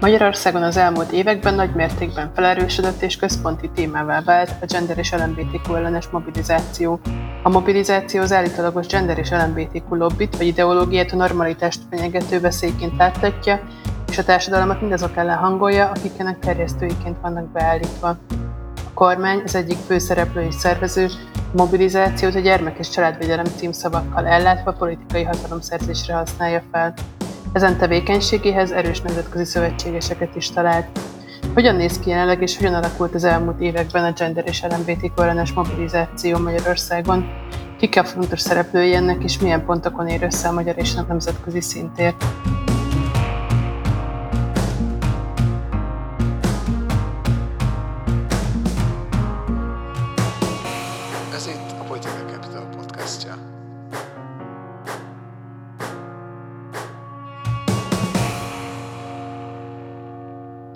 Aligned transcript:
Magyarországon 0.00 0.62
az 0.62 0.76
elmúlt 0.76 1.12
években 1.12 1.54
nagy 1.54 1.74
mértékben 1.74 2.30
felerősödött 2.34 3.02
és 3.02 3.16
központi 3.16 3.70
témává 3.74 4.22
vált 4.22 4.50
a 4.60 4.64
gender 4.66 4.98
és 4.98 5.12
LMBTQ 5.12 5.74
ellenes 5.74 6.08
mobilizáció. 6.08 7.00
A 7.42 7.48
mobilizáció 7.48 8.20
az 8.20 8.32
állítólagos 8.32 8.86
gender 8.86 9.18
és 9.18 9.30
LMBTQ 9.30 9.94
lobbit 9.94 10.36
vagy 10.36 10.46
ideológiát 10.46 11.12
a 11.12 11.16
normalitást 11.16 11.80
fenyegető 11.90 12.40
veszélyként 12.40 12.96
láttatja, 12.96 13.60
és 14.10 14.18
a 14.18 14.24
társadalmat 14.24 14.80
mindazok 14.80 15.16
ellen 15.16 15.36
hangolja, 15.36 15.88
akik 15.88 16.12
ennek 16.16 16.38
terjesztőiként 16.38 17.16
vannak 17.22 17.52
beállítva. 17.52 18.08
A 18.76 18.92
kormány 18.94 19.42
az 19.44 19.54
egyik 19.54 19.78
főszereplő 19.86 20.42
és 20.42 20.54
szervező 20.54 21.08
a 21.34 21.56
mobilizációt 21.56 22.34
a 22.34 22.40
gyermek 22.40 22.78
és 22.78 22.88
családvédelem 22.88 23.44
címszavakkal 23.44 24.26
ellátva 24.26 24.72
politikai 24.72 25.22
hatalomszerzésre 25.22 26.14
használja 26.14 26.62
fel. 26.72 26.94
Ezen 27.52 27.76
tevékenységéhez 27.76 28.70
erős 28.70 29.00
nemzetközi 29.00 29.44
szövetségeseket 29.44 30.36
is 30.36 30.50
talált. 30.50 30.86
Hogyan 31.54 31.76
néz 31.76 31.98
ki 31.98 32.10
jelenleg 32.10 32.42
és 32.42 32.56
hogyan 32.56 32.74
alakult 32.74 33.14
az 33.14 33.24
elmúlt 33.24 33.60
években 33.60 34.04
a 34.04 34.12
gender 34.12 34.44
és 34.46 34.62
LMBTQ 34.62 35.22
ellenes 35.22 35.52
mobilizáció 35.52 36.38
Magyarországon? 36.38 37.28
Kik 37.78 37.96
a 37.96 38.04
fontos 38.04 38.40
szereplői 38.40 38.94
ennek, 38.94 39.22
és 39.22 39.38
milyen 39.38 39.64
pontokon 39.64 40.08
ér 40.08 40.22
össze 40.22 40.48
a 40.48 40.52
magyar 40.52 40.78
és 40.78 40.94
nemzetközi 40.94 41.60
szintért? 41.60 42.24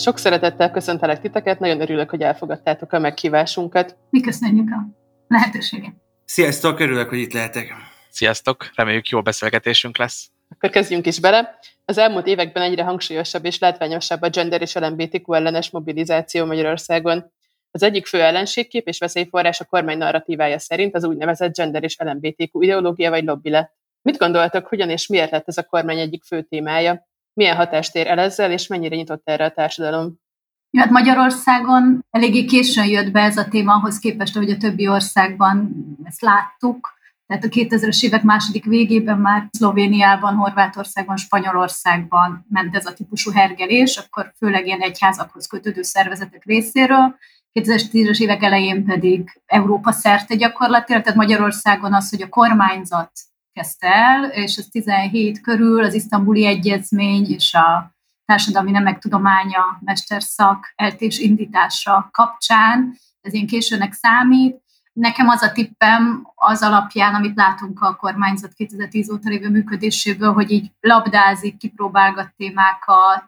Sok 0.05 0.19
szeretettel 0.19 0.71
köszöntelek 0.71 1.21
titeket, 1.21 1.59
nagyon 1.59 1.81
örülök, 1.81 2.11
hogy 2.11 2.21
elfogadtátok 2.21 2.93
a 2.93 2.99
meghívásunkat. 2.99 3.97
Mi 4.11 4.21
köszönjük 4.21 4.71
a 4.71 4.87
lehetőséget. 5.29 5.93
Sziasztok, 6.25 6.81
örülök, 6.81 7.09
hogy 7.09 7.19
itt 7.19 7.33
lehetek. 7.33 7.73
Sziasztok, 8.11 8.71
reméljük 8.75 9.09
jó 9.09 9.23
beszélgetésünk 9.23 9.99
lesz. 9.99 10.31
Akkor 10.49 10.71
kezdjünk 10.71 11.07
is 11.07 11.21
bele. 11.21 11.59
Az 11.85 11.99
elmúlt 11.99 12.27
években 12.27 12.63
egyre 12.63 12.83
hangsúlyosabb 12.83 13.45
és 13.45 13.59
látványosabb 13.59 14.23
a 14.23 14.29
gender 14.29 14.61
és 14.61 14.75
LMBTQ 14.75 15.33
ellenes 15.33 15.71
mobilizáció 15.71 16.45
Magyarországon. 16.45 17.33
Az 17.71 17.83
egyik 17.83 18.07
fő 18.07 18.21
ellenségkép 18.21 18.89
és 18.89 18.99
veszélyforrás 18.99 19.61
a 19.61 19.65
kormány 19.65 19.99
narratívája 19.99 20.59
szerint 20.59 20.95
az 20.95 21.05
úgynevezett 21.05 21.57
gender 21.57 21.83
és 21.83 21.97
LMBTQ 21.99 22.63
ideológia 22.63 23.11
vagy 23.11 23.25
lobby 23.25 23.51
lett. 23.51 23.73
Mit 24.03 24.17
gondoltak, 24.17 24.67
hogyan 24.67 24.91
és 24.91 25.07
miért 25.07 25.31
lett 25.31 25.49
ez 25.49 25.59
a 25.59 25.63
kormány 25.63 25.99
egyik 25.99 26.25
fő 26.25 26.43
témája? 26.43 27.07
Milyen 27.35 27.57
hatást 27.57 27.95
ér 27.95 28.07
el 28.07 28.19
ezzel, 28.19 28.51
és 28.51 28.67
mennyire 28.67 28.97
nyitott 28.97 29.23
erre 29.25 29.45
a 29.45 29.51
társadalom? 29.51 30.23
Ja, 30.71 30.81
hát 30.81 30.91
Magyarországon 30.91 32.05
eléggé 32.11 32.45
későn 32.45 32.87
jött 32.87 33.11
be 33.11 33.21
ez 33.21 33.37
a 33.37 33.49
téma 33.49 33.75
ahhoz 33.75 33.99
képest, 33.99 34.37
hogy 34.37 34.51
a 34.51 34.57
többi 34.57 34.89
országban 34.89 35.75
ezt 36.05 36.21
láttuk. 36.21 36.93
Tehát 37.27 37.45
a 37.45 37.49
2000-es 37.49 38.05
évek 38.05 38.23
második 38.23 38.65
végében 38.65 39.19
már 39.19 39.49
Szlovéniában, 39.51 40.35
Horvátországban, 40.35 41.17
Spanyolországban 41.17 42.47
ment 42.49 42.77
ez 42.77 42.87
a 42.87 42.93
típusú 42.93 43.31
hergelés, 43.31 43.97
akkor 43.97 44.33
főleg 44.39 44.67
ilyen 44.67 44.81
egyházakhoz 44.81 45.47
kötődő 45.47 45.83
szervezetek 45.83 46.45
részéről. 46.45 47.17
2010-es 47.61 48.21
évek 48.21 48.43
elején 48.43 48.85
pedig 48.85 49.43
Európa 49.47 49.93
szerte 49.93 50.35
gyakorlatilag, 50.35 51.03
tehát 51.03 51.19
Magyarországon 51.19 51.95
az, 51.95 52.11
hogy 52.11 52.23
a 52.23 52.29
kormányzat 52.29 53.13
kezdte 53.55 53.87
el, 53.87 54.25
és 54.25 54.57
ez 54.57 54.67
17 54.67 55.41
körül 55.41 55.85
az 55.85 55.95
isztambuli 55.95 56.47
egyezmény 56.47 57.27
és 57.27 57.55
a 57.55 57.95
társadalmi 58.25 58.71
nemek 58.71 58.99
tudománya 58.99 59.79
mesterszak 59.81 60.73
eltés 60.77 61.19
indítása 61.19 62.09
kapcsán, 62.13 62.97
ez 63.21 63.33
ilyen 63.33 63.47
későnek 63.47 63.93
számít. 63.93 64.63
Nekem 64.93 65.29
az 65.29 65.43
a 65.43 65.53
tippem 65.53 66.27
az 66.35 66.63
alapján, 66.63 67.15
amit 67.15 67.37
látunk 67.37 67.81
a 67.81 67.97
kormányzat 67.97 68.53
2010 68.53 69.11
óta 69.11 69.29
lévő 69.29 69.49
működéséből, 69.49 70.33
hogy 70.33 70.51
így 70.51 70.71
labdázik, 70.81 71.57
kipróbálgat 71.57 72.35
témákat, 72.37 73.27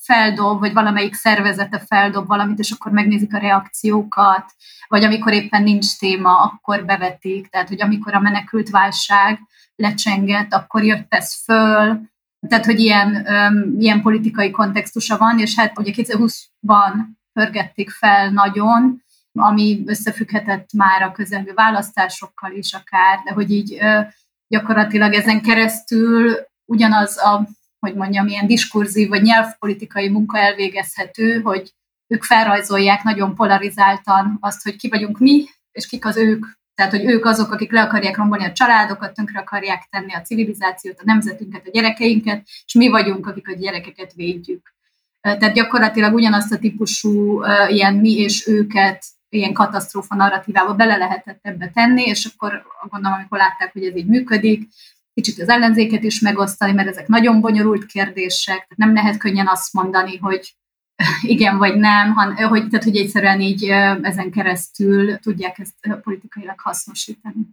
feldob, 0.00 0.58
vagy 0.60 0.72
valamelyik 0.72 1.14
szervezete 1.14 1.78
feldob 1.78 2.26
valamit, 2.26 2.58
és 2.58 2.70
akkor 2.70 2.92
megnézik 2.92 3.34
a 3.34 3.38
reakciókat, 3.38 4.44
vagy 4.88 5.04
amikor 5.04 5.32
éppen 5.32 5.62
nincs 5.62 5.98
téma, 5.98 6.42
akkor 6.42 6.84
bevetik, 6.84 7.48
tehát 7.48 7.68
hogy 7.68 7.82
amikor 7.82 8.14
a 8.14 8.20
menekült 8.20 8.70
válság 8.70 9.40
lecsengett, 9.76 10.52
akkor 10.52 10.84
jött 10.84 11.14
ez 11.14 11.42
föl, 11.44 12.00
tehát 12.48 12.64
hogy 12.64 12.80
ilyen, 12.80 13.26
um, 13.28 13.80
ilyen 13.80 14.02
politikai 14.02 14.50
kontextusa 14.50 15.18
van, 15.18 15.38
és 15.38 15.54
hát 15.54 15.78
ugye 15.78 15.92
2020-ban 15.94 16.92
pörgették 17.32 17.90
fel 17.90 18.30
nagyon, 18.30 19.02
ami 19.32 19.82
összefügghetett 19.86 20.72
már 20.72 21.02
a 21.02 21.12
közelgő 21.12 21.52
választásokkal 21.54 22.52
is 22.52 22.72
akár, 22.72 23.20
de 23.24 23.32
hogy 23.32 23.50
így 23.50 23.78
uh, 23.80 24.06
gyakorlatilag 24.48 25.12
ezen 25.12 25.42
keresztül 25.42 26.36
ugyanaz 26.64 27.18
a 27.18 27.48
hogy 27.80 27.94
mondjam, 27.94 28.26
ilyen 28.26 28.46
diskurzív 28.46 29.08
vagy 29.08 29.22
nyelvpolitikai 29.22 30.08
munka 30.08 30.38
elvégezhető, 30.38 31.40
hogy 31.40 31.72
ők 32.06 32.22
felrajzolják 32.22 33.02
nagyon 33.02 33.34
polarizáltan 33.34 34.36
azt, 34.40 34.62
hogy 34.62 34.76
ki 34.76 34.88
vagyunk 34.88 35.18
mi, 35.18 35.44
és 35.72 35.86
kik 35.86 36.04
az 36.04 36.16
ők. 36.16 36.46
Tehát, 36.74 36.94
hogy 36.94 37.04
ők 37.04 37.24
azok, 37.24 37.52
akik 37.52 37.72
le 37.72 37.82
akarják 37.82 38.16
rombolni 38.16 38.44
a 38.44 38.52
családokat, 38.52 39.14
tönkre 39.14 39.40
akarják 39.40 39.86
tenni 39.90 40.14
a 40.14 40.20
civilizációt, 40.20 40.98
a 40.98 41.04
nemzetünket, 41.04 41.66
a 41.66 41.70
gyerekeinket, 41.70 42.42
és 42.66 42.74
mi 42.74 42.88
vagyunk, 42.88 43.26
akik 43.26 43.48
a 43.48 43.52
gyerekeket 43.54 44.12
védjük. 44.12 44.74
Tehát 45.20 45.54
gyakorlatilag 45.54 46.14
ugyanazt 46.14 46.52
a 46.52 46.58
típusú 46.58 47.42
ilyen 47.68 47.94
mi 47.94 48.12
és 48.12 48.46
őket 48.46 49.04
ilyen 49.28 49.52
katasztrófa 49.52 50.14
narratívába 50.14 50.74
bele 50.74 50.96
lehetett 50.96 51.38
ebbe 51.42 51.70
tenni, 51.74 52.02
és 52.02 52.24
akkor 52.24 52.62
gondolom, 52.88 53.18
amikor 53.18 53.38
látták, 53.38 53.72
hogy 53.72 53.84
ez 53.84 53.96
így 53.96 54.06
működik, 54.06 54.68
kicsit 55.14 55.40
az 55.40 55.48
ellenzéket 55.48 56.02
is 56.02 56.20
megosztani, 56.20 56.72
mert 56.72 56.88
ezek 56.88 57.06
nagyon 57.06 57.40
bonyolult 57.40 57.86
kérdések, 57.86 58.68
nem 58.76 58.94
lehet 58.94 59.16
könnyen 59.16 59.46
azt 59.48 59.72
mondani, 59.72 60.16
hogy 60.16 60.54
igen 61.22 61.58
vagy 61.58 61.76
nem, 61.76 62.12
hanem 62.12 62.48
hogy, 62.48 62.68
tehát, 62.68 62.84
hogy 62.84 62.96
egyszerűen 62.96 63.40
így 63.40 63.68
ezen 64.02 64.30
keresztül 64.30 65.18
tudják 65.18 65.58
ezt 65.58 66.00
politikailag 66.02 66.60
hasznosítani. 66.60 67.46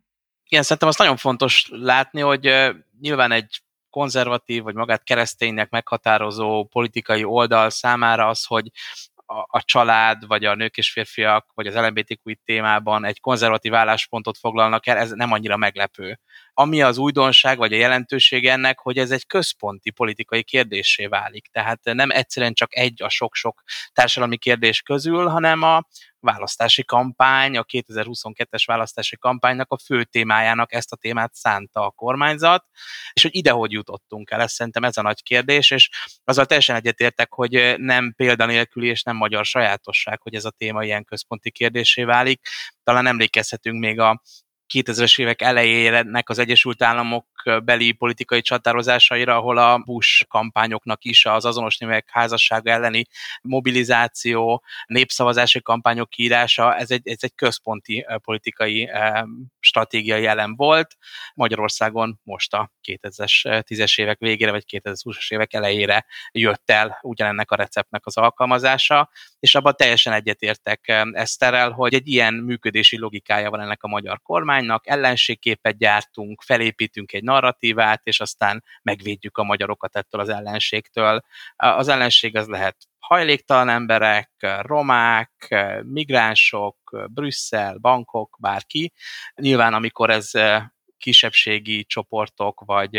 Igen, 0.49 0.63
szerintem 0.63 0.87
azt 0.87 0.97
nagyon 0.97 1.17
fontos 1.17 1.67
látni, 1.71 2.21
hogy 2.21 2.73
nyilván 2.99 3.31
egy 3.31 3.61
konzervatív, 3.89 4.63
vagy 4.63 4.75
magát 4.75 5.03
kereszténynek 5.03 5.69
meghatározó 5.69 6.65
politikai 6.65 7.23
oldal 7.23 7.69
számára 7.69 8.27
az, 8.27 8.45
hogy 8.45 8.71
a 9.47 9.63
család, 9.63 10.27
vagy 10.27 10.45
a 10.45 10.55
nők 10.55 10.77
és 10.77 10.91
férfiak, 10.91 11.51
vagy 11.53 11.67
az 11.67 11.75
LMBTQ 11.75 12.31
témában 12.45 13.05
egy 13.05 13.19
konzervatív 13.19 13.73
álláspontot 13.73 14.37
foglalnak 14.37 14.87
el, 14.87 14.97
ez 14.97 15.11
nem 15.11 15.31
annyira 15.31 15.57
meglepő. 15.57 16.19
Ami 16.59 16.81
az 16.81 16.97
újdonság, 16.97 17.57
vagy 17.57 17.73
a 17.73 17.77
jelentőség 17.77 18.47
ennek, 18.47 18.79
hogy 18.79 18.97
ez 18.97 19.11
egy 19.11 19.25
központi 19.25 19.91
politikai 19.91 20.43
kérdésé 20.43 21.05
válik. 21.05 21.47
Tehát 21.51 21.79
nem 21.83 22.09
egyszerűen 22.11 22.53
csak 22.53 22.75
egy 22.75 23.03
a 23.03 23.09
sok-sok 23.09 23.63
társadalmi 23.93 24.37
kérdés 24.37 24.81
közül, 24.81 25.27
hanem 25.27 25.61
a 25.61 25.87
választási 26.19 26.83
kampány, 26.83 27.57
a 27.57 27.63
2022-es 27.63 28.63
választási 28.65 29.17
kampánynak 29.17 29.71
a 29.71 29.77
fő 29.77 30.03
témájának 30.03 30.73
ezt 30.73 30.91
a 30.91 30.95
témát 30.95 31.35
szánta 31.35 31.85
a 31.85 31.91
kormányzat, 31.91 32.65
és 33.13 33.21
hogy 33.21 33.35
ide 33.35 33.51
hogy 33.51 33.71
jutottunk 33.71 34.31
el, 34.31 34.41
ez 34.41 34.51
szerintem 34.51 34.83
ez 34.83 34.97
a 34.97 35.01
nagy 35.01 35.23
kérdés, 35.23 35.71
és 35.71 35.89
azzal 36.23 36.45
teljesen 36.45 36.75
egyetértek, 36.75 37.33
hogy 37.33 37.75
nem 37.77 38.13
példanélküli 38.15 38.87
és 38.87 39.03
nem 39.03 39.15
magyar 39.15 39.45
sajátosság, 39.45 40.21
hogy 40.21 40.35
ez 40.35 40.45
a 40.45 40.51
téma 40.51 40.83
ilyen 40.83 41.03
központi 41.03 41.51
kérdésé 41.51 42.03
válik. 42.03 42.41
Talán 42.83 43.07
emlékezhetünk 43.07 43.79
még 43.79 43.99
a 43.99 44.21
2000-es 44.73 45.19
évek 45.19 45.41
elejének 45.41 46.29
az 46.29 46.39
Egyesült 46.39 46.83
Államok 46.83 47.25
beli 47.63 47.91
politikai 47.91 48.41
csatározásaira, 48.41 49.35
ahol 49.35 49.57
a 49.57 49.77
Bush 49.77 50.25
kampányoknak 50.27 51.03
is 51.03 51.25
az 51.25 51.45
azonos 51.45 51.77
neműek 51.77 52.09
házassága 52.09 52.71
elleni 52.71 53.05
mobilizáció, 53.41 54.63
népszavazási 54.85 55.61
kampányok 55.61 56.09
kiírása, 56.09 56.75
ez 56.75 56.91
egy, 56.91 57.07
ez 57.07 57.17
egy 57.19 57.35
központi 57.35 58.05
politikai 58.23 58.89
stratégiai 59.59 60.25
elem 60.25 60.55
volt. 60.55 60.97
Magyarországon 61.33 62.19
most 62.23 62.53
a 62.53 62.71
2010-es 62.83 63.99
évek 63.99 64.19
végére, 64.19 64.51
vagy 64.51 64.63
2020-as 64.69 65.31
évek 65.31 65.53
elejére 65.53 66.05
jött 66.31 66.69
el 66.69 66.99
ugyanennek 67.01 67.51
a 67.51 67.55
receptnek 67.55 68.05
az 68.05 68.17
alkalmazása, 68.17 69.09
és 69.39 69.55
abban 69.55 69.73
teljesen 69.75 70.13
egyetértek 70.13 71.05
Eszterrel, 71.11 71.71
hogy 71.71 71.93
egy 71.93 72.07
ilyen 72.07 72.33
működési 72.33 72.97
logikája 72.97 73.49
van 73.49 73.59
ennek 73.59 73.83
a 73.83 73.87
magyar 73.87 74.21
kormánynak, 74.21 74.87
ellenségképet 74.87 75.77
gyártunk, 75.77 76.41
felépítünk 76.41 77.13
egy 77.13 77.23
narratívát, 77.39 78.01
és 78.03 78.19
aztán 78.19 78.63
megvédjük 78.81 79.37
a 79.37 79.43
magyarokat 79.43 79.95
ettől 79.95 80.21
az 80.21 80.29
ellenségtől. 80.29 81.21
Az 81.55 81.87
ellenség 81.87 82.35
az 82.35 82.47
lehet 82.47 82.77
hajléktalan 82.99 83.69
emberek, 83.69 84.31
romák, 84.61 85.55
migránsok, 85.83 86.77
Brüsszel, 87.09 87.77
bankok, 87.77 88.37
bárki. 88.39 88.93
Nyilván, 89.35 89.73
amikor 89.73 90.09
ez 90.09 90.31
kisebbségi 90.97 91.85
csoportok, 91.85 92.63
vagy 92.65 92.97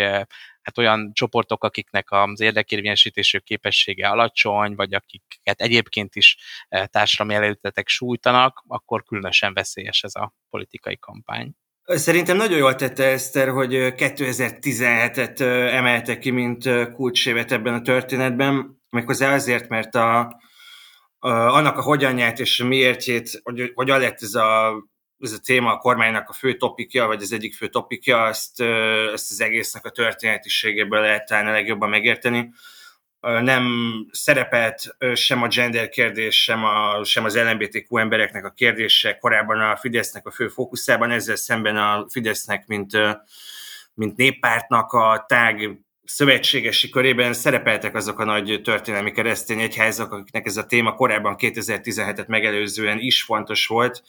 hát 0.62 0.78
olyan 0.78 1.10
csoportok, 1.12 1.64
akiknek 1.64 2.10
az 2.10 2.40
érdekérvényesítésű 2.40 3.38
képessége 3.38 4.08
alacsony, 4.08 4.74
vagy 4.74 4.94
akiket 4.94 5.60
egyébként 5.60 6.14
is 6.14 6.36
társadalmi 6.68 7.34
előtetek 7.34 7.88
sújtanak, 7.88 8.64
akkor 8.66 9.02
különösen 9.02 9.52
veszélyes 9.52 10.02
ez 10.02 10.14
a 10.14 10.34
politikai 10.50 10.98
kampány. 10.98 11.52
Szerintem 11.90 12.36
nagyon 12.36 12.58
jól 12.58 12.74
tette 12.74 13.04
Eszter, 13.04 13.48
hogy 13.48 13.72
2017-et 13.74 15.40
emelte 15.70 16.18
ki, 16.18 16.30
mint 16.30 16.68
kulcsévet 16.92 17.52
ebben 17.52 17.74
a 17.74 17.82
történetben, 17.82 18.80
méghozzá 18.90 19.34
azért, 19.34 19.68
mert 19.68 19.94
a, 19.94 20.18
a, 21.18 21.28
annak 21.28 21.76
a 21.76 21.82
hogyanját 21.82 22.38
és 22.38 22.60
a 22.60 22.66
miértjét, 22.66 23.40
hogy 23.42 23.72
hogyan 23.74 24.00
lett 24.00 24.22
ez 24.22 24.34
a, 24.34 24.74
ez 25.18 25.32
a 25.32 25.38
téma 25.38 25.72
a 25.72 25.78
kormánynak 25.78 26.28
a 26.28 26.32
fő 26.32 26.56
topikja, 26.56 27.06
vagy 27.06 27.22
az 27.22 27.32
egyik 27.32 27.54
fő 27.54 27.68
topikja, 27.68 28.22
azt, 28.22 28.60
ezt 29.12 29.30
az 29.30 29.40
egésznek 29.40 29.84
a 29.84 29.90
történetiségéből 29.90 31.00
lehet 31.00 31.26
talán 31.26 31.46
a 31.46 31.50
legjobban 31.50 31.88
megérteni 31.88 32.52
nem 33.20 33.66
szerepelt 34.10 34.96
sem 35.14 35.42
a 35.42 35.48
gender 35.48 35.88
kérdés, 35.88 36.42
sem, 36.42 36.64
a, 36.64 37.04
sem 37.04 37.24
az 37.24 37.36
LMBTQ 37.36 37.96
embereknek 37.96 38.44
a 38.44 38.50
kérdése 38.50 39.18
korábban 39.18 39.60
a 39.60 39.76
Fidesznek 39.76 40.26
a 40.26 40.30
fő 40.30 40.48
fókuszában, 40.48 41.10
ezzel 41.10 41.36
szemben 41.36 41.76
a 41.76 42.06
Fidesznek, 42.08 42.66
mint, 42.66 42.92
mint 43.94 44.16
néppártnak 44.16 44.92
a 44.92 45.24
tág 45.28 45.78
szövetségesi 46.04 46.88
körében 46.88 47.32
szerepeltek 47.32 47.94
azok 47.94 48.18
a 48.18 48.24
nagy 48.24 48.60
történelmi 48.64 49.12
keresztény 49.12 49.60
egyházak, 49.60 50.12
akiknek 50.12 50.46
ez 50.46 50.56
a 50.56 50.66
téma 50.66 50.94
korábban 50.94 51.36
2017-et 51.38 52.26
megelőzően 52.26 52.98
is 52.98 53.22
fontos 53.22 53.66
volt. 53.66 54.02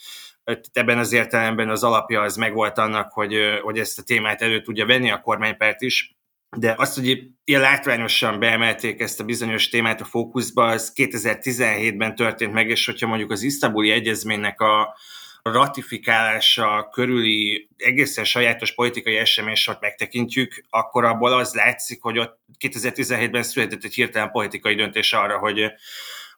Ebben 0.73 0.97
az 0.97 1.11
értelemben 1.11 1.69
az 1.69 1.83
alapja 1.83 2.21
az 2.21 2.35
megvolt 2.35 2.77
annak, 2.77 3.11
hogy, 3.11 3.35
hogy 3.61 3.79
ezt 3.79 3.99
a 3.99 4.03
témát 4.03 4.41
elő 4.41 4.61
tudja 4.61 4.85
venni 4.85 5.11
a 5.11 5.21
kormánypárt 5.21 5.81
is 5.81 6.18
de 6.57 6.75
azt, 6.77 6.95
hogy 6.95 7.27
ilyen 7.43 7.61
látványosan 7.61 8.39
beemelték 8.39 8.99
ezt 8.99 9.19
a 9.19 9.23
bizonyos 9.23 9.69
témát 9.69 10.01
a 10.01 10.05
fókuszba, 10.05 10.67
az 10.67 10.93
2017-ben 10.95 12.15
történt 12.15 12.53
meg, 12.53 12.69
és 12.69 12.85
hogyha 12.85 13.07
mondjuk 13.07 13.31
az 13.31 13.41
isztambuli 13.41 13.91
egyezménynek 13.91 14.61
a 14.61 14.95
ratifikálása 15.41 16.89
körüli 16.91 17.69
egészen 17.77 18.23
sajátos 18.23 18.73
politikai 18.73 19.17
eseménysort 19.17 19.81
megtekintjük, 19.81 20.63
akkor 20.69 21.05
abból 21.05 21.33
az 21.33 21.53
látszik, 21.53 22.01
hogy 22.01 22.19
ott 22.19 22.39
2017-ben 22.59 23.43
született 23.43 23.83
egy 23.83 23.93
hirtelen 23.93 24.31
politikai 24.31 24.75
döntés 24.75 25.13
arra, 25.13 25.37
hogy 25.37 25.71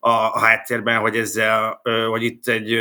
a, 0.03 0.09
a 0.09 0.39
háttérben, 0.39 0.99
hogy 0.99 1.17
ezzel, 1.17 1.81
hogy 2.09 2.23
itt 2.23 2.47
egy 2.47 2.73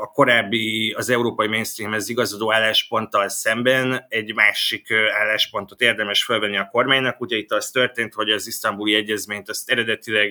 a 0.00 0.06
korábbi 0.12 0.92
az 0.96 1.10
európai 1.10 1.46
mainstreamhez 1.46 2.08
igazodó 2.08 2.52
állásponttal 2.52 3.28
szemben 3.28 4.06
egy 4.08 4.34
másik 4.34 4.92
álláspontot 4.92 5.80
érdemes 5.80 6.24
felvenni 6.24 6.56
a 6.56 6.68
kormánynak. 6.70 7.20
Ugye 7.20 7.36
itt 7.36 7.52
az 7.52 7.70
történt, 7.70 8.14
hogy 8.14 8.30
az 8.30 8.46
isztambuli 8.46 8.94
egyezményt 8.94 9.48
azt 9.48 9.70
eredetileg 9.70 10.30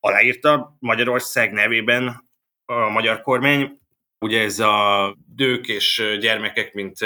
aláírta 0.00 0.76
Magyarország 0.78 1.52
nevében 1.52 2.28
a 2.64 2.88
magyar 2.88 3.20
kormány, 3.20 3.78
ugye 4.18 4.42
ez 4.42 4.58
a 4.58 5.16
dők 5.26 5.68
és 5.68 6.16
gyermekek, 6.20 6.72
mint, 6.72 6.98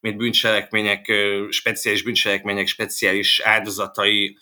mint 0.00 0.16
bűncselekmények, 0.16 1.12
speciális 1.48 2.02
bűncselekmények, 2.02 2.66
speciális 2.66 3.40
áldozatai 3.40 4.36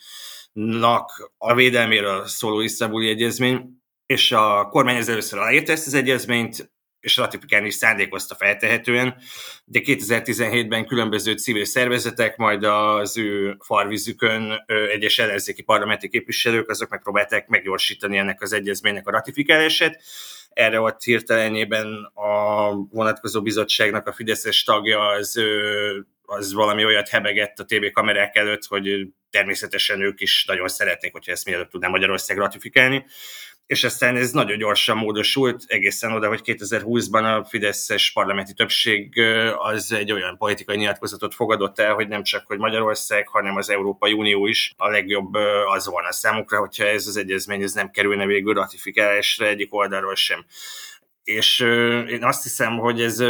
nak 0.58 1.32
a 1.36 1.54
védelméről 1.54 2.26
szóló 2.26 2.60
isztambuli 2.60 3.08
egyezmény, 3.08 3.82
és 4.06 4.32
a 4.32 4.68
kormány 4.70 4.96
ez 4.96 5.08
először 5.08 5.38
aláírta 5.38 5.72
ezt 5.72 5.86
az 5.86 5.94
egyezményt, 5.94 6.72
és 7.00 7.16
ratifikálni 7.16 7.66
is 7.66 7.74
szándékozta 7.74 8.34
feltehetően, 8.34 9.16
de 9.64 9.80
2017-ben 9.82 10.86
különböző 10.86 11.32
civil 11.32 11.64
szervezetek, 11.64 12.36
majd 12.36 12.64
az 12.64 13.16
ő 13.16 13.56
farvizükön 13.60 14.64
egyes 14.92 15.18
ellenzéki 15.18 15.62
parlamenti 15.62 16.08
képviselők, 16.08 16.68
azok 16.68 16.88
megpróbálták 16.88 17.46
meggyorsítani 17.48 18.16
ennek 18.16 18.42
az 18.42 18.52
egyezménynek 18.52 19.06
a 19.06 19.10
ratifikálását. 19.10 20.00
Erre 20.48 20.80
ott 20.80 21.02
hirtelenében 21.02 22.10
a 22.14 22.70
vonatkozó 22.74 23.42
bizottságnak 23.42 24.06
a 24.06 24.12
Fideszes 24.12 24.62
tagja 24.62 25.06
az 25.06 25.40
az 26.30 26.52
valami 26.52 26.84
olyat 26.84 27.08
hebegett 27.08 27.58
a 27.58 27.64
TV 27.64 27.84
kamerák 27.92 28.36
előtt, 28.36 28.64
hogy 28.64 29.08
természetesen 29.30 30.00
ők 30.00 30.20
is 30.20 30.44
nagyon 30.44 30.68
szeretnék, 30.68 31.12
hogyha 31.12 31.32
ezt 31.32 31.44
mielőtt 31.44 31.70
tudná 31.70 31.88
Magyarország 31.88 32.38
ratifikálni. 32.38 33.04
És 33.68 33.84
aztán 33.84 34.16
ez 34.16 34.30
nagyon 34.30 34.58
gyorsan 34.58 34.96
módosult, 34.96 35.64
egészen 35.66 36.12
oda, 36.12 36.28
hogy 36.28 36.40
2020-ban 36.44 37.38
a 37.38 37.44
Fideszes 37.44 38.12
parlamenti 38.12 38.52
többség 38.52 39.20
az 39.56 39.92
egy 39.92 40.12
olyan 40.12 40.36
politikai 40.36 40.76
nyilatkozatot 40.76 41.34
fogadott 41.34 41.78
el, 41.78 41.94
hogy 41.94 42.08
nem 42.08 42.22
csak 42.22 42.46
hogy 42.46 42.58
Magyarország, 42.58 43.28
hanem 43.28 43.56
az 43.56 43.70
Európai 43.70 44.12
Unió 44.12 44.46
is 44.46 44.74
a 44.76 44.88
legjobb 44.88 45.34
az 45.66 45.86
volna 45.86 46.12
számukra, 46.12 46.58
hogyha 46.58 46.84
ez 46.84 47.06
az 47.06 47.16
egyezmény 47.16 47.62
ez 47.62 47.72
nem 47.72 47.90
kerülne 47.90 48.26
végül 48.26 48.54
ratifikálásra 48.54 49.46
egyik 49.46 49.74
oldalról 49.74 50.14
sem. 50.14 50.44
És 51.24 51.60
én 52.08 52.24
azt 52.24 52.42
hiszem, 52.42 52.78
hogy 52.78 53.02
ez, 53.02 53.20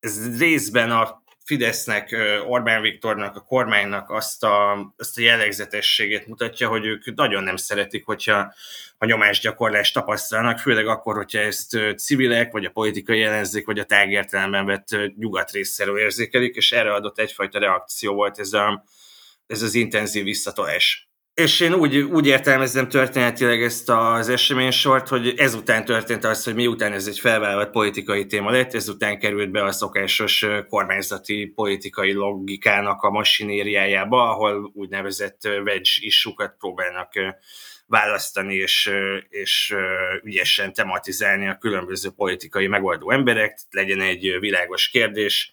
ez 0.00 0.38
részben 0.38 0.90
a 0.90 1.17
Fidesznek, 1.48 2.16
Orbán 2.46 2.82
Viktornak, 2.82 3.36
a 3.36 3.40
kormánynak 3.40 4.10
azt 4.10 4.44
a, 4.44 4.72
azt 4.96 5.18
a 5.18 5.20
jellegzetességét 5.20 6.26
mutatja, 6.26 6.68
hogy 6.68 6.86
ők 6.86 7.14
nagyon 7.14 7.42
nem 7.42 7.56
szeretik, 7.56 8.04
hogyha 8.04 8.54
a 8.98 9.04
nyomásgyakorlást 9.04 9.94
tapasztalnak, 9.94 10.58
főleg 10.58 10.86
akkor, 10.86 11.14
hogyha 11.14 11.38
ezt 11.38 11.78
civilek, 11.96 12.52
vagy 12.52 12.64
a 12.64 12.70
politikai 12.70 13.22
ellenzék, 13.22 13.66
vagy 13.66 13.78
a 13.78 13.84
tágértelemben 13.84 14.66
vett 14.66 14.96
nyugat 15.16 15.50
részéről 15.50 15.98
érzékelik, 15.98 16.56
és 16.56 16.72
erre 16.72 16.94
adott 16.94 17.18
egyfajta 17.18 17.58
reakció 17.58 18.14
volt 18.14 18.38
ez, 18.38 18.52
a, 18.52 18.84
ez 19.46 19.62
az 19.62 19.74
intenzív 19.74 20.24
visszatolás. 20.24 21.07
És 21.38 21.60
én 21.60 21.74
úgy, 21.74 21.96
úgy 21.98 22.26
értelmezem 22.26 22.88
történetileg 22.88 23.62
ezt 23.62 23.88
az 23.90 24.28
eseménysort, 24.28 25.08
hogy 25.08 25.34
ezután 25.36 25.84
történt 25.84 26.24
az, 26.24 26.44
hogy 26.44 26.54
miután 26.54 26.92
ez 26.92 27.06
egy 27.06 27.18
felvállalt 27.18 27.70
politikai 27.70 28.26
téma 28.26 28.50
lett, 28.50 28.74
ezután 28.74 29.18
került 29.18 29.50
be 29.50 29.64
a 29.64 29.72
szokásos 29.72 30.46
kormányzati 30.68 31.52
politikai 31.54 32.12
logikának 32.12 33.02
a 33.02 33.10
masinériájába, 33.10 34.30
ahol 34.30 34.70
úgynevezett 34.74 35.40
wedge 35.44 35.90
isukat 35.98 36.54
próbálnak 36.58 37.12
választani 37.86 38.54
és, 38.54 38.90
és 39.28 39.74
ügyesen 40.22 40.72
tematizálni 40.72 41.48
a 41.48 41.58
különböző 41.58 42.10
politikai 42.10 42.66
megoldó 42.66 43.10
emberek, 43.10 43.58
legyen 43.70 44.00
egy 44.00 44.36
világos 44.40 44.88
kérdés, 44.88 45.52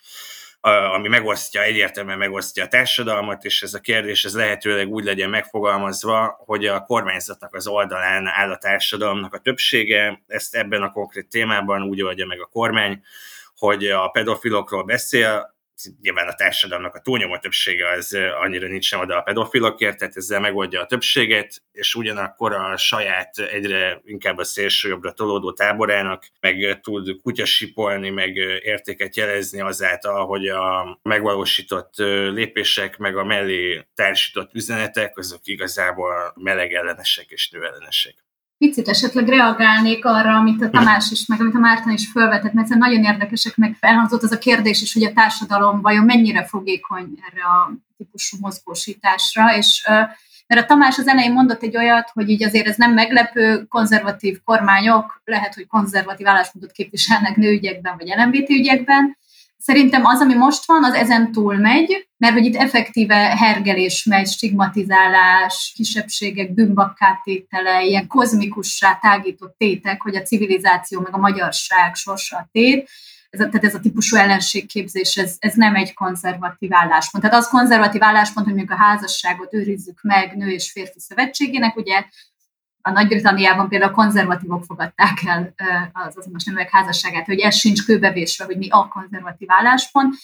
ami 0.69 1.07
megosztja, 1.07 1.62
egyértelműen 1.62 2.17
megosztja 2.17 2.63
a 2.63 2.67
társadalmat, 2.67 3.44
és 3.44 3.63
ez 3.63 3.73
a 3.73 3.79
kérdés 3.79 4.25
ez 4.25 4.35
lehetőleg 4.35 4.88
úgy 4.88 5.03
legyen 5.03 5.29
megfogalmazva, 5.29 6.35
hogy 6.45 6.65
a 6.65 6.81
kormányzatnak 6.81 7.56
az 7.56 7.67
oldalán 7.67 8.28
áll 8.28 8.51
a 8.51 8.57
társadalomnak 8.57 9.33
a 9.33 9.37
többsége, 9.37 10.23
ezt 10.28 10.56
ebben 10.56 10.81
a 10.81 10.92
konkrét 10.92 11.30
témában 11.30 11.81
úgy 11.81 12.01
oldja 12.01 12.25
meg 12.25 12.42
a 12.42 12.45
kormány, 12.45 13.01
hogy 13.57 13.85
a 13.85 14.07
pedofilokról 14.07 14.83
beszél, 14.83 15.55
nyilván 16.01 16.27
a 16.27 16.33
társadalomnak 16.33 16.95
a 16.95 16.99
túlnyomó 16.99 17.37
többsége 17.37 17.89
az 17.89 18.17
annyira 18.41 18.67
nincs 18.67 18.85
sem 18.85 18.99
oda 18.99 19.17
a 19.17 19.21
pedofilokért, 19.21 19.97
tehát 19.97 20.15
ezzel 20.15 20.39
megoldja 20.39 20.81
a 20.81 20.85
többséget, 20.85 21.61
és 21.71 21.95
ugyanakkor 21.95 22.53
a 22.53 22.77
saját 22.77 23.37
egyre 23.37 24.01
inkább 24.03 24.37
a 24.37 24.44
szélső 24.44 24.89
jobbra 24.89 25.11
tolódó 25.11 25.53
táborának 25.53 26.27
meg 26.39 26.79
tud 26.81 27.21
kutyasipolni, 27.21 28.09
meg 28.09 28.35
értéket 28.35 29.15
jelezni 29.15 29.61
azáltal, 29.61 30.25
hogy 30.25 30.47
a 30.47 30.99
megvalósított 31.03 31.94
lépések, 32.33 32.97
meg 32.97 33.17
a 33.17 33.23
mellé 33.23 33.87
társított 33.95 34.53
üzenetek, 34.53 35.17
azok 35.17 35.41
igazából 35.44 36.33
melegellenesek 36.35 37.29
és 37.29 37.49
nőellenesek 37.49 38.25
picit 38.57 38.88
esetleg 38.88 39.28
reagálnék 39.28 40.06
arra, 40.06 40.35
amit 40.35 40.62
a 40.62 40.69
Tamás 40.69 41.12
is, 41.12 41.26
meg 41.26 41.40
amit 41.42 41.56
a 41.56 41.59
Márton 41.59 41.94
is 41.94 42.12
felvetett, 42.12 42.54
mert 42.54 42.68
nagyon 42.68 43.04
érdekesek, 43.04 43.56
meg 43.56 43.76
felhangzott 43.80 44.24
az 44.24 44.31
a 44.31 44.38
kérdés 44.38 44.81
is, 44.81 44.94
hogy 44.94 45.04
a 45.04 45.14
társadalom 45.14 45.81
vajon 45.81 46.06
mennyire 46.06 46.45
fogékony 46.45 47.19
erre 47.31 47.44
a 47.44 47.71
típusú 47.97 48.38
mozgósításra, 48.40 49.56
és 49.56 49.88
mert 50.47 50.62
a 50.62 50.66
Tamás 50.66 50.97
az 50.97 51.07
elején 51.07 51.33
mondott 51.33 51.64
egy 51.64 51.78
olyat, 51.78 52.09
hogy 52.14 52.30
így 52.30 52.44
azért 52.44 52.68
ez 52.68 52.76
nem 52.76 52.94
meglepő, 52.94 53.64
konzervatív 53.64 54.40
kormányok 54.44 55.21
lehet, 55.26 55.54
hogy 55.54 55.68
konzervatív 55.68 56.28
álláspontot 56.28 56.71
képviselnek 56.71 57.35
nőügyekben 57.35 57.95
vagy 57.97 58.14
LMBT 58.18 58.50
ügyekben, 58.50 59.18
Szerintem 59.66 60.06
az, 60.06 60.22
ami 60.22 60.34
most 60.34 60.66
van, 60.66 60.84
az 60.84 60.94
ezen 60.94 61.31
túl 61.31 61.56
megy, 61.56 62.07
mert 62.18 62.34
hogy 62.34 62.45
itt 62.45 62.56
effektíve 62.56 63.16
hergelés 63.16 64.04
megy, 64.04 64.28
stigmatizálás, 64.28 65.72
kisebbségek 65.76 66.54
bűnbakkátétele, 66.54 67.84
ilyen 67.84 68.07
kozmikussá 68.07 69.00
tágított 69.02 69.56
tétek, 69.57 70.02
hogy 70.02 70.16
a 70.16 70.22
civilizáció 70.22 71.00
meg 71.02 71.14
a 71.14 71.18
magyarság 71.18 71.95
sorsa 71.95 72.50
tét, 72.52 72.90
ez 73.30 73.40
a, 73.40 73.45
tehát 73.45 73.64
ez 73.64 73.76
a 73.76 73.80
típusú 73.80 74.16
ellenségképzés, 74.16 75.18
ez, 75.18 75.36
ez 75.40 75.54
nem 75.54 75.76
egy 75.76 75.94
konzervatív 75.94 76.74
álláspont. 76.74 77.24
Tehát 77.24 77.40
az 77.40 77.50
konzervatív 77.50 78.04
álláspont, 78.04 78.45
hogy 78.45 78.56
mondjuk 78.56 78.80
a 78.80 78.84
házasságot 78.84 79.54
őrizzük 79.54 80.00
meg 80.02 80.36
nő 80.36 80.50
és 80.50 80.72
férfi 80.72 81.00
szövetségének, 81.00 81.76
ugye 81.76 82.06
a 82.87 82.92
Nagy-Britanniában 82.92 83.69
például 83.69 83.92
a 83.92 83.95
konzervatívok 83.95 84.63
fogadták 84.63 85.18
el 85.25 85.54
az 85.94 86.18
azonos 86.18 86.44
neműek 86.44 86.69
házasságát, 86.69 87.25
hogy 87.25 87.39
ez 87.39 87.56
sincs 87.56 87.85
kőbevésve, 87.85 88.45
hogy 88.45 88.57
mi 88.57 88.68
a 88.69 88.87
konzervatív 88.87 89.47
álláspont, 89.51 90.15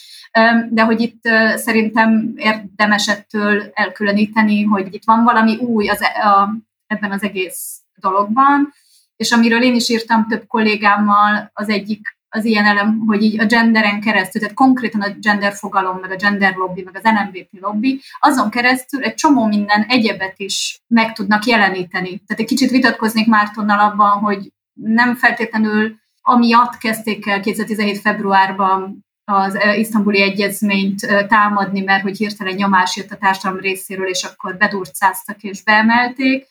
de 0.69 0.83
hogy 0.83 1.01
itt 1.01 1.21
szerintem 1.55 2.33
érdemes 2.35 3.07
ettől 3.07 3.71
elkülöníteni, 3.73 4.63
hogy 4.63 4.93
itt 4.93 5.03
van 5.05 5.23
valami 5.23 5.55
új 5.57 5.89
az, 5.89 6.01
e, 6.01 6.27
a, 6.27 6.55
ebben 6.87 7.11
az 7.11 7.23
egész 7.23 7.81
dologban, 7.95 8.73
és 9.15 9.31
amiről 9.31 9.63
én 9.63 9.75
is 9.75 9.89
írtam 9.89 10.27
több 10.27 10.47
kollégámmal, 10.47 11.51
az 11.53 11.69
egyik 11.69 12.17
az 12.33 12.45
ilyen 12.45 12.65
elem, 12.65 13.03
hogy 13.05 13.23
így 13.23 13.39
a 13.39 13.45
genderen 13.45 14.01
keresztül, 14.01 14.41
tehát 14.41 14.55
konkrétan 14.55 15.01
a 15.01 15.13
gender 15.19 15.53
fogalom, 15.53 15.97
meg 15.97 16.11
a 16.11 16.15
gender 16.15 16.55
lobby, 16.55 16.81
meg 16.83 16.95
az 16.95 17.11
NMBP 17.11 17.49
lobby, 17.61 18.01
azon 18.19 18.49
keresztül 18.49 19.03
egy 19.03 19.13
csomó 19.13 19.45
minden 19.45 19.85
egyebet 19.87 20.33
is 20.39 20.81
meg 20.87 21.13
tudnak 21.13 21.45
jeleníteni. 21.45 22.07
Tehát 22.07 22.41
egy 22.41 22.45
kicsit 22.45 22.69
vitatkoznék 22.69 23.27
Mártonnal 23.27 23.79
abban, 23.79 24.09
hogy 24.09 24.51
nem 24.73 25.15
feltétlenül 25.15 25.95
amiatt 26.21 26.77
kezdték 26.77 27.27
el 27.27 27.39
2017. 27.39 27.99
februárban 27.99 29.05
az 29.23 29.57
isztambuli 29.77 30.21
egyezményt 30.21 31.27
támadni, 31.27 31.81
mert 31.81 32.03
hogy 32.03 32.17
hirtelen 32.17 32.53
nyomás 32.53 32.95
jött 32.95 33.11
a 33.11 33.17
társadalom 33.17 33.61
részéről, 33.61 34.07
és 34.07 34.23
akkor 34.23 34.57
bedurcáztak 34.57 35.41
és 35.43 35.63
beemelték. 35.63 36.47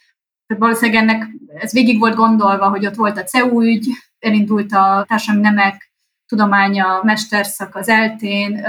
Tehát 0.47 0.63
valószínűleg 0.63 1.03
ennek, 1.03 1.29
ez 1.55 1.73
végig 1.73 1.99
volt 1.99 2.15
gondolva, 2.15 2.69
hogy 2.69 2.87
ott 2.87 2.95
volt 2.95 3.19
a 3.19 3.23
CEU 3.23 3.63
ügy, 3.63 3.89
elindult 4.21 4.73
a 4.73 5.05
társadalmi 5.09 5.49
nemek 5.49 5.93
tudománya, 6.27 7.01
mesterszak 7.03 7.75
az 7.77 7.89
eltén, 7.89 8.65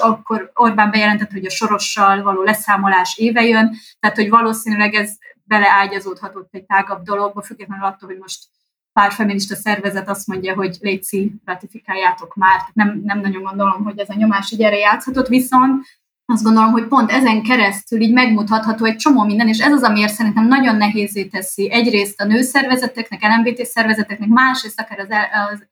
akkor 0.00 0.50
Orbán 0.54 0.90
bejelentett, 0.90 1.30
hogy 1.30 1.46
a 1.46 1.50
sorossal 1.50 2.22
való 2.22 2.42
leszámolás 2.42 3.16
éve 3.18 3.42
jön, 3.42 3.76
tehát 4.00 4.16
hogy 4.16 4.28
valószínűleg 4.28 4.94
ez 4.94 5.16
beleágyazódhatott 5.44 6.48
egy 6.50 6.64
tágabb 6.64 7.02
dologba, 7.02 7.42
függetlenül 7.42 7.84
attól, 7.84 8.08
hogy 8.08 8.18
most 8.18 8.44
pár 8.92 9.12
feminista 9.12 9.54
szervezet 9.54 10.08
azt 10.08 10.26
mondja, 10.26 10.54
hogy 10.54 10.76
létszi, 10.80 11.32
ratifikáljátok 11.44 12.34
már. 12.34 12.60
Nem, 12.72 13.00
nem 13.04 13.20
nagyon 13.20 13.42
gondolom, 13.42 13.84
hogy 13.84 13.98
ez 13.98 14.08
a 14.08 14.14
nyomás 14.14 14.50
így 14.50 14.62
erre 14.62 14.76
játszhatott, 14.76 15.28
viszont 15.28 15.86
azt 16.26 16.42
gondolom, 16.42 16.70
hogy 16.70 16.86
pont 16.86 17.10
ezen 17.10 17.42
keresztül 17.42 18.00
így 18.00 18.12
megmutatható 18.12 18.84
egy 18.84 18.96
csomó 18.96 19.24
minden, 19.24 19.48
és 19.48 19.58
ez 19.58 19.72
az, 19.72 19.82
amiért 19.82 20.12
szerintem 20.12 20.46
nagyon 20.46 20.76
nehézé 20.76 21.24
teszi 21.24 21.70
egyrészt 21.70 22.20
a 22.20 22.24
nőszervezeteknek, 22.24 23.22
LMBT 23.22 23.64
szervezeteknek, 23.64 24.28
másrészt 24.28 24.80
akár 24.80 24.98
az, 24.98 25.08
az 25.52 25.66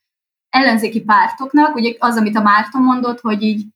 ellenzéki 0.48 1.00
pártoknak, 1.00 1.74
ugye 1.74 1.94
az, 1.98 2.16
amit 2.16 2.36
a 2.36 2.42
Márton 2.42 2.82
mondott, 2.82 3.20
hogy 3.20 3.42
így 3.42 3.66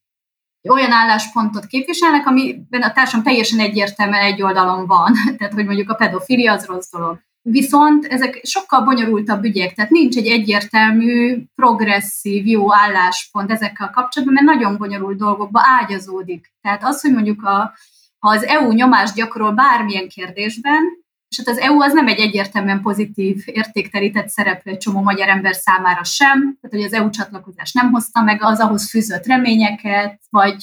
olyan 0.68 0.92
álláspontot 0.92 1.66
képviselnek, 1.66 2.26
amiben 2.26 2.82
a 2.82 2.92
társam 2.92 3.22
teljesen 3.22 3.58
egyértelműen 3.58 4.22
egy 4.22 4.42
oldalon 4.42 4.86
van. 4.86 5.12
Tehát, 5.38 5.54
hogy 5.54 5.64
mondjuk 5.64 5.90
a 5.90 5.94
pedofilia 5.94 6.52
az 6.52 6.66
rossz 6.66 6.90
dolog. 6.90 7.20
Viszont 7.50 8.04
ezek 8.04 8.40
sokkal 8.42 8.84
bonyolultabb 8.84 9.44
ügyek, 9.44 9.74
tehát 9.74 9.90
nincs 9.90 10.16
egy 10.16 10.26
egyértelmű, 10.26 11.42
progresszív, 11.54 12.46
jó 12.46 12.74
álláspont 12.74 13.50
ezekkel 13.50 13.90
kapcsolatban, 13.90 14.42
mert 14.42 14.58
nagyon 14.58 14.76
bonyolult 14.76 15.18
dolgokba 15.18 15.60
ágyazódik. 15.80 16.52
Tehát 16.62 16.84
az, 16.84 17.00
hogy 17.00 17.12
mondjuk 17.12 17.42
a, 17.42 17.72
ha 18.18 18.30
az 18.30 18.44
EU 18.44 18.72
nyomást 18.72 19.14
gyakorol 19.14 19.52
bármilyen 19.52 20.08
kérdésben, 20.08 20.82
és 21.28 21.36
hát 21.36 21.48
az 21.48 21.58
EU 21.58 21.80
az 21.80 21.92
nem 21.92 22.06
egy 22.06 22.18
egyértelműen 22.18 22.82
pozitív 22.82 23.42
értékterített 23.44 24.28
szereplő 24.28 24.72
egy 24.72 24.78
csomó 24.78 25.00
magyar 25.00 25.28
ember 25.28 25.54
számára 25.54 26.04
sem, 26.04 26.40
tehát 26.60 26.70
hogy 26.70 26.82
az 26.82 26.92
EU 26.92 27.10
csatlakozás 27.10 27.72
nem 27.72 27.90
hozta 27.90 28.22
meg 28.22 28.42
az 28.42 28.60
ahhoz 28.60 28.90
fűzött 28.90 29.26
reményeket, 29.26 30.20
vagy 30.30 30.62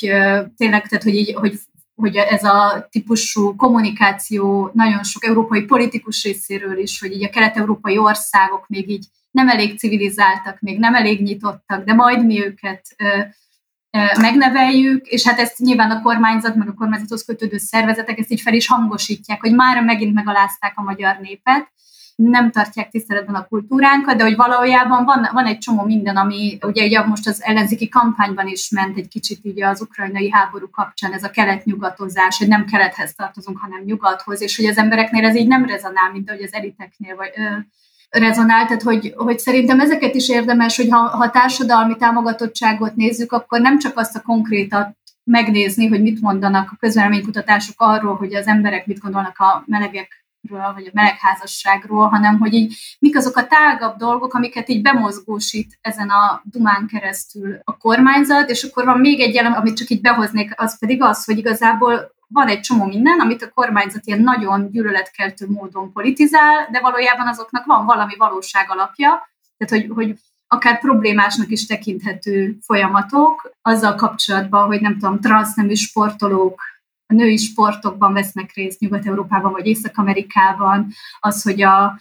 tényleg, 0.57 0.87
tehát 0.87 1.03
hogy, 1.03 1.15
így, 1.15 1.33
hogy 1.33 1.59
hogy 1.95 2.15
ez 2.15 2.43
a 2.43 2.87
típusú 2.91 3.55
kommunikáció 3.55 4.69
nagyon 4.73 5.03
sok 5.03 5.25
európai 5.25 5.61
politikus 5.61 6.23
részéről 6.23 6.77
is, 6.77 6.99
hogy 6.99 7.11
így 7.11 7.23
a 7.23 7.29
kelet-európai 7.29 7.97
országok 7.97 8.67
még 8.67 8.89
így 8.89 9.05
nem 9.31 9.49
elég 9.49 9.77
civilizáltak, 9.77 10.59
még 10.59 10.79
nem 10.79 10.95
elég 10.95 11.21
nyitottak, 11.21 11.83
de 11.83 11.93
majd 11.93 12.25
mi 12.25 12.45
őket 12.45 12.95
megneveljük, 14.19 15.05
és 15.07 15.27
hát 15.27 15.39
ezt 15.39 15.57
nyilván 15.57 15.91
a 15.91 16.01
kormányzat, 16.01 16.55
meg 16.55 16.67
a 16.67 16.73
kormányzathoz 16.73 17.25
kötődő 17.25 17.57
szervezetek 17.57 18.19
ezt 18.19 18.31
így 18.31 18.41
fel 18.41 18.53
is 18.53 18.67
hangosítják, 18.67 19.41
hogy 19.41 19.53
már 19.53 19.83
megint 19.83 20.13
megalázták 20.13 20.73
a 20.75 20.81
magyar 20.83 21.17
népet, 21.21 21.71
nem 22.15 22.51
tartják 22.51 22.89
tiszteletben 22.89 23.35
a 23.35 23.47
kultúránkat, 23.47 24.17
de 24.17 24.23
hogy 24.23 24.35
valójában 24.35 25.05
van, 25.05 25.29
van 25.33 25.45
egy 25.45 25.57
csomó 25.57 25.83
minden, 25.83 26.17
ami 26.17 26.57
ugye, 26.61 26.85
ugye 26.85 27.03
most 27.03 27.27
az 27.27 27.43
ellenzéki 27.43 27.89
kampányban 27.89 28.47
is 28.47 28.69
ment 28.69 28.97
egy 28.97 29.07
kicsit 29.07 29.39
így 29.41 29.61
az 29.61 29.81
ukrajnai 29.81 30.31
háború 30.31 30.69
kapcsán 30.69 31.13
ez 31.13 31.23
a 31.23 31.29
kelet-nyugatozás, 31.29 32.37
hogy 32.37 32.47
nem 32.47 32.65
kelethez 32.65 33.15
tartozunk, 33.15 33.57
hanem 33.57 33.81
nyugathoz, 33.83 34.41
és 34.41 34.55
hogy 34.55 34.65
az 34.65 34.77
embereknél 34.77 35.25
ez 35.25 35.35
így 35.35 35.47
nem 35.47 35.65
rezonál, 35.65 36.11
mint 36.11 36.29
ahogy 36.29 36.43
az 36.43 36.53
eliteknél 36.53 37.15
vagy, 37.15 37.31
ö, 37.35 37.57
rezonál, 38.09 38.65
tehát 38.65 38.81
hogy, 38.81 39.13
hogy 39.15 39.39
szerintem 39.39 39.79
ezeket 39.79 40.15
is 40.15 40.29
érdemes, 40.29 40.75
hogy 40.75 40.89
ha, 40.89 40.97
ha 40.97 41.29
társadalmi 41.29 41.95
támogatottságot 41.95 42.95
nézzük, 42.95 43.31
akkor 43.31 43.61
nem 43.61 43.79
csak 43.79 43.97
azt 43.97 44.15
a 44.15 44.21
konkrétat 44.21 44.97
megnézni, 45.23 45.87
hogy 45.87 46.01
mit 46.01 46.21
mondanak 46.21 46.71
a 46.71 46.77
közvéleménykutatások 46.79 47.75
arról, 47.77 48.15
hogy 48.15 48.35
az 48.35 48.47
emberek 48.47 48.85
mit 48.85 48.99
gondolnak 48.99 49.39
a 49.39 49.63
melegek 49.65 50.24
vagy 50.49 50.85
a 50.85 50.91
melegházasságról, 50.93 52.07
hanem 52.07 52.39
hogy 52.39 52.53
így 52.53 52.77
mik 52.99 53.17
azok 53.17 53.37
a 53.37 53.47
tágabb 53.47 53.97
dolgok, 53.97 54.33
amiket 54.33 54.69
így 54.69 54.81
bemozgósít 54.81 55.77
ezen 55.81 56.09
a 56.09 56.41
dumán 56.43 56.87
keresztül 56.87 57.57
a 57.63 57.77
kormányzat, 57.77 58.49
és 58.49 58.63
akkor 58.63 58.85
van 58.85 58.99
még 58.99 59.19
egy 59.19 59.35
elem, 59.35 59.53
amit 59.53 59.77
csak 59.77 59.89
így 59.89 60.01
behoznék, 60.01 60.53
az 60.55 60.79
pedig 60.79 61.01
az, 61.01 61.25
hogy 61.25 61.37
igazából 61.37 62.13
van 62.27 62.47
egy 62.47 62.59
csomó 62.59 62.85
minden, 62.85 63.19
amit 63.19 63.43
a 63.43 63.49
kormányzat 63.49 64.05
ilyen 64.05 64.21
nagyon 64.21 64.71
gyűlöletkeltő 64.71 65.45
módon 65.49 65.91
politizál, 65.91 66.67
de 66.71 66.79
valójában 66.79 67.27
azoknak 67.27 67.65
van 67.65 67.85
valami 67.85 68.15
valóság 68.17 68.71
alapja, 68.71 69.29
tehát 69.57 69.85
hogy, 69.85 69.95
hogy 69.95 70.19
akár 70.47 70.79
problémásnak 70.79 71.49
is 71.49 71.65
tekinthető 71.65 72.57
folyamatok, 72.61 73.51
azzal 73.61 73.95
kapcsolatban, 73.95 74.65
hogy 74.65 74.81
nem 74.81 74.93
tudom, 74.93 75.19
transznemű 75.19 75.73
sportolók 75.73 76.61
a 77.07 77.13
női 77.13 77.37
sportokban 77.37 78.13
vesznek 78.13 78.51
részt 78.53 78.79
Nyugat-Európában 78.79 79.51
vagy 79.51 79.65
Észak-Amerikában, 79.65 80.87
az, 81.19 81.41
hogy 81.41 81.61
a, 81.61 81.99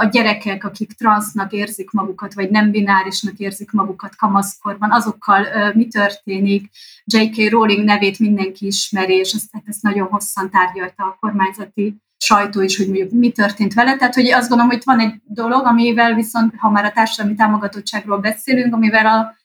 a 0.00 0.08
gyerekek, 0.10 0.64
akik 0.64 0.92
transznak 0.92 1.52
érzik 1.52 1.90
magukat, 1.90 2.34
vagy 2.34 2.50
nem 2.50 2.70
binárisnak 2.70 3.38
érzik 3.38 3.70
magukat 3.70 4.16
kamaszkorban, 4.16 4.92
azokkal 4.92 5.72
mi 5.74 5.86
történik. 5.88 6.70
J.K. 7.04 7.50
Rowling 7.50 7.84
nevét 7.84 8.18
mindenki 8.18 8.66
ismeri, 8.66 9.14
és 9.14 9.32
ezt, 9.32 9.48
hát 9.52 9.62
ezt 9.66 9.82
nagyon 9.82 10.06
hosszan 10.06 10.50
tárgyalta 10.50 11.04
a 11.04 11.16
kormányzati 11.20 11.96
sajtó 12.16 12.60
is, 12.60 12.76
hogy 12.76 12.86
mondjuk 12.86 13.10
mi 13.10 13.30
történt 13.30 13.74
vele. 13.74 13.96
Tehát, 13.96 14.14
hogy 14.14 14.30
azt 14.30 14.48
gondolom, 14.48 14.66
hogy 14.66 14.76
itt 14.76 14.84
van 14.84 15.00
egy 15.00 15.20
dolog, 15.24 15.64
amivel 15.64 16.14
viszont, 16.14 16.54
ha 16.56 16.70
már 16.70 16.84
a 16.84 16.92
társadalmi 16.92 17.36
támogatottságról 17.36 18.18
beszélünk, 18.18 18.74
amivel 18.74 19.06
a 19.06 19.36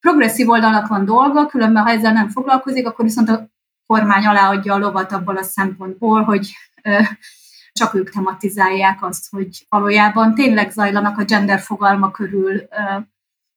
progresszív 0.00 0.48
oldalnak 0.48 0.86
van 0.86 1.04
dolga, 1.04 1.46
különben 1.46 1.82
ha 1.82 1.90
ezzel 1.90 2.12
nem 2.12 2.28
foglalkozik, 2.28 2.86
akkor 2.86 3.04
viszont 3.04 3.28
a 3.28 3.48
kormány 3.88 4.26
aláadja 4.26 4.74
a 4.74 4.78
lovat 4.78 5.12
abból 5.12 5.36
a 5.36 5.42
szempontból, 5.42 6.22
hogy 6.22 6.52
csak 7.72 7.94
ők 7.94 8.10
tematizálják 8.10 9.04
azt, 9.04 9.30
hogy 9.30 9.66
valójában 9.68 10.34
tényleg 10.34 10.70
zajlanak 10.70 11.18
a 11.18 11.24
gender 11.24 11.60
fogalma 11.60 12.10
körül 12.10 12.68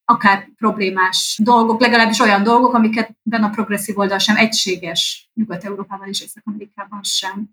akár 0.05 0.47
problémás 0.57 1.39
dolgok, 1.43 1.81
legalábbis 1.81 2.19
olyan 2.19 2.43
dolgok, 2.43 2.73
amiket 2.73 3.15
benne 3.21 3.45
a 3.45 3.49
progresszív 3.49 3.97
oldal 3.97 4.17
sem 4.17 4.35
egységes 4.35 5.29
Nyugat-Európában 5.33 6.07
és 6.07 6.21
Észak-Amerikában 6.21 7.03
sem. 7.03 7.49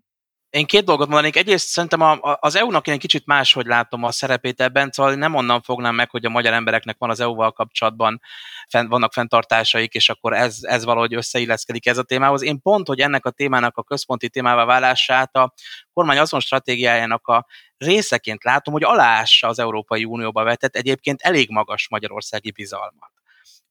Én 0.49 0.65
két 0.65 0.85
dolgot 0.85 1.07
mondanék. 1.07 1.35
Egyrészt 1.35 1.67
szerintem 1.67 2.01
a, 2.01 2.37
az 2.39 2.55
EU-nak 2.55 2.87
én 2.87 2.93
egy 2.93 2.99
kicsit 2.99 3.25
máshogy 3.25 3.65
látom 3.65 4.03
a 4.03 4.11
szerepét 4.11 4.61
ebben, 4.61 4.89
szóval 4.91 5.13
nem 5.13 5.35
onnan 5.35 5.61
fognám 5.61 5.95
meg, 5.95 6.09
hogy 6.09 6.25
a 6.25 6.29
magyar 6.29 6.53
embereknek 6.53 6.95
van 6.99 7.09
az 7.09 7.19
EU-val 7.19 7.51
kapcsolatban, 7.51 8.21
fent, 8.67 8.89
vannak 8.89 9.13
fenntartásaik, 9.13 9.93
és 9.93 10.09
akkor 10.09 10.33
ez, 10.33 10.57
ez 10.61 10.83
valahogy 10.83 11.13
összeilleszkedik 11.13 11.85
ez 11.85 11.97
a 11.97 12.03
témához. 12.03 12.41
Én 12.41 12.61
pont, 12.61 12.87
hogy 12.87 12.99
ennek 12.99 13.25
a 13.25 13.29
témának 13.31 13.77
a 13.77 13.83
központi 13.83 14.29
témává 14.29 14.65
válását 14.65 15.35
a 15.35 15.53
kormány 15.93 16.17
azon 16.17 16.39
stratégiájának 16.39 17.27
a 17.27 17.45
részeként 17.77 18.43
látom, 18.43 18.73
hogy 18.73 18.83
aláássa 18.83 19.47
az 19.47 19.59
Európai 19.59 20.05
Unióba 20.05 20.43
vetett 20.43 20.75
egyébként 20.75 21.21
elég 21.21 21.49
magas 21.49 21.89
magyarországi 21.89 22.51
bizalmat. 22.51 23.18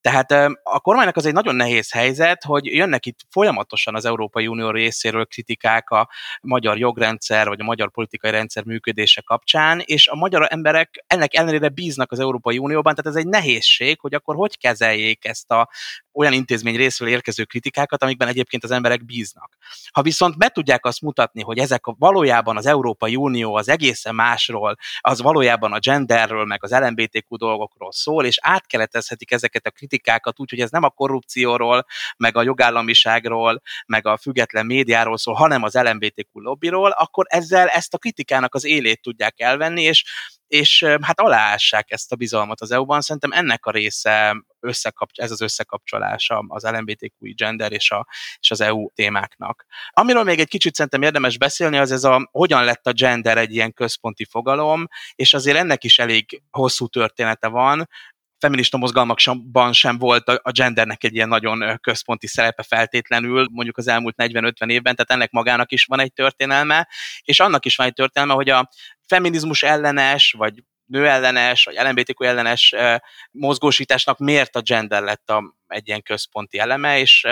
Tehát 0.08 0.58
a 0.62 0.80
kormánynak 0.80 1.16
az 1.16 1.26
egy 1.26 1.32
nagyon 1.32 1.54
nehéz 1.54 1.92
helyzet, 1.92 2.44
hogy 2.44 2.66
jönnek 2.66 3.06
itt 3.06 3.18
folyamatosan 3.30 3.94
az 3.94 4.04
Európai 4.04 4.46
Unió 4.46 4.70
részéről 4.70 5.26
kritikák 5.26 5.90
a 5.90 6.08
magyar 6.40 6.78
jogrendszer 6.78 7.48
vagy 7.48 7.60
a 7.60 7.64
magyar 7.64 7.90
politikai 7.90 8.30
rendszer 8.30 8.64
működése 8.64 9.20
kapcsán, 9.20 9.82
és 9.84 10.08
a 10.08 10.14
magyar 10.14 10.46
emberek 10.50 11.04
ennek 11.06 11.34
ellenére 11.34 11.68
bíznak 11.68 12.12
az 12.12 12.20
Európai 12.20 12.58
Unióban, 12.58 12.94
tehát 12.94 13.16
ez 13.16 13.24
egy 13.24 13.30
nehézség, 13.30 14.00
hogy 14.00 14.14
akkor 14.14 14.34
hogy 14.34 14.58
kezeljék 14.58 15.24
ezt 15.24 15.50
a 15.50 15.68
olyan 16.12 16.32
intézmény 16.32 16.76
részről 16.76 17.08
érkező 17.08 17.44
kritikákat, 17.44 18.02
amikben 18.02 18.28
egyébként 18.28 18.64
az 18.64 18.70
emberek 18.70 19.04
bíznak. 19.04 19.56
Ha 19.92 20.02
viszont 20.02 20.38
be 20.38 20.48
tudják 20.48 20.84
azt 20.84 21.00
mutatni, 21.00 21.42
hogy 21.42 21.58
ezek 21.58 21.86
a, 21.86 21.94
valójában 21.98 22.56
az 22.56 22.66
Európai 22.66 23.16
Unió 23.16 23.54
az 23.54 23.68
egészen 23.68 24.14
másról, 24.14 24.76
az 25.00 25.22
valójában 25.22 25.72
a 25.72 25.78
genderről, 25.78 26.44
meg 26.44 26.64
az 26.64 26.70
LMBTQ 26.70 27.36
dolgokról 27.36 27.92
szól, 27.92 28.24
és 28.24 28.38
átkeletezhetik 28.42 29.30
ezeket 29.30 29.66
a 29.66 29.70
kritikákat, 29.70 29.97
kritikákat 29.98 30.40
úgy, 30.40 30.50
hogy 30.50 30.60
ez 30.60 30.70
nem 30.70 30.82
a 30.82 30.90
korrupcióról, 30.90 31.86
meg 32.16 32.36
a 32.36 32.42
jogállamiságról, 32.42 33.62
meg 33.86 34.06
a 34.06 34.16
független 34.16 34.66
médiáról 34.66 35.18
szól, 35.18 35.34
hanem 35.34 35.62
az 35.62 35.74
LMBTQ 35.74 36.40
lobbyról, 36.40 36.90
akkor 36.90 37.24
ezzel 37.28 37.68
ezt 37.68 37.94
a 37.94 37.98
kritikának 37.98 38.54
az 38.54 38.64
élét 38.64 39.02
tudják 39.02 39.40
elvenni, 39.40 39.82
és 39.82 40.04
és 40.48 40.84
hát 41.02 41.20
aláássák 41.20 41.90
ezt 41.90 42.12
a 42.12 42.16
bizalmat 42.16 42.60
az 42.60 42.70
EU-ban. 42.70 43.00
Szerintem 43.00 43.32
ennek 43.32 43.66
a 43.66 43.70
része 43.70 44.44
összekapcs- 44.60 45.18
ez 45.18 45.30
az 45.30 45.40
összekapcsolása 45.40 46.44
az 46.48 46.62
LMBTQI 46.62 47.32
gender 47.32 47.72
és, 47.72 47.90
a, 47.90 48.06
és 48.40 48.50
az 48.50 48.60
EU 48.60 48.90
témáknak. 48.94 49.66
Amiről 49.90 50.22
még 50.22 50.38
egy 50.38 50.48
kicsit 50.48 50.74
szerintem 50.74 51.02
érdemes 51.02 51.38
beszélni, 51.38 51.78
az 51.78 51.92
ez 51.92 52.04
a, 52.04 52.28
hogyan 52.32 52.64
lett 52.64 52.86
a 52.86 52.92
gender 52.92 53.38
egy 53.38 53.54
ilyen 53.54 53.72
központi 53.72 54.24
fogalom, 54.30 54.86
és 55.14 55.34
azért 55.34 55.56
ennek 55.56 55.84
is 55.84 55.98
elég 55.98 56.42
hosszú 56.50 56.86
története 56.86 57.48
van 57.48 57.88
feminista 58.38 58.76
mozgalmakban 58.76 59.72
sem 59.72 59.98
volt 59.98 60.28
a 60.28 60.50
gendernek 60.50 61.04
egy 61.04 61.14
ilyen 61.14 61.28
nagyon 61.28 61.78
központi 61.80 62.26
szerepe 62.26 62.62
feltétlenül, 62.62 63.48
mondjuk 63.50 63.76
az 63.76 63.88
elmúlt 63.88 64.14
40-50 64.22 64.70
évben, 64.70 64.94
tehát 64.94 65.10
ennek 65.10 65.30
magának 65.30 65.72
is 65.72 65.84
van 65.84 66.00
egy 66.00 66.12
történelme, 66.12 66.88
és 67.22 67.40
annak 67.40 67.64
is 67.64 67.76
van 67.76 67.86
egy 67.86 67.92
történelme, 67.92 68.34
hogy 68.34 68.48
a 68.48 68.68
feminizmus 69.06 69.62
ellenes, 69.62 70.34
vagy 70.38 70.62
nőellenes, 70.84 71.64
vagy 71.64 71.74
LMBTQ 71.74 72.24
ellenes 72.24 72.74
mozgósításnak 73.30 74.18
miért 74.18 74.56
a 74.56 74.60
gender 74.60 75.02
lett 75.02 75.30
a, 75.30 75.56
egy 75.68 75.88
ilyen 75.88 76.02
központi 76.02 76.58
eleme, 76.58 76.98
és 76.98 77.26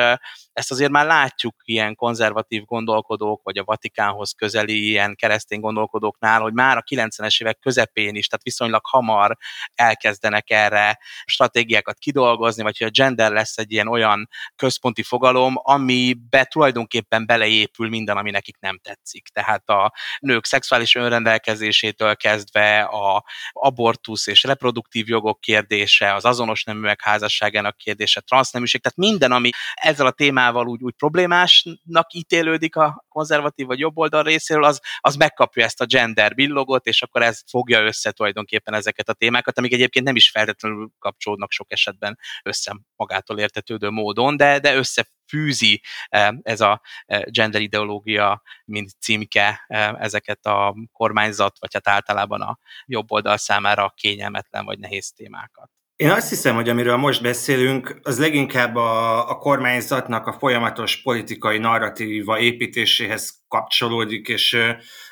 ezt 0.53 0.71
azért 0.71 0.91
már 0.91 1.07
látjuk 1.07 1.55
ilyen 1.65 1.95
konzervatív 1.95 2.65
gondolkodók, 2.65 3.43
vagy 3.43 3.59
a 3.59 3.65
Vatikánhoz 3.65 4.33
közeli 4.33 4.89
ilyen 4.89 5.15
keresztény 5.17 5.61
gondolkodóknál, 5.61 6.41
hogy 6.41 6.53
már 6.53 6.77
a 6.77 6.83
90-es 6.83 7.41
évek 7.41 7.59
közepén 7.59 8.15
is, 8.15 8.27
tehát 8.27 8.45
viszonylag 8.45 8.87
hamar 8.87 9.37
elkezdenek 9.75 10.51
erre 10.51 10.99
stratégiákat 11.25 11.99
kidolgozni, 11.99 12.63
vagy 12.63 12.79
hogy 12.79 12.87
a 12.87 12.91
gender 12.91 13.33
lesz 13.33 13.59
egy 13.59 13.73
ilyen 13.73 13.89
olyan 13.89 14.29
központi 14.57 15.03
fogalom, 15.03 15.55
amibe 15.57 16.45
tulajdonképpen 16.45 17.27
beleépül 17.27 17.89
minden, 17.89 18.17
ami 18.17 18.31
nekik 18.31 18.57
nem 18.59 18.79
tetszik. 18.79 19.29
Tehát 19.29 19.69
a 19.69 19.93
nők 20.19 20.45
szexuális 20.45 20.95
önrendelkezésétől 20.95 22.17
kezdve 22.17 22.81
a 22.81 23.25
abortusz 23.53 24.27
és 24.27 24.43
reproduktív 24.43 25.09
jogok 25.09 25.41
kérdése, 25.41 26.15
az 26.15 26.25
azonos 26.25 26.65
neműek 26.65 27.03
házasságának 27.03 27.77
kérdése, 27.77 28.21
transzneműség, 28.27 28.81
tehát 28.81 29.11
minden, 29.11 29.33
ami 29.33 29.51
ezzel 29.75 30.07
a 30.07 30.11
témával 30.11 30.69
úgy, 30.69 30.83
úgy 30.83 30.95
problémásnak 30.95 32.15
ítélődik 32.15 32.77
a 32.77 33.05
konzervatív 33.09 33.67
vagy 33.67 33.79
jobb 33.79 33.97
oldal 33.97 34.23
részéről, 34.23 34.65
az, 34.65 34.81
az 34.99 35.17
megkapja 35.17 35.65
ezt 35.65 35.81
a 35.81 35.87
gender 35.87 36.35
billogot, 36.35 36.87
és 36.87 37.03
akkor 37.03 37.23
ez 37.23 37.41
fogja 37.51 37.85
össze 37.85 38.13
tulajdonképpen 38.13 38.75
ezeket 38.75 39.09
a 39.09 39.13
témákat, 39.13 39.59
amik 39.59 39.73
egyébként 39.73 40.05
nem 40.05 40.17
is 40.17 40.31
feltétlenül 40.31 40.91
kapcsolódnak 40.99 41.51
sok 41.51 41.73
esetben 41.73 42.19
össze 42.43 42.77
magától 42.97 43.39
értetődő 43.39 43.91
módon, 43.91 44.37
de, 44.37 44.59
de 44.59 44.75
össze 44.75 45.07
fűzi 45.29 45.83
e, 46.09 46.39
ez 46.43 46.61
a 46.61 46.81
e, 47.07 47.27
gender 47.31 47.61
ideológia, 47.61 48.43
mint 48.65 48.91
címke 49.01 49.65
e, 49.67 49.97
ezeket 49.99 50.47
a 50.47 50.75
kormányzat, 50.93 51.59
vagy 51.59 51.75
hát 51.75 51.89
általában 51.89 52.41
a 52.41 52.59
jobb 52.87 53.11
oldal 53.13 53.37
számára 53.37 53.93
kényelmetlen 53.97 54.65
vagy 54.65 54.79
nehéz 54.79 55.13
témákat. 55.13 55.76
Én 55.97 56.11
azt 56.11 56.29
hiszem, 56.29 56.55
hogy 56.55 56.69
amiről 56.69 56.97
most 56.97 57.23
beszélünk, 57.23 58.01
az 58.03 58.19
leginkább 58.19 58.77
a, 58.77 59.31
a 59.31 59.39
kormányzatnak 59.39 60.27
a 60.27 60.33
folyamatos 60.33 61.03
politikai 61.03 61.59
narratíva 61.59 62.39
építéséhez 62.39 63.43
kapcsolódik, 63.49 64.29
és, 64.29 64.53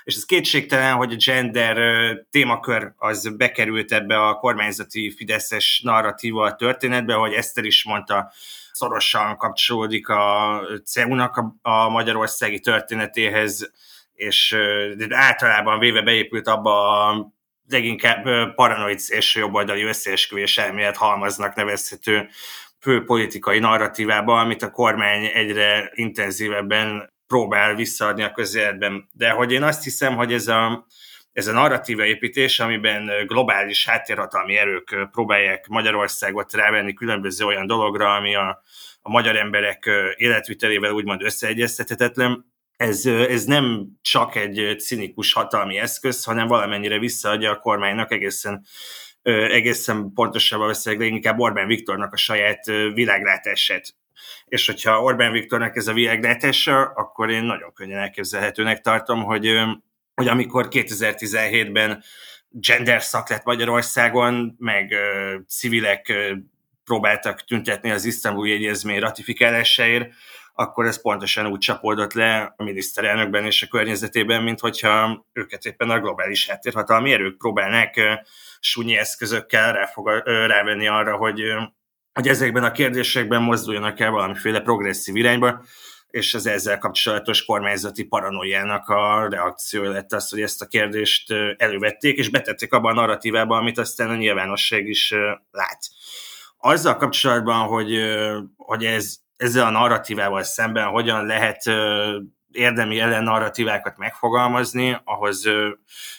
és 0.05 0.15
ez 0.15 0.25
kétségtelen, 0.25 0.95
hogy 0.95 1.13
a 1.13 1.17
gender 1.17 1.77
témakör 2.31 2.93
az 2.97 3.37
bekerült 3.37 3.93
ebbe 3.93 4.27
a 4.27 4.35
kormányzati 4.35 5.11
fideszes 5.11 5.81
narratíva 5.85 6.45
a 6.45 6.55
történetbe, 6.55 7.15
hogy 7.15 7.33
Eszter 7.33 7.65
is 7.65 7.85
mondta, 7.85 8.33
szorosan 8.73 9.37
kapcsolódik 9.37 10.09
a 10.09 10.61
CEU-nak 10.85 11.37
a, 11.37 11.55
a 11.63 11.89
magyarországi 11.89 12.61
történetéhez, 12.61 13.71
és 14.15 14.57
általában 15.09 15.79
véve 15.79 16.03
beépült 16.03 16.49
abba 16.49 17.07
a 17.09 17.33
leginkább 17.69 18.55
paranoid 18.55 19.01
és 19.07 19.35
jobboldali 19.35 19.83
összeesküvés 19.83 20.59
elmélet 20.59 20.97
halmaznak 20.97 21.55
nevezhető 21.55 22.29
fő 22.81 23.05
politikai 23.05 23.59
narratívába, 23.59 24.41
amit 24.41 24.63
a 24.63 24.71
kormány 24.71 25.25
egyre 25.25 25.91
intenzívebben 25.95 27.13
próbál 27.27 27.75
visszaadni 27.75 28.23
a 28.23 28.33
közéletben. 28.33 29.09
De 29.13 29.31
hogy 29.31 29.53
én 29.53 29.63
azt 29.63 29.85
hiszem, 29.85 30.15
hogy 30.15 30.33
ez 30.33 30.49
a, 30.49 30.87
ez 31.33 31.47
a 31.47 31.53
narratíva 31.53 32.05
építés, 32.05 32.61
amiben 32.61 33.27
globális 33.27 33.87
háttérhatalmi 33.87 34.57
erők 34.57 35.09
próbálják 35.13 35.67
Magyarországot 35.67 36.53
rávenni 36.53 36.93
különböző 36.95 37.45
olyan 37.45 37.67
dologra, 37.67 38.15
ami 38.15 38.35
a, 38.35 38.63
a 39.03 39.11
magyar 39.11 39.37
emberek 39.37 39.91
életvitelével 40.17 40.93
úgymond 40.93 41.23
összeegyeztethetetlen, 41.23 42.54
ez, 42.77 43.07
ez 43.07 43.45
nem 43.45 43.87
csak 44.03 44.37
egy 44.37 44.77
cinikus 44.79 45.33
hatalmi 45.33 45.79
eszköz, 45.79 46.25
hanem 46.25 46.47
valamennyire 46.47 46.99
visszaadja 46.99 47.51
a 47.51 47.59
kormánynak 47.59 48.13
egészen 48.13 48.67
egészen 49.31 50.13
pontosabban 50.15 50.67
valószínűleg 50.67 51.09
inkább 51.09 51.39
Orbán 51.39 51.67
Viktornak 51.67 52.13
a 52.13 52.17
saját 52.17 52.65
világlátását. 52.95 53.95
És 54.45 54.67
hogyha 54.67 55.03
Orbán 55.03 55.33
Viktornak 55.33 55.77
ez 55.77 55.87
a 55.87 55.93
világlátása, 55.93 56.83
akkor 56.83 57.31
én 57.31 57.43
nagyon 57.43 57.73
könnyen 57.73 57.99
elképzelhetőnek 57.99 58.81
tartom, 58.81 59.23
hogy, 59.23 59.61
hogy 60.15 60.29
amikor 60.29 60.69
2017-ben 60.71 62.03
gender 62.51 63.03
szak 63.03 63.29
lett 63.29 63.45
Magyarországon, 63.45 64.55
meg 64.59 64.95
civilek 65.49 66.13
próbáltak 66.85 67.45
tüntetni 67.45 67.91
az 67.91 68.05
isztambuli 68.05 68.53
egyezmény 68.53 68.99
ratifikálásáért, 68.99 70.13
akkor 70.57 70.87
ez 70.87 71.01
pontosan 71.01 71.47
úgy 71.47 71.59
csapódott 71.59 72.13
le 72.13 72.55
a 72.57 72.63
miniszterelnökben 72.63 73.45
és 73.45 73.63
a 73.63 73.67
környezetében, 73.67 74.43
mint 74.43 74.61
hogyha 74.61 75.27
őket 75.33 75.65
éppen 75.65 75.91
a 75.91 76.01
globális 76.01 76.49
háttérhatalmi 76.49 77.13
erők 77.13 77.37
próbálnák 77.37 78.01
súnyi 78.61 78.97
eszközökkel 78.97 79.73
ráfog, 79.73 80.09
rávenni 80.25 80.87
arra, 80.87 81.17
hogy, 81.17 81.43
hogy 82.13 82.29
ezekben 82.29 82.65
a 82.65 82.73
kérdésekben 82.73 83.43
mozduljanak 83.43 84.01
el 84.01 84.11
valamiféle 84.11 84.61
progresszív 84.61 85.17
irányba, 85.17 85.65
és 86.09 86.35
az 86.35 86.47
ezzel 86.47 86.79
kapcsolatos 86.79 87.45
kormányzati 87.45 88.05
paranoiának 88.05 88.89
a 88.89 89.29
reakciója 89.29 89.91
lett 89.91 90.13
az, 90.13 90.31
hogy 90.31 90.41
ezt 90.41 90.63
a 90.63 90.67
kérdést 90.67 91.33
elővették, 91.57 92.17
és 92.17 92.29
betették 92.29 92.73
abban 92.73 92.91
a 92.91 93.01
narratívába, 93.01 93.57
amit 93.57 93.79
aztán 93.79 94.11
a 94.11 94.17
nyilvánosság 94.17 94.87
is 94.89 95.15
lát. 95.51 95.79
Azzal 96.59 96.97
kapcsolatban, 96.97 97.67
hogy, 97.67 97.99
hogy 98.57 98.85
ez 98.85 99.24
ezzel 99.37 99.67
a 99.67 99.71
narratívával 99.71 100.43
szemben 100.43 100.87
hogyan 100.87 101.27
lehet 101.27 101.63
érdemi 102.55 102.97
narratívákat 102.99 103.97
megfogalmazni, 103.97 105.01
ahhoz 105.05 105.49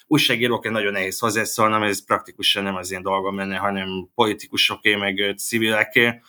újságíróként 0.07 0.73
nagyon 0.73 0.91
nehéz 0.91 1.19
hozzászólnom, 1.19 1.83
ez 1.83 2.05
praktikusan 2.05 2.63
nem 2.63 2.75
az 2.75 2.91
én 2.91 3.01
dolgom 3.01 3.37
lenne, 3.37 3.57
hanem 3.57 4.09
politikusoké, 4.15 4.95
meg 4.95 5.35
civileké. 5.37 6.21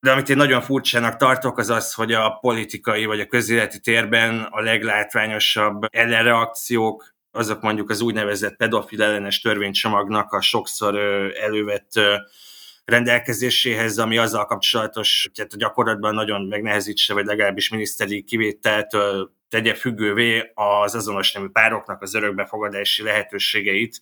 De 0.00 0.12
amit 0.12 0.28
én 0.28 0.36
nagyon 0.36 0.60
furcsának 0.60 1.16
tartok, 1.16 1.58
az 1.58 1.70
az, 1.70 1.94
hogy 1.94 2.12
a 2.12 2.30
politikai 2.30 3.04
vagy 3.04 3.20
a 3.20 3.26
közéleti 3.26 3.80
térben 3.80 4.46
a 4.50 4.60
leglátványosabb 4.60 5.82
ellenreakciók, 5.90 7.14
azok 7.30 7.62
mondjuk 7.62 7.90
az 7.90 8.00
úgynevezett 8.00 8.56
pedofil 8.56 9.02
ellenes 9.02 9.40
törvénycsomagnak 9.40 10.32
a 10.32 10.40
sokszor 10.40 10.98
elővett 11.40 11.92
rendelkezéséhez, 12.90 13.98
ami 13.98 14.18
azzal 14.18 14.46
kapcsolatos, 14.46 15.30
hogy 15.34 15.46
a 15.50 15.56
gyakorlatban 15.56 16.14
nagyon 16.14 16.42
megnehezítse, 16.42 17.14
vagy 17.14 17.24
legalábbis 17.24 17.68
miniszteri 17.68 18.22
kivételt 18.22 18.96
tegye 19.48 19.74
függővé 19.74 20.50
az 20.54 20.94
azonos 20.94 21.32
nemű 21.32 21.48
pároknak 21.48 22.02
az 22.02 22.14
örökbefogadási 22.14 23.02
lehetőségeit, 23.02 24.00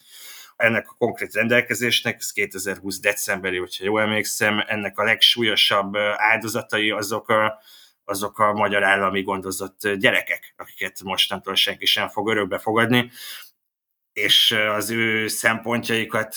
ennek 0.57 0.88
a 0.88 0.94
konkrét 0.98 1.35
rendelkezésnek, 1.35 2.16
ez 2.18 2.31
2020 2.31 3.01
decemberi, 3.01 3.59
hogyha 3.59 3.85
jól 3.85 4.01
emlékszem, 4.01 4.64
ennek 4.66 4.98
a 4.98 5.05
legsúlyosabb 5.05 5.96
áldozatai 6.16 6.90
azok 6.90 7.29
a, 7.29 7.62
azok 8.05 8.38
a 8.38 8.53
magyar 8.53 8.83
állami 8.83 9.22
gondozott 9.22 9.88
gyerekek, 9.88 10.55
akiket 10.57 11.03
mostantól 11.03 11.55
senki 11.55 11.87
sem 11.87 12.09
fog 12.09 12.29
örökbe 12.29 12.59
fogadni 12.59 13.11
és 14.22 14.57
az 14.76 14.90
ő 14.90 15.26
szempontjaikat 15.26 16.35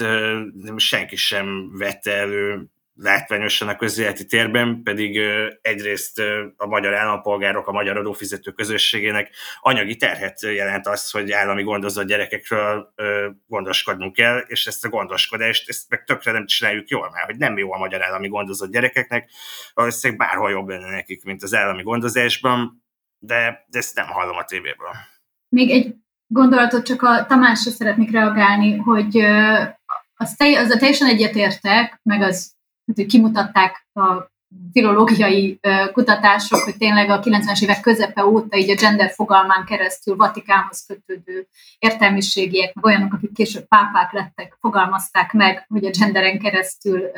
senki 0.78 1.16
sem 1.16 1.78
vette 1.78 2.12
elő 2.12 2.70
látványosan 2.96 3.68
a 3.68 3.76
közéleti 3.76 4.26
térben, 4.26 4.82
pedig 4.84 5.20
egyrészt 5.62 6.22
a 6.56 6.66
magyar 6.66 6.94
állampolgárok, 6.94 7.68
a 7.68 7.72
magyar 7.72 7.98
adófizető 7.98 8.52
közösségének 8.52 9.30
anyagi 9.60 9.96
terhet 9.96 10.42
jelent 10.42 10.88
az, 10.88 11.12
hogy 11.12 11.32
állami 11.32 11.64
gondozott 11.64 12.08
gyerekekről 12.08 12.94
gondoskodnunk 13.48 14.14
kell, 14.14 14.38
és 14.38 14.68
ezt 14.68 14.86
a 14.86 14.90
gondoskodást, 14.90 15.70
ezt 15.70 15.90
meg 15.90 16.04
tökre 16.04 16.32
nem 16.32 16.46
csináljuk 16.46 16.88
jól, 16.88 17.10
mert 17.14 17.26
hogy 17.26 17.38
nem 17.38 17.58
jó 17.58 17.74
a 17.74 17.78
magyar 17.78 18.04
állami 18.04 18.28
gondozott 18.28 18.72
gyerekeknek, 18.72 19.30
valószínűleg 19.74 20.28
bárhol 20.28 20.52
jobb 20.52 20.68
lenne 20.68 20.90
nekik, 20.90 21.24
mint 21.24 21.44
az 21.44 21.54
állami 21.54 21.84
gondozásban, 21.84 22.84
de, 23.20 23.66
de 23.68 23.78
ezt 23.78 23.96
nem 23.96 24.08
hallom 24.08 24.38
a 24.38 24.44
tévéből. 24.44 24.96
Még 25.50 25.70
egy 25.70 25.96
gondolatot 26.34 26.86
csak 26.86 27.02
a 27.02 27.26
Tamásra 27.26 27.72
szeretnék 27.72 28.12
reagálni, 28.12 28.78
hogy 28.78 29.18
az, 30.14 30.36
te, 30.36 30.60
az 30.60 30.70
a 30.70 30.78
teljesen 30.78 31.08
egyetértek, 31.08 32.00
meg 32.04 32.22
az 32.22 32.54
hogy 32.86 33.06
kimutatták 33.06 33.88
a 33.94 34.30
filológiai 34.72 35.60
kutatások, 35.92 36.60
hogy 36.60 36.78
tényleg 36.78 37.10
a 37.10 37.20
90-es 37.20 37.64
évek 37.64 37.82
közepe 37.82 38.26
óta 38.26 38.58
így 38.58 38.70
a 38.70 38.76
gender 38.76 39.12
fogalmán 39.12 39.66
keresztül 39.66 40.16
Vatikánhoz 40.16 40.86
kötődő 40.88 41.48
értelmiségiek, 41.80 42.74
meg 42.74 42.86
olyanok, 42.86 43.14
akik 43.14 43.34
később 43.34 43.68
pápák 43.68 44.12
lettek, 44.12 44.58
fogalmazták 44.60 45.32
meg, 45.32 45.66
hogy 45.68 45.86
a 45.86 45.90
genderen 46.00 46.40
keresztül 46.40 47.12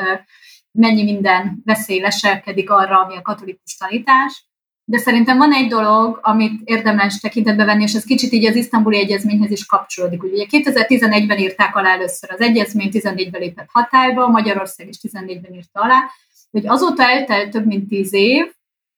mennyi 0.71 1.03
minden 1.03 1.61
veszély 1.65 1.99
leselkedik 1.99 2.69
arra, 2.69 2.99
ami 3.03 3.15
a 3.15 3.21
katolikus 3.21 3.75
tanítás. 3.77 4.45
De 4.85 4.97
szerintem 4.97 5.37
van 5.37 5.53
egy 5.53 5.67
dolog, 5.67 6.19
amit 6.21 6.61
érdemes 6.63 7.19
tekintetbe 7.19 7.65
venni, 7.65 7.83
és 7.83 7.93
ez 7.93 8.03
kicsit 8.03 8.31
így 8.31 8.45
az 8.45 8.55
isztambuli 8.55 8.97
egyezményhez 8.97 9.51
is 9.51 9.65
kapcsolódik. 9.65 10.23
Ugye 10.23 10.45
2011-ben 10.49 11.37
írták 11.37 11.75
alá 11.75 11.93
először 11.93 12.31
az 12.31 12.41
egyezmény, 12.41 12.89
14-ben 12.93 13.41
lépett 13.41 13.69
hatályba, 13.71 14.27
Magyarország 14.27 14.87
is 14.87 14.97
14-ben 15.01 15.53
írta 15.53 15.81
alá, 15.81 16.09
hogy 16.51 16.67
azóta 16.67 17.03
eltelt 17.03 17.49
több 17.49 17.65
mint 17.65 17.87
tíz 17.87 18.13
év, 18.13 18.45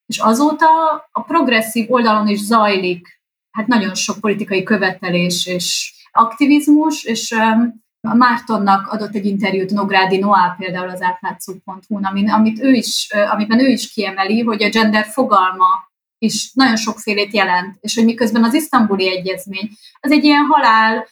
és 0.05 0.17
azóta 0.17 0.67
a 1.11 1.21
progresszív 1.21 1.91
oldalon 1.91 2.27
is 2.27 2.39
zajlik 2.39 3.15
hát 3.51 3.67
nagyon 3.67 3.95
sok 3.95 4.19
politikai 4.19 4.63
követelés 4.63 5.45
és 5.45 5.93
aktivizmus, 6.11 7.03
és 7.03 7.31
um, 7.31 7.84
a 8.05 8.13
Mártonnak 8.13 8.87
adott 8.87 9.15
egy 9.15 9.25
interjút 9.25 9.71
Nográdi 9.71 10.17
Noá 10.17 10.55
például 10.59 10.89
az 10.89 11.01
átlátszó.hu-n, 11.01 12.29
amit 12.29 12.59
ő 12.59 12.71
is, 12.71 13.07
amiben 13.31 13.59
ő 13.59 13.67
is 13.67 13.93
kiemeli, 13.93 14.41
hogy 14.41 14.63
a 14.63 14.69
gender 14.69 15.05
fogalma 15.05 15.93
is 16.17 16.51
nagyon 16.53 16.75
sokfélét 16.75 17.33
jelent, 17.33 17.77
és 17.81 17.95
hogy 17.95 18.05
miközben 18.05 18.43
az 18.43 18.53
isztambuli 18.53 19.09
egyezmény 19.09 19.69
az 19.99 20.11
egy 20.11 20.23
ilyen 20.23 20.45
halál, 20.45 21.07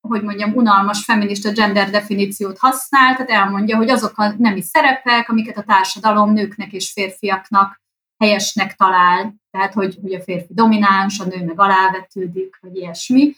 hogy 0.00 0.22
mondjam, 0.22 0.54
unalmas 0.54 1.04
feminista 1.04 1.52
gender 1.52 1.90
definíciót 1.90 2.58
használ, 2.58 3.16
tehát 3.16 3.30
elmondja, 3.30 3.76
hogy 3.76 3.90
azok 3.90 4.18
a 4.18 4.34
nemi 4.38 4.62
szerepek, 4.62 5.28
amiket 5.28 5.56
a 5.56 5.62
társadalom 5.62 6.32
nőknek 6.32 6.72
és 6.72 6.92
férfiaknak 6.92 7.80
helyesnek 8.18 8.74
talál, 8.74 9.34
tehát 9.50 9.72
hogy, 9.72 9.98
hogy 10.02 10.14
a 10.14 10.20
férfi 10.20 10.52
domináns, 10.54 11.18
a 11.18 11.24
nő 11.24 11.44
meg 11.44 11.60
alávetődik, 11.60 12.58
vagy 12.60 12.76
ilyesmi. 12.76 13.34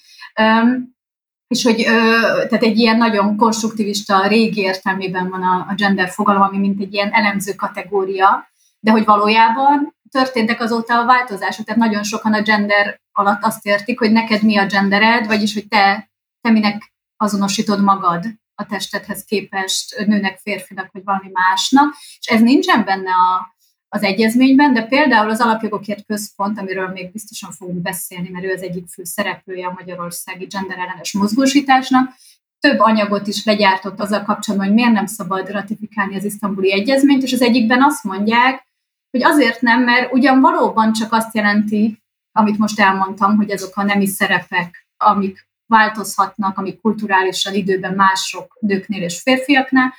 És 1.49 1.63
hogy 1.63 1.77
tehát 1.77 2.63
egy 2.63 2.79
ilyen 2.79 2.97
nagyon 2.97 3.37
konstruktivista, 3.37 4.27
régi 4.27 4.61
értelmében 4.61 5.29
van 5.29 5.43
a, 5.43 5.67
a 5.69 5.75
gender 5.75 6.09
fogalom, 6.09 6.43
ami 6.43 6.59
mint 6.59 6.81
egy 6.81 6.93
ilyen 6.93 7.13
elemző 7.13 7.55
kategória, 7.55 8.49
de 8.81 8.91
hogy 8.91 9.05
valójában 9.05 9.97
történtek 10.11 10.61
azóta 10.61 10.99
a 10.99 11.05
változások, 11.05 11.65
tehát 11.65 11.81
nagyon 11.81 12.03
sokan 12.03 12.35
a 12.35 12.43
gender 12.43 13.01
alatt 13.13 13.45
azt 13.45 13.67
értik, 13.67 13.99
hogy 13.99 14.13
neked 14.13 14.43
mi 14.43 14.57
a 14.57 14.67
gendered, 14.67 15.27
vagyis 15.27 15.55
hogy 15.55 15.69
te, 15.69 16.11
te 16.41 16.51
minek 16.51 16.93
azonosítod 17.17 17.83
magad 17.83 18.25
a 18.55 18.67
testedhez 18.67 19.25
képest 19.25 20.07
nőnek, 20.07 20.39
férfinak, 20.39 20.89
vagy 20.93 21.05
valami 21.05 21.31
másnak, 21.33 21.95
és 22.19 22.27
ez 22.27 22.41
nincsen 22.41 22.85
benne 22.85 23.11
a, 23.11 23.57
az 23.89 24.03
egyezményben, 24.03 24.73
de 24.73 24.83
például 24.83 25.31
az 25.31 25.41
Alapjogokért 25.41 26.07
Központ, 26.07 26.59
amiről 26.59 26.89
még 26.89 27.13
biztosan 27.13 27.51
fogunk 27.53 27.83
beszélni, 27.83 28.29
mert 28.29 28.45
ő 28.45 28.53
az 28.53 28.63
egyik 28.63 28.89
fő 28.89 29.05
szereplője 29.05 29.67
a 29.67 29.75
magyarországi 29.79 30.45
genderellenes 30.45 31.13
mozgósításnak, 31.13 32.15
több 32.61 32.79
anyagot 32.79 33.27
is 33.27 33.45
legyártott 33.45 34.01
azzal 34.01 34.23
kapcsolatban, 34.23 34.69
hogy 34.69 34.77
miért 34.77 34.93
nem 34.93 35.07
szabad 35.07 35.51
ratifikálni 35.51 36.17
az 36.17 36.25
isztambuli 36.25 36.73
egyezményt, 36.73 37.23
és 37.23 37.33
az 37.33 37.43
egyikben 37.43 37.83
azt 37.83 38.05
mondják, 38.05 38.67
hogy 39.11 39.25
azért 39.25 39.61
nem, 39.61 39.83
mert 39.83 40.13
ugyan 40.13 40.41
valóban 40.41 40.93
csak 40.93 41.13
azt 41.13 41.35
jelenti, 41.35 42.03
amit 42.33 42.59
most 42.59 42.81
elmondtam, 42.81 43.37
hogy 43.37 43.51
azok 43.51 43.77
a 43.77 43.83
nemi 43.83 44.07
szerepek, 44.07 44.87
amik 44.97 45.49
változhatnak, 45.67 46.59
amik 46.59 46.81
kulturálisan 46.81 47.55
időben 47.55 47.95
mások 47.95 48.57
nőknél 48.61 49.03
és 49.03 49.21
férfiaknál, 49.21 49.95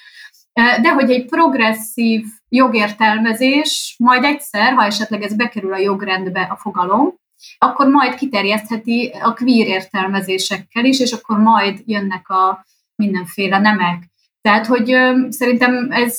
de 0.54 0.94
hogy 0.94 1.12
egy 1.12 1.26
progresszív 1.26 2.26
jogértelmezés 2.50 3.96
majd 4.00 4.24
egyszer, 4.24 4.74
ha 4.74 4.84
esetleg 4.84 5.22
ez 5.22 5.36
bekerül 5.36 5.74
a 5.74 5.78
jogrendbe 5.78 6.42
a 6.42 6.56
fogalom, 6.56 7.14
akkor 7.58 7.88
majd 7.88 8.16
kiterjesztheti 8.16 9.12
a 9.22 9.34
queer 9.34 9.68
értelmezésekkel 9.68 10.86
is, 10.86 11.00
és 11.00 11.12
akkor 11.12 11.38
majd 11.38 11.82
jönnek 11.86 12.30
a 12.30 12.66
mindenféle 12.96 13.60
nemek. 13.60 14.09
Tehát, 14.42 14.66
hogy 14.66 14.96
szerintem 15.30 15.92
ez 15.92 16.18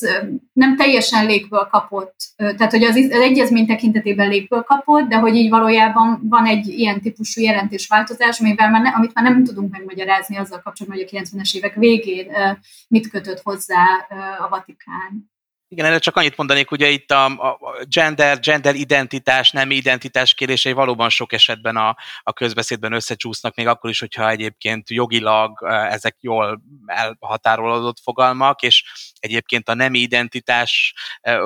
nem 0.52 0.76
teljesen 0.76 1.26
légből 1.26 1.68
kapott, 1.70 2.14
tehát, 2.36 2.70
hogy 2.70 2.82
az, 2.82 2.96
az 2.96 3.10
egyezmény 3.10 3.66
tekintetében 3.66 4.28
légből 4.28 4.62
kapott, 4.62 5.08
de 5.08 5.16
hogy 5.16 5.34
így 5.34 5.50
valójában 5.50 6.20
van 6.22 6.46
egy 6.46 6.68
ilyen 6.68 7.00
típusú 7.00 7.40
jelentésváltozás, 7.40 8.40
amivel 8.40 8.70
már 8.70 8.82
ne, 8.82 8.88
amit 8.88 9.14
már 9.14 9.24
nem 9.24 9.44
tudunk 9.44 9.72
megmagyarázni 9.72 10.36
azzal 10.36 10.60
kapcsolatban, 10.62 11.00
hogy 11.00 11.08
a 11.12 11.18
90-es 11.18 11.56
évek 11.56 11.74
végén 11.74 12.34
ö, 12.34 12.50
mit 12.88 13.08
kötött 13.08 13.40
hozzá 13.40 13.84
a 14.38 14.48
Vatikán. 14.48 15.30
Igen, 15.72 15.86
erre 15.86 15.98
csak 15.98 16.16
annyit 16.16 16.36
mondanék, 16.36 16.70
ugye 16.70 16.88
itt 16.88 17.10
a, 17.10 17.24
a 17.24 17.58
gender, 17.88 18.40
gender 18.40 18.74
identitás, 18.74 19.50
nem 19.50 19.70
identitás 19.70 20.34
kérdései 20.34 20.72
valóban 20.72 21.08
sok 21.08 21.32
esetben 21.32 21.76
a, 21.76 21.96
a 22.22 22.32
közbeszédben 22.32 22.92
összecsúsznak, 22.92 23.54
még 23.54 23.66
akkor 23.66 23.90
is, 23.90 24.00
hogyha 24.00 24.28
egyébként 24.28 24.90
jogilag 24.90 25.66
ezek 25.90 26.16
jól 26.20 26.62
elhatárolódott 26.86 28.00
fogalmak, 28.02 28.62
és 28.62 28.84
egyébként 29.20 29.68
a 29.68 29.74
nem 29.74 29.94
identitás 29.94 30.94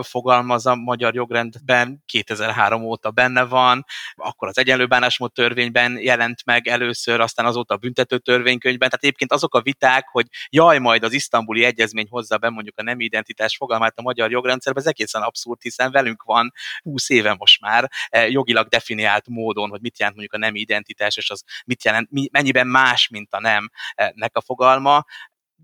fogalmaz 0.03 0.67
a 0.67 0.75
magyar 0.75 1.15
jogrendben 1.15 2.03
2003 2.07 2.83
óta 2.83 3.11
benne 3.11 3.45
van, 3.45 3.85
akkor 4.15 4.49
az 4.49 4.59
egyenlő 4.59 4.87
bánásmód 4.87 5.33
törvényben 5.33 5.99
jelent 5.99 6.45
meg 6.45 6.69
először, 6.69 7.21
aztán 7.21 7.47
azóta 7.47 7.75
a 7.75 7.77
büntető 7.77 8.19
törvénykönyvben, 8.19 8.89
tehát 8.89 9.05
egyébként 9.05 9.33
azok 9.33 9.55
a 9.55 9.63
viták, 9.63 10.09
hogy 10.09 10.27
jaj, 10.49 10.79
majd 10.79 11.05
az 11.05 11.13
isztambuli 11.13 11.65
egyezmény 11.65 12.07
hozza 12.11 12.39
be 12.39 12.49
mondjuk 12.49 12.79
a 12.79 12.83
nem 12.83 13.01
identitás 13.01 13.57
fogalmát 13.57 13.99
a 13.99 14.03
magyar 14.03 14.31
jogrendszerben, 14.31 14.83
ez 14.83 14.89
egészen 14.89 15.23
abszurd, 15.23 15.63
hiszen 15.63 15.91
velünk 15.91 16.23
van 16.23 16.53
20 16.83 17.11
éve 17.11 17.35
most 17.35 17.61
már 17.61 17.91
eh, 18.09 18.31
jogilag 18.31 18.69
definiált 18.69 19.29
módon, 19.29 19.71
hogy 19.71 19.81
mit 19.81 19.99
jelent 19.99 20.17
mondjuk 20.17 20.43
a 20.43 20.45
nem 20.47 20.55
identitás, 20.55 21.17
és 21.17 21.31
az 21.31 21.43
mit 21.65 21.85
jelent, 21.85 22.09
mennyiben 22.31 22.67
más, 22.67 23.09
mint 23.09 23.33
a 23.33 23.41
nemnek 23.41 24.37
a 24.37 24.41
fogalma 24.41 25.05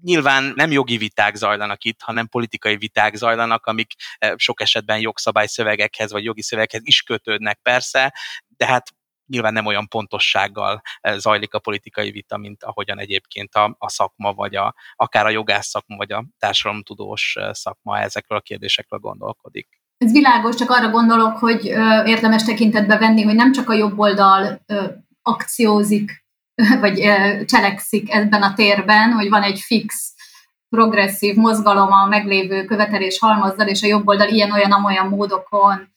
nyilván 0.02 0.52
nem 0.54 0.70
jogi 0.70 0.96
viták 0.96 1.34
zajlanak 1.34 1.84
itt, 1.84 2.00
hanem 2.00 2.26
politikai 2.26 2.76
viták 2.76 3.14
zajlanak, 3.14 3.66
amik 3.66 3.92
eh, 4.18 4.32
sok 4.36 4.60
esetben 4.60 5.00
jogszabályszövegekhez 5.00 6.12
vagy 6.12 6.24
jogi 6.24 6.42
szövegekhez 6.42 6.80
is 6.84 7.02
kötődnek 7.02 7.58
persze, 7.62 8.14
de 8.56 8.66
hát 8.66 8.88
nyilván 9.26 9.52
nem 9.52 9.66
olyan 9.66 9.88
pontossággal 9.88 10.80
eh, 11.00 11.18
zajlik 11.18 11.54
a 11.54 11.58
politikai 11.58 12.10
vita, 12.10 12.36
mint 12.36 12.64
ahogyan 12.64 12.98
egyébként 12.98 13.54
a, 13.54 13.76
a 13.78 13.88
szakma, 13.88 14.32
vagy 14.32 14.56
a, 14.56 14.74
akár 14.94 15.26
a 15.26 15.30
jogász 15.30 15.68
szakma, 15.68 15.96
vagy 15.96 16.12
a 16.12 16.24
társadalomtudós 16.38 17.36
eh, 17.36 17.52
szakma 17.52 17.98
ezekről 17.98 18.38
a 18.38 18.42
kérdésekről 18.42 18.98
gondolkodik. 18.98 19.80
Ez 20.04 20.12
világos, 20.12 20.56
csak 20.56 20.70
arra 20.70 20.90
gondolok, 20.90 21.36
hogy 21.36 21.68
ö, 21.68 22.04
érdemes 22.04 22.44
tekintetbe 22.44 22.98
venni, 22.98 23.22
hogy 23.22 23.34
nem 23.34 23.52
csak 23.52 23.68
a 23.68 23.74
jobb 23.74 23.98
oldal 23.98 24.62
ö, 24.66 24.84
akciózik, 25.22 26.24
vagy 26.85 27.11
cselekszik 27.44 28.14
ebben 28.14 28.42
a 28.42 28.55
térben, 28.55 29.12
hogy 29.12 29.29
van 29.29 29.42
egy 29.42 29.59
fix 29.59 30.14
progresszív 30.68 31.35
mozgalom 31.35 31.92
a 31.92 32.07
meglévő 32.07 32.64
követelés 32.64 33.18
halmazzal, 33.18 33.68
és 33.68 33.83
a 33.83 33.87
jobb 33.87 34.09
oldal 34.09 34.29
ilyen-olyan-amolyan 34.29 35.09
módokon 35.09 35.88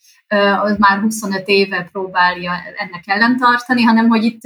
az 0.61 0.77
már 0.77 0.99
25 0.99 1.47
éve 1.47 1.89
próbálja 1.91 2.51
ennek 2.77 3.03
ellentartani, 3.05 3.83
hanem 3.83 4.07
hogy 4.07 4.23
itt 4.23 4.41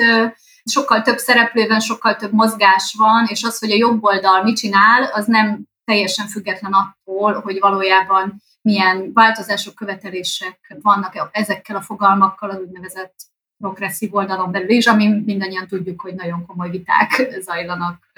sokkal 0.64 1.02
több 1.02 1.18
szereplőben, 1.18 1.80
sokkal 1.80 2.16
több 2.16 2.34
mozgás 2.34 2.96
van, 2.98 3.26
és 3.28 3.44
az, 3.44 3.60
hogy 3.60 3.72
a 3.72 3.76
jobb 3.76 4.04
oldal 4.04 4.44
mit 4.44 4.58
csinál, 4.58 5.04
az 5.04 5.26
nem 5.26 5.68
teljesen 5.86 6.28
független 6.28 6.74
attól, 6.74 7.42
hogy 7.42 7.60
valójában 7.60 8.42
milyen 8.62 9.12
változások, 9.14 9.76
követelések 9.76 10.76
vannak 10.82 11.30
ezekkel 11.32 11.76
a 11.76 11.82
fogalmakkal 11.82 12.50
az 12.50 12.60
úgynevezett 12.60 13.16
progresszív 13.58 14.16
oldalon 14.16 14.52
belül 14.52 14.70
is, 14.70 14.86
ami 14.86 15.22
mindannyian 15.26 15.68
tudjuk, 15.68 16.02
hogy 16.02 16.14
nagyon 16.14 16.46
komoly 16.46 16.70
viták 16.70 17.28
zajlanak 17.46 18.12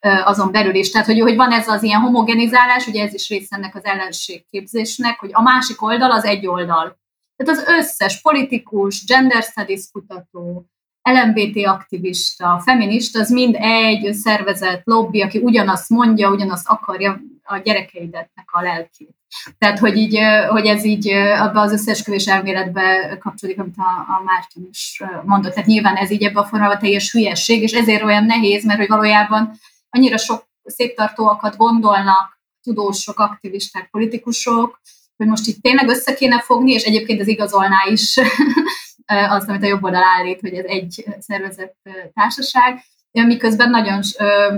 azon 0.00 0.52
belül 0.52 0.74
is. 0.74 0.90
Tehát, 0.90 1.06
hogy, 1.06 1.20
hogy 1.20 1.36
van 1.36 1.52
ez 1.52 1.68
az 1.68 1.82
ilyen 1.82 2.00
homogenizálás, 2.00 2.86
ugye 2.86 3.02
ez 3.02 3.14
is 3.14 3.28
része 3.28 3.56
ennek 3.56 3.74
az 3.74 3.84
ellenségképzésnek, 3.84 5.18
hogy 5.18 5.30
a 5.32 5.42
másik 5.42 5.82
oldal 5.82 6.10
az 6.10 6.24
egy 6.24 6.46
oldal. 6.46 6.98
Tehát 7.36 7.60
az 7.60 7.64
összes 7.66 8.20
politikus, 8.20 9.04
gender 9.04 9.42
studies 9.42 9.88
kutató, 9.92 10.66
LMBT 11.02 11.66
aktivista, 11.66 12.60
feminista, 12.64 13.20
az 13.20 13.30
mind 13.30 13.56
egy 13.58 14.14
szervezet, 14.14 14.82
lobby, 14.84 15.20
aki 15.20 15.38
ugyanazt 15.38 15.88
mondja, 15.88 16.30
ugyanazt 16.30 16.68
akarja 16.68 17.20
a 17.42 17.56
gyerekeidetnek 17.56 18.48
a 18.52 18.62
lelkét. 18.62 19.19
Tehát, 19.58 19.78
hogy, 19.78 19.96
így, 19.96 20.18
hogy 20.48 20.66
ez 20.66 20.84
így 20.84 21.08
abba 21.12 21.60
az 21.60 21.72
összeesküvés 21.72 22.26
elméletbe 22.26 23.16
kapcsolódik, 23.20 23.60
amit 23.60 23.74
a, 23.76 24.12
a 24.12 24.22
Márton 24.24 24.68
is 24.70 25.02
mondott. 25.24 25.52
Tehát 25.52 25.68
nyilván 25.68 25.96
ez 25.96 26.10
így 26.10 26.22
ebben 26.22 26.42
a 26.42 26.46
formában 26.46 26.78
teljes 26.78 27.12
hülyesség, 27.12 27.62
és 27.62 27.72
ezért 27.72 28.02
olyan 28.02 28.24
nehéz, 28.24 28.64
mert 28.64 28.78
hogy 28.78 28.88
valójában 28.88 29.50
annyira 29.90 30.16
sok 30.16 30.48
széttartóakat 30.64 31.56
gondolnak 31.56 32.40
tudósok, 32.62 33.18
aktivisták, 33.18 33.90
politikusok, 33.90 34.80
hogy 35.16 35.26
most 35.26 35.46
itt 35.46 35.62
tényleg 35.62 35.88
össze 35.88 36.14
kéne 36.14 36.40
fogni, 36.40 36.72
és 36.72 36.82
egyébként 36.82 37.20
ez 37.20 37.26
igazolná 37.26 37.84
is 37.90 38.16
azt, 39.36 39.48
amit 39.48 39.62
a 39.62 39.66
jobb 39.66 39.84
oldal 39.84 40.04
állít, 40.04 40.40
hogy 40.40 40.54
ez 40.54 40.64
egy 40.64 41.04
szervezett 41.18 41.76
társaság, 42.14 42.84
miközben 43.10 43.70
nagyon, 43.70 44.00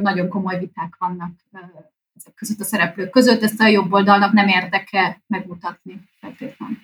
nagyon 0.02 0.28
komoly 0.28 0.58
viták 0.58 0.96
vannak 0.98 1.30
ezek 2.24 2.34
között 2.34 2.60
a 2.60 2.64
szereplők 2.64 3.10
között, 3.10 3.42
ezt 3.42 3.60
a 3.60 3.66
jobb 3.66 3.92
oldalnak 3.92 4.32
nem 4.32 4.48
érdeke 4.48 5.22
megmutatni 5.26 6.00
feltétlenül. 6.20 6.76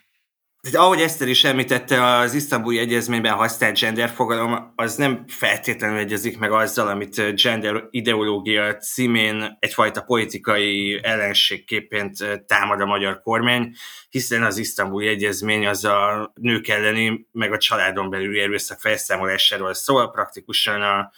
Tehát 0.61 0.79
ahogy 0.79 1.01
Eszter 1.01 1.29
is 1.29 1.45
említette, 1.45 2.05
az 2.05 2.35
isztambuli 2.35 2.79
egyezményben 2.79 3.33
használt 3.33 3.81
gender 3.81 4.09
fogalom 4.09 4.73
az 4.77 4.97
nem 4.97 5.25
feltétlenül 5.27 5.99
egyezik 5.99 6.39
meg 6.39 6.53
azzal, 6.53 6.89
amit 6.89 7.43
gender 7.43 7.85
ideológia 7.91 8.77
címén 8.77 9.57
egyfajta 9.59 10.03
politikai 10.03 11.01
ellenségképpént 11.03 12.45
támad 12.47 12.81
a 12.81 12.87
magyar 12.87 13.21
kormány, 13.23 13.75
hiszen 14.11 14.43
az 14.43 14.59
isztambuli 14.59 15.07
egyezmény 15.07 15.67
az 15.67 15.85
a 15.85 16.33
nők 16.35 16.69
elleni, 16.69 17.27
meg 17.33 17.53
a 17.53 17.59
családon 17.59 18.11
belüli 18.11 18.41
erőszak 18.41 18.81
felszámolásáról 18.81 19.75
szól, 19.75 20.11
praktikusan 20.11 20.83
a 20.83 21.11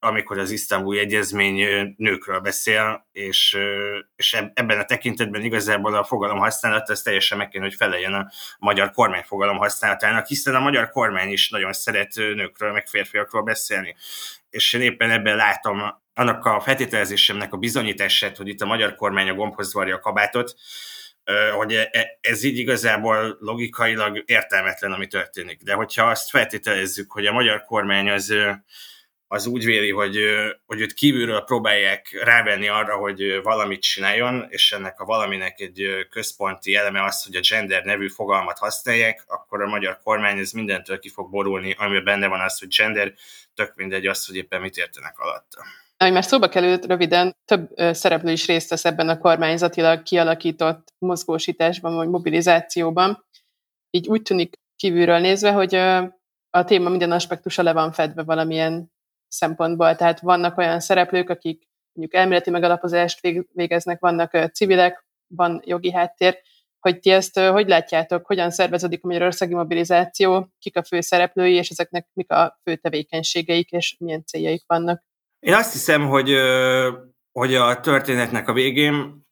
amikor 0.00 0.38
az 0.38 0.50
isztambuli 0.50 0.98
egyezmény 0.98 1.94
nőkről 1.96 2.40
beszél, 2.40 3.06
és, 3.12 3.58
és 4.16 4.32
ebben 4.54 4.78
a 4.78 4.84
tekintetben 4.84 5.42
igazából 5.42 5.94
a 5.94 6.04
fogalom 6.04 6.38
használat 6.38 6.88
az 6.88 7.02
teljesen 7.02 7.38
meg 7.38 7.48
kéne, 7.48 7.64
hogy 7.64 7.74
feleljen 7.74 8.14
a 8.14 8.30
magyar 8.58 8.90
kormány 8.90 9.22
fogalom 9.22 9.56
használatának, 9.56 10.26
hiszen 10.26 10.54
a 10.54 10.60
magyar 10.60 10.90
kormány 10.90 11.30
is 11.30 11.48
nagyon 11.48 11.72
szeret 11.72 12.14
nőkről, 12.14 12.72
meg 12.72 12.86
férfiakról 12.86 13.42
beszélni. 13.42 13.96
És 14.50 14.72
én 14.72 14.80
éppen 14.80 15.10
ebben 15.10 15.36
látom 15.36 15.82
annak 16.14 16.44
a 16.44 16.60
feltételezésemnek 16.60 17.52
a 17.52 17.56
bizonyítását, 17.56 18.36
hogy 18.36 18.48
itt 18.48 18.60
a 18.60 18.66
magyar 18.66 18.94
kormány 18.94 19.28
a 19.28 19.34
gombhoz 19.34 19.72
varja 19.72 19.94
a 19.94 20.00
kabátot, 20.00 20.54
hogy 21.56 21.72
e, 21.72 21.88
e, 21.92 22.18
ez 22.20 22.42
így 22.42 22.58
igazából 22.58 23.36
logikailag 23.40 24.22
értelmetlen, 24.26 24.92
ami 24.92 25.06
történik. 25.06 25.62
De 25.62 25.72
hogyha 25.72 26.04
azt 26.04 26.30
feltételezzük, 26.30 27.12
hogy 27.12 27.26
a 27.26 27.32
magyar 27.32 27.64
kormány 27.64 28.10
az 28.10 28.34
az 29.30 29.46
úgy 29.46 29.64
véli, 29.64 29.90
hogy, 29.90 30.18
hogy 30.66 30.80
őt 30.80 30.92
kívülről 30.92 31.40
próbálják 31.40 32.20
rávenni 32.24 32.68
arra, 32.68 32.96
hogy 32.96 33.42
valamit 33.42 33.82
csináljon, 33.82 34.46
és 34.48 34.72
ennek 34.72 35.00
a 35.00 35.04
valaminek 35.04 35.60
egy 35.60 36.06
központi 36.10 36.74
eleme 36.74 37.04
az, 37.04 37.24
hogy 37.24 37.36
a 37.36 37.40
gender 37.50 37.84
nevű 37.84 38.08
fogalmat 38.08 38.58
használják, 38.58 39.24
akkor 39.26 39.62
a 39.62 39.68
magyar 39.68 39.98
kormány 40.02 40.38
ez 40.38 40.50
mindentől 40.50 40.98
ki 40.98 41.08
fog 41.08 41.30
borulni, 41.30 41.74
amiben 41.78 42.04
benne 42.04 42.26
van 42.26 42.40
az, 42.40 42.58
hogy 42.58 42.68
gender, 42.76 43.12
tök 43.54 43.72
mindegy 43.74 44.06
az, 44.06 44.26
hogy 44.26 44.36
éppen 44.36 44.60
mit 44.60 44.76
értenek 44.76 45.18
alatta. 45.18 45.62
Ahogy 45.96 46.12
már 46.12 46.24
szóba 46.24 46.48
került 46.48 46.84
röviden, 46.84 47.36
több 47.44 47.68
szereplő 47.76 48.32
is 48.32 48.46
részt 48.46 48.70
vesz 48.70 48.84
ebben 48.84 49.08
a 49.08 49.18
kormányzatilag 49.18 50.02
kialakított 50.02 50.94
mozgósításban 50.98 51.94
vagy 51.94 52.08
mobilizációban. 52.08 53.24
Így 53.90 54.08
úgy 54.08 54.22
tűnik 54.22 54.54
kívülről 54.76 55.18
nézve, 55.18 55.50
hogy 55.50 55.74
a 56.50 56.64
téma 56.64 56.88
minden 56.88 57.12
aspektusa 57.12 57.62
le 57.62 57.72
van 57.72 57.92
fedve 57.92 58.22
valamilyen 58.22 58.96
szempontból. 59.28 59.96
Tehát 59.96 60.20
vannak 60.20 60.58
olyan 60.58 60.80
szereplők, 60.80 61.30
akik 61.30 61.68
mondjuk 61.92 62.20
elméleti 62.20 62.50
megalapozást 62.50 63.20
végeznek, 63.52 64.00
vannak 64.00 64.50
civilek, 64.52 65.06
van 65.26 65.60
jogi 65.64 65.92
háttér, 65.92 66.38
hogy 66.80 66.98
ti 66.98 67.10
ezt 67.10 67.38
hogy 67.38 67.68
látjátok, 67.68 68.26
hogyan 68.26 68.50
szerveződik 68.50 69.04
a 69.04 69.06
magyarországi 69.06 69.54
mobilizáció, 69.54 70.48
kik 70.58 70.76
a 70.76 70.82
fő 70.82 71.00
szereplői, 71.00 71.54
és 71.54 71.68
ezeknek 71.68 72.08
mik 72.12 72.30
a 72.30 72.60
fő 72.62 72.76
tevékenységeik, 72.76 73.70
és 73.70 73.96
milyen 73.98 74.24
céljaik 74.24 74.62
vannak? 74.66 75.02
Én 75.38 75.54
azt 75.54 75.72
hiszem, 75.72 76.06
hogy, 76.06 76.30
hogy 77.32 77.54
a 77.54 77.80
történetnek 77.80 78.48
a 78.48 78.52
végén, 78.52 79.26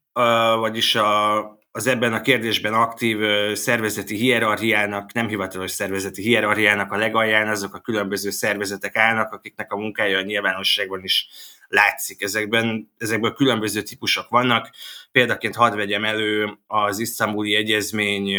vagyis 0.59 0.95
a, 0.95 1.39
az 1.77 1.87
ebben 1.87 2.13
a 2.13 2.21
kérdésben 2.21 2.75
aktív 2.75 3.19
szervezeti 3.55 4.17
hierarchiának, 4.17 5.13
nem 5.13 5.29
hivatalos 5.29 5.71
szervezeti 5.71 6.23
hierarchiának 6.23 6.93
a 6.93 6.97
legalján 6.97 7.49
azok 7.49 7.75
a 7.75 7.81
különböző 7.81 8.31
szervezetek 8.31 8.97
állnak, 8.97 9.33
akiknek 9.33 9.73
a 9.73 9.77
munkája 9.77 10.19
a 10.19 10.23
nyilvánosságban 10.23 11.03
is 11.03 11.29
látszik. 11.69 12.23
Ezekben, 12.23 12.93
ezekből 12.99 13.33
különböző 13.33 13.83
típusok 13.83 14.29
vannak. 14.29 14.71
Példaként 15.13 15.55
hadd 15.55 15.77
vegyem 15.77 16.05
elő 16.05 16.59
az 16.67 16.99
isztambuli 16.99 17.55
egyezmény 17.55 18.39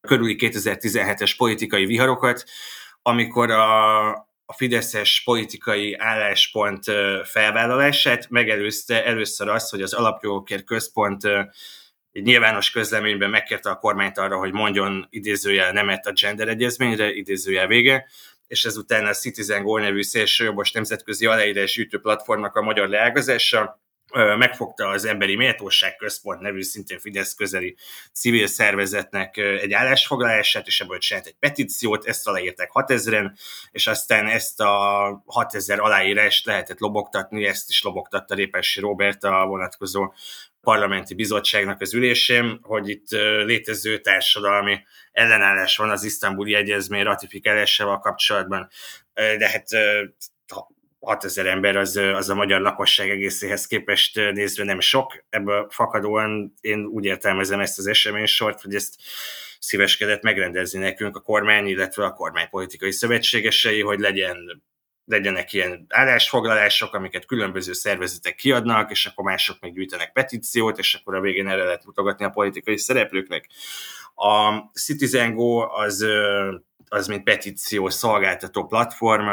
körüli 0.00 0.36
2017-es 0.38 1.34
politikai 1.36 1.86
viharokat, 1.86 2.44
amikor 3.02 3.50
a, 3.50 4.08
a 4.44 4.52
Fideszes 4.56 5.22
politikai 5.24 5.94
álláspont 5.94 6.84
felvállalását 7.24 8.30
megelőzte 8.30 9.04
először 9.04 9.48
az, 9.48 9.70
hogy 9.70 9.82
az 9.82 9.92
Alapjogokért 9.92 10.64
Központ 10.64 11.22
egy 12.16 12.22
nyilvános 12.22 12.70
közleményben 12.70 13.30
megkérte 13.30 13.70
a 13.70 13.78
kormányt 13.78 14.18
arra, 14.18 14.38
hogy 14.38 14.52
mondjon 14.52 15.06
idézőjel 15.10 15.72
nemet 15.72 16.06
a 16.06 16.12
gender 16.12 16.48
egyezményre, 16.48 17.12
idézőjel 17.12 17.66
vége, 17.66 18.06
és 18.46 18.64
ezután 18.64 19.06
a 19.06 19.12
Citizen 19.12 19.62
Go 19.62 19.78
nevű 19.78 20.02
szélsőjobbos 20.02 20.72
nemzetközi 20.72 21.26
aláírás 21.26 21.74
gyűjtő 21.74 22.00
platformnak 22.00 22.56
a 22.56 22.62
magyar 22.62 22.88
leágazása 22.88 23.80
megfogta 24.14 24.88
az 24.88 25.04
Emberi 25.04 25.36
Méltóság 25.36 25.96
Központ 25.96 26.40
nevű 26.40 26.62
szintén 26.62 26.98
Fidesz 26.98 27.34
közeli 27.34 27.76
civil 28.12 28.46
szervezetnek 28.46 29.36
egy 29.36 29.72
állásfoglalását, 29.72 30.66
és 30.66 30.80
ebből 30.80 30.98
csinált 30.98 31.26
egy 31.26 31.36
petíciót, 31.38 32.06
ezt 32.06 32.28
aláírták 32.28 32.70
6000-en, 32.72 33.30
és 33.70 33.86
aztán 33.86 34.26
ezt 34.26 34.60
a 34.60 35.22
6000 35.26 35.80
aláírást 35.80 36.46
lehetett 36.46 36.78
lobogtatni, 36.78 37.44
ezt 37.44 37.68
is 37.68 37.82
lobogtatta 37.82 38.34
Répessi 38.34 38.80
Robert 38.80 39.24
a 39.24 39.46
vonatkozó 39.46 40.12
parlamenti 40.66 41.14
bizottságnak 41.14 41.80
az 41.80 41.94
ülésén, 41.94 42.58
hogy 42.62 42.88
itt 42.88 43.10
létező 43.44 43.98
társadalmi 43.98 44.78
ellenállás 45.12 45.76
van 45.76 45.90
az 45.90 46.04
isztambuli 46.04 46.54
egyezmény 46.54 47.02
ratifikálásával 47.02 47.98
kapcsolatban. 47.98 48.68
De 49.14 49.48
hát 49.48 49.66
6000 51.00 51.46
ember 51.46 51.76
az, 51.76 51.96
az 51.96 52.28
a 52.28 52.34
magyar 52.34 52.60
lakosság 52.60 53.10
egészéhez 53.10 53.66
képest 53.66 54.16
nézve 54.16 54.64
nem 54.64 54.80
sok. 54.80 55.24
Ebből 55.28 55.66
fakadóan 55.70 56.54
én 56.60 56.84
úgy 56.84 57.04
értelmezem 57.04 57.60
ezt 57.60 57.78
az 57.78 57.86
eseménysort, 57.86 58.60
hogy 58.60 58.74
ezt 58.74 58.94
szíveskedett 59.58 60.22
megrendezni 60.22 60.78
nekünk 60.78 61.16
a 61.16 61.20
kormány, 61.20 61.66
illetve 61.66 62.04
a 62.04 62.12
kormánypolitikai 62.12 62.92
szövetségesei, 62.92 63.80
hogy 63.80 63.98
legyen 63.98 64.62
legyenek 65.06 65.52
ilyen 65.52 65.86
állásfoglalások, 65.88 66.94
amiket 66.94 67.26
különböző 67.26 67.72
szervezetek 67.72 68.34
kiadnak, 68.34 68.90
és 68.90 69.06
akkor 69.06 69.24
mások 69.24 69.56
meg 69.60 70.12
petíciót, 70.12 70.78
és 70.78 70.94
akkor 70.94 71.14
a 71.14 71.20
végén 71.20 71.48
erre 71.48 71.64
lehet 71.64 71.84
mutogatni 71.84 72.24
a 72.24 72.30
politikai 72.30 72.78
szereplőknek. 72.78 73.48
A 74.14 74.58
Citizen 74.72 75.34
Go 75.34 75.58
az, 75.58 76.06
az 76.88 77.06
mint 77.06 77.24
petíció 77.24 77.88
szolgáltató 77.88 78.66
platform, 78.66 79.28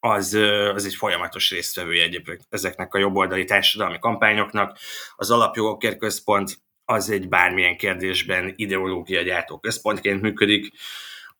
az, 0.00 0.34
az 0.74 0.84
egy 0.84 0.94
folyamatos 0.94 1.50
résztvevője 1.50 2.02
egyébként 2.02 2.46
ezeknek 2.50 2.94
a 2.94 2.98
jobboldali 2.98 3.44
társadalmi 3.44 3.98
kampányoknak. 3.98 4.78
Az 5.16 5.30
Alapjogokért 5.30 5.98
Központ 5.98 6.58
az 6.84 7.10
egy 7.10 7.28
bármilyen 7.28 7.76
kérdésben 7.76 8.52
ideológia 8.56 9.22
gyártó 9.22 9.58
központként 9.58 10.20
működik, 10.20 10.72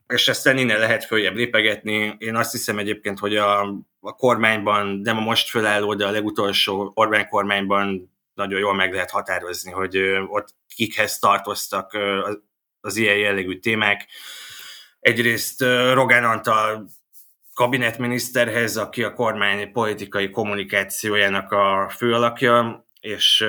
és 0.09 0.29
aztán 0.29 0.59
innen 0.59 0.79
lehet 0.79 1.05
följebb 1.05 1.35
lépegetni. 1.35 2.17
Én 2.19 2.37
azt 2.37 2.53
hiszem 2.53 2.79
egyébként, 2.79 3.19
hogy 3.19 3.37
a, 3.37 3.61
a 4.01 4.15
kormányban, 4.15 4.87
nem 4.87 5.17
a 5.17 5.21
most 5.21 5.49
fölálló, 5.49 5.95
de 5.95 6.07
a 6.07 6.11
legutolsó 6.11 6.93
Orbán 6.95 7.29
kormányban 7.29 8.13
nagyon 8.35 8.59
jól 8.59 8.75
meg 8.75 8.93
lehet 8.93 9.11
határozni, 9.11 9.71
hogy 9.71 9.99
ott 10.27 10.55
kikhez 10.75 11.19
tartoztak 11.19 11.99
az, 12.81 12.97
ilyen 12.97 13.17
jellegű 13.17 13.59
témák. 13.59 14.07
Egyrészt 15.01 15.61
Rogán 15.93 16.25
Antal 16.25 16.89
kabinetminiszterhez, 17.55 18.77
aki 18.77 19.03
a 19.03 19.13
kormány 19.13 19.73
politikai 19.73 20.31
kommunikációjának 20.31 21.53
a 21.53 21.93
főalakja, 21.97 22.87
és 23.01 23.45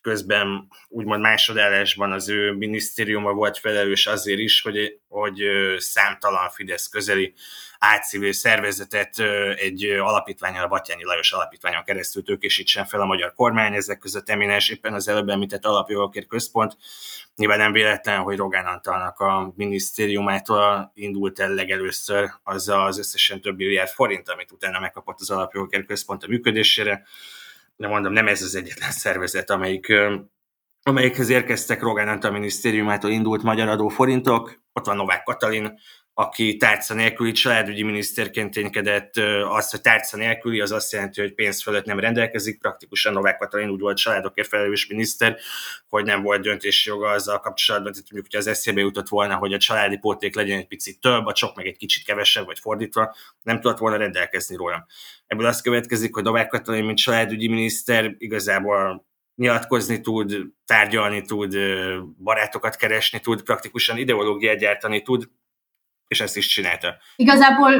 közben 0.00 0.68
úgymond 0.88 1.20
másodállásban 1.20 2.12
az 2.12 2.28
ő 2.28 2.52
minisztériuma 2.52 3.32
volt 3.32 3.58
felelős 3.58 4.06
azért 4.06 4.38
is, 4.38 4.62
hogy, 4.62 4.98
hogy 5.08 5.42
számtalan 5.78 6.50
Fidesz 6.50 6.88
közeli 6.88 7.34
átszívő 7.78 8.32
szervezetet 8.32 9.18
egy 9.56 9.84
alapítványon, 9.84 10.62
a 10.62 10.68
Batyányi 10.68 11.04
Lajos 11.04 11.32
alapítványon 11.32 11.84
keresztül 11.84 12.22
tőkésítsen 12.22 12.86
fel 12.86 13.00
a 13.00 13.04
magyar 13.04 13.34
kormány, 13.34 13.74
ezek 13.74 13.98
között 13.98 14.28
eminens 14.28 14.68
éppen 14.68 14.94
az 14.94 15.08
előbb 15.08 15.28
említett 15.28 15.64
alapjogokért 15.64 16.26
központ. 16.26 16.76
Nyilván 17.36 17.58
nem 17.58 17.72
véletlen, 17.72 18.20
hogy 18.20 18.36
Rogán 18.36 18.66
Antalnak 18.66 19.20
a 19.20 19.52
minisztériumától 19.56 20.90
indult 20.94 21.40
el 21.40 21.54
legelőször 21.54 22.30
az 22.42 22.68
az 22.68 22.98
összesen 22.98 23.40
több 23.40 23.56
milliárd 23.56 23.90
forint, 23.90 24.28
amit 24.28 24.52
utána 24.52 24.80
megkapott 24.80 25.20
az 25.20 25.30
alapjogokért 25.30 25.86
központ 25.86 26.22
a 26.22 26.28
működésére 26.28 27.06
de 27.80 27.88
mondom, 27.88 28.12
nem 28.12 28.28
ez 28.28 28.42
az 28.42 28.54
egyetlen 28.54 28.90
szervezet, 29.04 29.50
amelyik, 29.50 29.92
amelyikhez 30.82 31.28
érkeztek 31.28 31.82
Rogán 31.82 32.08
Antal 32.08 32.30
minisztériumától 32.30 33.10
indult 33.10 33.42
magyar 33.42 33.68
adóforintok, 33.68 34.62
ott 34.72 34.86
van 34.86 34.96
Novák 34.96 35.22
Katalin, 35.22 35.78
aki 36.14 36.56
tárca 36.56 36.94
nélküli 36.94 37.32
családügyi 37.32 37.82
miniszterként 37.82 38.52
ténykedett. 38.52 39.16
Az, 39.48 39.70
hogy 39.70 39.80
tárca 39.80 40.16
nélküli, 40.16 40.60
az 40.60 40.72
azt 40.72 40.92
jelenti, 40.92 41.20
hogy 41.20 41.34
pénz 41.34 41.62
fölött 41.62 41.84
nem 41.84 41.98
rendelkezik. 41.98 42.58
Praktikusan 42.58 43.12
Novák 43.12 43.38
Katalin 43.38 43.68
úgy 43.68 43.80
volt 43.80 43.96
családokért 43.96 44.48
felelős 44.48 44.86
miniszter, 44.86 45.36
hogy 45.88 46.04
nem 46.04 46.22
volt 46.22 46.42
döntési 46.42 46.88
joga 46.88 47.08
azzal 47.08 47.40
kapcsolatban, 47.40 47.92
tehát 47.92 48.10
mondjuk, 48.10 48.32
hogy 48.32 48.40
az 48.40 48.46
eszébe 48.46 48.80
jutott 48.80 49.08
volna, 49.08 49.34
hogy 49.34 49.52
a 49.52 49.58
családi 49.58 49.96
póték 49.96 50.34
legyen 50.34 50.58
egy 50.58 50.66
picit 50.66 51.00
több, 51.00 51.26
a 51.26 51.32
csak 51.32 51.56
meg 51.56 51.66
egy 51.66 51.76
kicsit 51.76 52.04
kevesebb, 52.04 52.46
vagy 52.46 52.58
fordítva, 52.58 53.14
nem 53.42 53.60
tudott 53.60 53.78
volna 53.78 53.96
rendelkezni 53.96 54.56
róla. 54.56 54.86
Ebből 55.26 55.46
az 55.46 55.60
következik, 55.60 56.14
hogy 56.14 56.22
Novák 56.22 56.48
Katalin, 56.48 56.84
mint 56.84 56.98
családügyi 56.98 57.48
miniszter, 57.48 58.14
igazából 58.18 59.08
nyilatkozni 59.34 60.00
tud, 60.00 60.36
tárgyalni 60.66 61.22
tud, 61.22 61.56
barátokat 62.22 62.76
keresni 62.76 63.20
tud, 63.20 63.42
praktikusan 63.42 63.96
ideológiát 63.96 64.58
gyártani 64.58 65.02
tud, 65.02 65.28
és 66.10 66.20
ezt 66.20 66.36
is 66.36 66.46
csinálta. 66.46 66.94
Igazából 67.16 67.70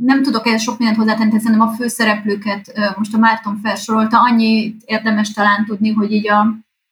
nem 0.00 0.22
tudok 0.22 0.46
ehhez 0.46 0.62
sok 0.62 0.78
mindent 0.78 0.98
hozzátenni, 0.98 1.38
szerintem 1.38 1.68
a 1.68 1.72
főszereplőket 1.72 2.94
most 2.96 3.14
a 3.14 3.18
Márton 3.18 3.60
felsorolta, 3.62 4.20
annyit 4.20 4.82
érdemes 4.84 5.32
talán 5.32 5.64
tudni, 5.64 5.92
hogy 5.92 6.12
így 6.12 6.28
a, 6.28 6.40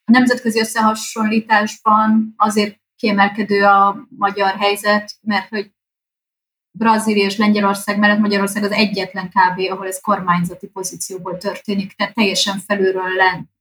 a 0.04 0.12
nemzetközi 0.12 0.60
összehasonlításban 0.60 2.34
azért 2.36 2.78
kiemelkedő 2.96 3.64
a 3.64 4.06
magyar 4.16 4.54
helyzet, 4.54 5.12
mert 5.20 5.48
hogy 5.48 5.70
Brazília 6.78 7.24
és 7.24 7.36
Lengyelország 7.36 7.98
mellett 7.98 8.18
Magyarország 8.18 8.62
az 8.62 8.70
egyetlen 8.70 9.28
kb., 9.28 9.70
ahol 9.70 9.86
ez 9.86 10.00
kormányzati 10.00 10.66
pozícióból 10.66 11.36
történik, 11.36 11.92
tehát 11.92 12.14
teljesen 12.14 12.58
felülről 12.58 13.14
len, 13.16 13.52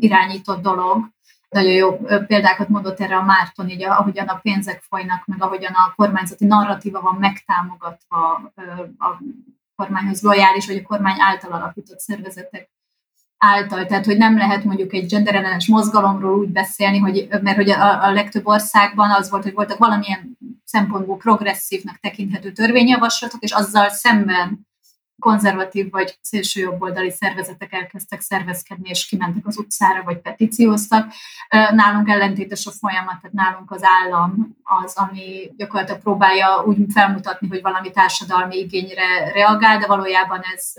irányított 0.00 0.62
dolog. 0.62 1.08
Nagyon 1.48 1.72
jó 1.72 1.96
példákat 2.26 2.68
mondott 2.68 3.00
erre 3.00 3.16
a 3.16 3.22
Márton, 3.22 3.68
így 3.68 3.82
ahogyan 3.82 4.26
a 4.26 4.38
pénzek 4.42 4.82
folynak, 4.88 5.26
meg 5.26 5.42
ahogyan 5.42 5.72
a 5.72 5.92
kormányzati 5.96 6.46
narratíva 6.46 7.00
van 7.00 7.14
megtámogatva 7.14 8.52
a 8.98 9.22
kormányhoz 9.76 10.22
lojális, 10.22 10.66
vagy 10.66 10.76
a 10.76 10.86
kormány 10.86 11.16
által 11.20 11.52
alapított 11.52 11.98
szervezetek 11.98 12.70
által. 13.38 13.86
Tehát, 13.86 14.04
hogy 14.04 14.16
nem 14.16 14.36
lehet 14.36 14.64
mondjuk 14.64 14.92
egy 14.92 15.06
genderellenes 15.06 15.66
mozgalomról 15.66 16.38
úgy 16.38 16.48
beszélni, 16.48 16.98
hogy, 16.98 17.28
mert 17.42 17.56
hogy 17.56 17.70
a, 17.70 18.04
a 18.04 18.12
legtöbb 18.12 18.46
országban 18.46 19.10
az 19.10 19.30
volt, 19.30 19.42
hogy 19.42 19.52
voltak 19.52 19.78
valamilyen 19.78 20.38
szempontból 20.64 21.16
progresszívnak 21.16 21.96
tekinthető 21.96 22.52
törvényjavaslatok, 22.52 23.42
és 23.42 23.52
azzal 23.52 23.88
szemben 23.88 24.67
konzervatív 25.18 25.90
vagy 25.90 26.18
szélső 26.20 26.60
jobboldali 26.60 27.10
szervezetek 27.10 27.72
elkezdtek 27.72 28.20
szervezkedni, 28.20 28.88
és 28.88 29.06
kimentek 29.06 29.46
az 29.46 29.58
utcára, 29.58 30.02
vagy 30.02 30.18
petícióztak. 30.18 31.12
Nálunk 31.50 32.08
ellentétes 32.08 32.66
a 32.66 32.70
folyamat, 32.70 33.20
tehát 33.20 33.32
nálunk 33.32 33.70
az 33.70 33.82
állam 34.02 34.56
az, 34.62 34.96
ami 34.96 35.52
gyakorlatilag 35.56 36.00
próbálja 36.00 36.64
úgy 36.66 36.76
felmutatni, 36.92 37.48
hogy 37.48 37.62
valami 37.62 37.90
társadalmi 37.90 38.56
igényre 38.56 39.32
reagál, 39.32 39.78
de 39.78 39.86
valójában 39.86 40.40
ez 40.54 40.72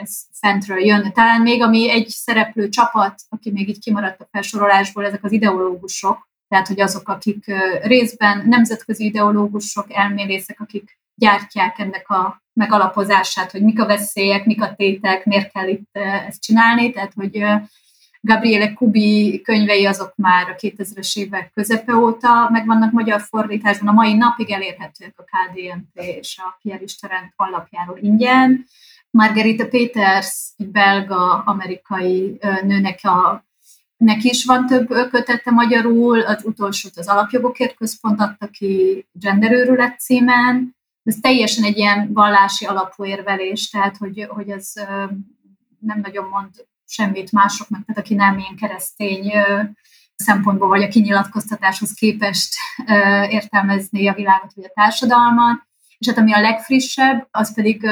ez 0.00 0.24
fentről 0.32 0.78
jön. 0.78 1.12
Talán 1.12 1.40
még 1.40 1.62
ami 1.62 1.90
egy 1.90 2.08
szereplő 2.08 2.68
csapat, 2.68 3.14
aki 3.28 3.50
még 3.50 3.68
így 3.68 3.78
kimaradt 3.78 4.20
a 4.20 4.28
felsorolásból, 4.30 5.04
ezek 5.04 5.24
az 5.24 5.32
ideológusok, 5.32 6.28
tehát 6.48 6.66
hogy 6.66 6.80
azok, 6.80 7.08
akik 7.08 7.44
részben 7.82 8.48
nemzetközi 8.48 9.04
ideológusok, 9.04 9.86
elmélészek, 9.88 10.60
akik 10.60 10.98
gyártják 11.14 11.78
ennek 11.78 12.10
a 12.10 12.42
megalapozását, 12.52 13.50
hogy 13.50 13.62
mik 13.62 13.80
a 13.80 13.86
veszélyek, 13.86 14.44
mik 14.44 14.62
a 14.62 14.74
tétek, 14.74 15.24
miért 15.24 15.52
kell 15.52 15.68
itt 15.68 15.90
ezt 16.28 16.42
csinálni, 16.42 16.90
tehát 16.90 17.12
hogy 17.14 17.44
Gabriele 18.20 18.72
Kubi 18.72 19.40
könyvei 19.44 19.86
azok 19.86 20.12
már 20.16 20.48
a 20.48 20.54
2000-es 20.54 21.18
évek 21.18 21.50
közepe 21.54 21.94
óta 21.94 22.48
megvannak 22.50 22.92
magyar 22.92 23.20
fordításban, 23.20 23.88
a 23.88 23.92
mai 23.92 24.14
napig 24.14 24.50
elérhetőek 24.50 25.14
a 25.16 25.22
KDNP 25.22 26.04
és 26.20 26.38
a 26.38 26.58
Pierre 26.62 26.82
Isterent 26.82 27.32
honlapjáról 27.36 27.98
ingyen. 28.00 28.66
Margarita 29.10 29.68
Peters, 29.68 30.52
egy 30.56 30.68
belga-amerikai 30.68 32.38
nőnek 32.62 32.98
a 33.02 33.48
Neki 33.96 34.28
is 34.28 34.44
van 34.44 34.66
több 34.66 34.88
kötete 35.10 35.50
magyarul, 35.50 36.20
az 36.20 36.44
utolsót 36.44 36.96
az 36.96 37.08
Alapjogokért 37.08 37.76
Központ 37.76 38.20
adta 38.20 38.46
ki 38.46 39.06
genderőrület 39.12 39.98
címen, 39.98 40.76
ez 41.02 41.16
teljesen 41.20 41.64
egy 41.64 41.76
ilyen 41.76 42.12
vallási 42.12 42.64
alapú 42.64 43.04
érvelés, 43.04 43.70
tehát 43.70 43.96
hogy, 43.96 44.26
hogy 44.28 44.48
ez 44.48 44.72
nem 45.78 46.00
nagyon 46.00 46.28
mond 46.28 46.50
semmit 46.86 47.32
másoknak, 47.32 47.84
tehát 47.84 48.00
aki 48.00 48.14
nem 48.14 48.38
ilyen 48.38 48.56
keresztény 48.56 49.32
szempontból 50.16 50.68
vagy 50.68 50.82
a 50.82 50.88
kinyilatkoztatáshoz 50.88 51.92
képest 51.92 52.54
értelmezni 53.28 54.08
a 54.08 54.14
világot 54.14 54.52
vagy 54.54 54.64
a 54.64 54.72
társadalmat. 54.74 55.68
És 55.98 56.08
hát 56.08 56.18
ami 56.18 56.32
a 56.32 56.40
legfrissebb, 56.40 57.28
az 57.30 57.54
pedig 57.54 57.84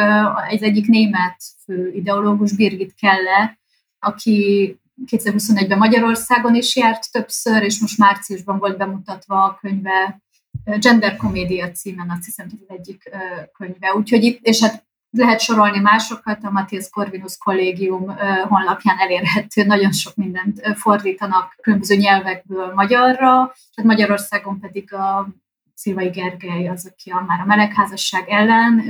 egy 0.49 0.63
egyik 0.63 0.87
német 0.87 1.37
fő 1.65 1.93
ideológus, 1.93 2.53
Birgit 2.53 2.95
Kelle, 2.95 3.59
aki 3.99 4.77
2021-ben 5.07 5.79
Magyarországon 5.79 6.55
is 6.55 6.77
járt 6.77 7.13
többször, 7.13 7.63
és 7.63 7.81
most 7.81 7.99
márciusban 7.99 8.59
volt 8.59 8.77
bemutatva 8.77 9.45
a 9.45 9.59
könyve 9.61 10.23
Gender 10.65 11.17
Komédia 11.17 11.71
címen, 11.71 12.11
azt 12.11 12.25
hiszem, 12.25 12.47
az 12.51 12.77
egyik 12.77 13.11
könyve. 13.53 13.95
Úgyhogy 13.95 14.25
itt, 14.25 14.43
és 14.43 14.61
hát 14.61 14.87
lehet 15.11 15.41
sorolni 15.41 15.79
másokat, 15.79 16.45
a 16.45 16.51
Matthias 16.51 16.89
Corvinus 16.89 17.37
kollégium 17.39 18.17
honlapján 18.49 18.99
elérhető, 18.99 19.65
nagyon 19.65 19.93
sok 19.93 20.15
mindent 20.15 20.61
fordítanak 20.75 21.57
különböző 21.63 21.95
nyelvekből 21.95 22.73
magyarra, 22.75 23.53
és 23.75 23.83
Magyarországon 23.83 24.61
pedig 24.61 24.95
a 24.95 25.29
Szilvai 25.75 26.09
Gergely 26.09 26.69
az, 26.69 26.87
aki 26.93 27.11
a, 27.11 27.25
már 27.27 27.41
a 27.41 27.45
melegházasság 27.45 28.29
ellen 28.29 28.83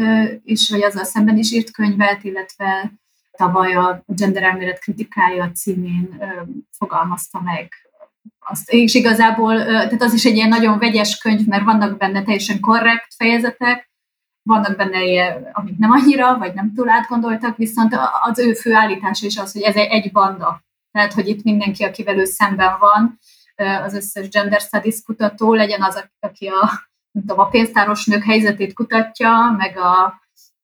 is, 0.45 0.71
vagy 0.71 0.83
azzal 0.83 1.05
szemben 1.05 1.39
is 1.39 1.53
írt 1.53 1.71
könyvet, 1.71 2.25
illetve 2.25 2.93
tavaly 3.31 3.75
a 3.75 4.05
gender 4.07 4.43
elmélet 4.43 4.79
kritikája 4.79 5.51
címén 5.51 6.23
fogalmazta 6.71 7.41
meg 7.41 7.73
azt, 8.49 8.71
és 8.71 8.95
igazából, 8.95 9.65
tehát 9.65 10.03
az 10.03 10.13
is 10.13 10.25
egy 10.25 10.37
ilyen 10.37 10.49
nagyon 10.49 10.79
vegyes 10.79 11.19
könyv, 11.19 11.47
mert 11.47 11.65
vannak 11.65 11.97
benne 11.97 12.23
teljesen 12.23 12.61
korrekt 12.61 13.15
fejezetek, 13.17 13.91
vannak 14.43 14.77
benne 14.77 15.05
ilyen, 15.05 15.49
amik 15.53 15.79
nem 15.79 15.91
annyira, 15.91 16.39
vagy 16.39 16.55
nem 16.55 16.73
túl 16.75 16.89
átgondoltak, 16.89 17.57
viszont 17.57 17.97
az 18.23 18.39
ő 18.39 18.55
fő 18.55 18.75
állítása 18.75 19.27
is 19.27 19.37
az, 19.37 19.53
hogy 19.53 19.63
ez 19.63 19.75
egy 19.75 20.13
banda. 20.13 20.63
Tehát, 20.93 21.13
hogy 21.13 21.29
itt 21.29 21.43
mindenki, 21.43 21.85
akivel 21.85 22.19
ő 22.19 22.25
szemben 22.25 22.77
van, 22.79 23.19
az 23.85 23.95
összes 23.95 24.29
gender 24.29 24.61
studies 24.61 25.03
kutató, 25.03 25.55
legyen 25.55 25.83
az, 25.83 26.09
aki 26.21 26.47
a, 26.47 26.65
nem 27.11 27.25
tudom, 27.27 27.39
a 27.39 27.49
pénztáros 27.49 28.07
nők 28.07 28.25
helyzetét 28.25 28.73
kutatja, 28.73 29.55
meg 29.59 29.79
a 29.79 30.23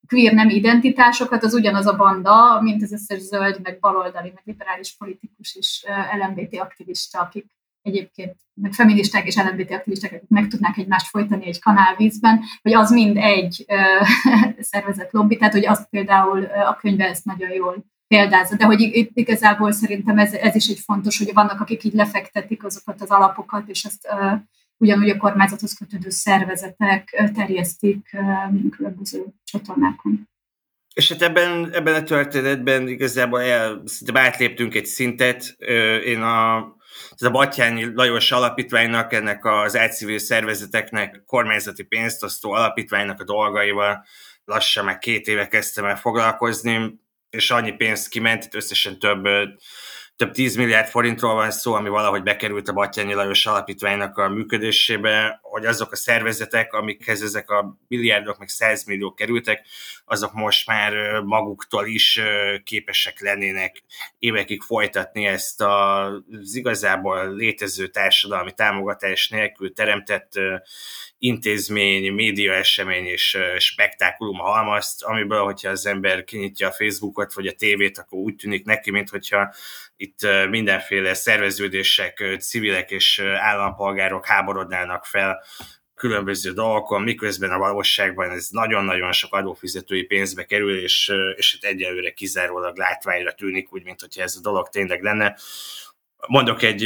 queer 0.08 0.32
nem 0.32 0.48
identitásokat, 0.48 1.44
az 1.44 1.54
ugyanaz 1.54 1.86
a 1.86 1.96
banda, 1.96 2.60
mint 2.60 2.82
az 2.82 2.92
összes 2.92 3.20
zöld, 3.20 3.60
meg 3.62 3.78
baloldali, 3.80 4.30
meg 4.34 4.42
liberális 4.44 4.96
politikus 4.96 5.54
és 5.54 5.84
LMBT 6.20 6.58
aktivista, 6.60 7.20
akik 7.20 7.46
egyébként 7.84 8.36
meg 8.54 8.72
feministák 8.72 9.26
és 9.26 9.36
LMBT 9.36 9.70
aktivisták 9.70 10.22
meg 10.28 10.48
tudnák 10.48 10.76
egymást 10.76 11.06
folytani 11.06 11.46
egy 11.46 11.60
kanálvízben, 11.60 12.40
hogy 12.62 12.74
az 12.74 12.90
mind 12.90 13.16
egy 13.16 13.64
szervezet 14.70 15.12
lobby, 15.12 15.36
tehát 15.36 15.52
hogy 15.52 15.66
azt 15.66 15.88
például 15.90 16.44
a 16.44 16.76
könyve 16.80 17.08
ezt 17.08 17.24
nagyon 17.24 17.50
jól 17.50 17.84
példázza, 18.06 18.56
de 18.56 18.64
hogy 18.64 18.80
itt 18.80 19.10
igazából 19.16 19.72
szerintem 19.72 20.18
ez, 20.18 20.32
ez 20.32 20.54
is 20.54 20.68
egy 20.68 20.78
fontos, 20.78 21.18
hogy 21.18 21.32
vannak, 21.32 21.60
akik 21.60 21.84
így 21.84 21.94
lefektetik 21.94 22.64
azokat 22.64 23.00
az 23.00 23.10
alapokat, 23.10 23.68
és 23.68 23.84
ezt 23.84 24.06
ö, 24.10 24.32
ugyanúgy 24.76 25.10
a 25.10 25.16
kormányzathoz 25.16 25.74
kötődő 25.74 26.10
szervezetek 26.10 27.30
terjesztik 27.34 28.10
ö, 28.12 28.18
különböző 28.70 29.24
csatornákon. 29.44 30.28
És 30.94 31.12
hát 31.12 31.22
ebben, 31.22 31.72
ebben 31.72 31.94
a 31.94 32.02
történetben 32.02 32.88
igazából 32.88 33.40
el, 33.40 33.82
átléptünk 34.12 34.74
egy 34.74 34.86
szintet. 34.86 35.56
Én 36.04 36.20
a 36.20 36.73
ez 37.10 37.26
a 37.26 37.30
Batyányi 37.30 37.94
Lajos 37.94 38.32
Alapítványnak, 38.32 39.12
ennek 39.12 39.44
az 39.44 39.74
elcivil 39.74 40.18
szervezeteknek, 40.18 41.22
kormányzati 41.26 41.82
pénztosztó 41.82 42.52
alapítványnak 42.52 43.20
a 43.20 43.24
dolgaival 43.24 44.04
lassan 44.44 44.84
meg 44.84 44.98
két 44.98 45.26
éve 45.26 45.48
kezdtem 45.48 45.84
el 45.84 45.96
foglalkozni, 45.96 47.02
és 47.30 47.50
annyi 47.50 47.72
pénzt 47.72 48.08
kiment, 48.08 48.44
itt 48.44 48.54
összesen 48.54 48.98
több 48.98 49.26
több 50.16 50.32
10 50.32 50.56
milliárd 50.56 50.88
forintról 50.88 51.34
van 51.34 51.50
szó, 51.50 51.72
ami 51.72 51.88
valahogy 51.88 52.22
bekerült 52.22 52.68
a 52.68 52.72
Batyányi 52.72 53.14
Lajos 53.14 53.46
Alapítványnak 53.46 54.18
a 54.18 54.28
működésébe, 54.28 55.38
hogy 55.42 55.66
azok 55.66 55.92
a 55.92 55.96
szervezetek, 55.96 56.72
amikhez 56.72 57.22
ezek 57.22 57.50
a 57.50 57.78
milliárdok, 57.88 58.38
meg 58.38 58.48
100 58.48 58.84
millió 58.84 59.14
kerültek, 59.14 59.66
azok 60.04 60.32
most 60.32 60.66
már 60.66 61.20
maguktól 61.20 61.86
is 61.86 62.20
képesek 62.64 63.20
lennének 63.20 63.82
évekig 64.18 64.62
folytatni 64.62 65.26
ezt 65.26 65.60
az 65.60 66.54
igazából 66.54 67.34
létező 67.34 67.86
társadalmi 67.86 68.52
támogatás 68.52 69.28
nélkül 69.28 69.72
teremtett 69.72 70.32
intézmény, 71.18 72.12
média 72.12 72.52
esemény 72.52 73.04
és 73.04 73.38
spektákulum 73.58 74.38
halmazt, 74.38 75.02
amiből, 75.02 75.44
hogyha 75.44 75.70
az 75.70 75.86
ember 75.86 76.24
kinyitja 76.24 76.68
a 76.68 76.72
Facebookot 76.72 77.32
vagy 77.32 77.46
a 77.46 77.52
tévét, 77.52 77.98
akkor 77.98 78.18
úgy 78.18 78.34
tűnik 78.34 78.64
neki, 78.64 78.90
mint 78.90 79.10
hogyha 79.10 79.54
itt 79.96 80.18
mindenféle 80.48 81.14
szerveződések, 81.14 82.36
civilek 82.38 82.90
és 82.90 83.18
állampolgárok 83.18 84.26
háborodnának 84.26 85.04
fel 85.04 85.44
különböző 85.94 86.52
dolgokon, 86.52 87.02
miközben 87.02 87.50
a 87.50 87.58
valóságban 87.58 88.30
ez 88.30 88.48
nagyon-nagyon 88.50 89.12
sok 89.12 89.34
adófizetői 89.34 90.02
pénzbe 90.02 90.44
kerül, 90.44 90.80
és, 90.80 91.12
és 91.36 91.58
hát 91.60 91.70
egyelőre 91.70 92.10
kizárólag 92.10 92.76
látványra 92.76 93.32
tűnik, 93.32 93.72
úgy, 93.72 93.84
mint 93.84 94.00
hogyha 94.00 94.22
ez 94.22 94.36
a 94.36 94.40
dolog 94.40 94.68
tényleg 94.68 95.02
lenne. 95.02 95.36
Mondok 96.26 96.62
egy 96.62 96.82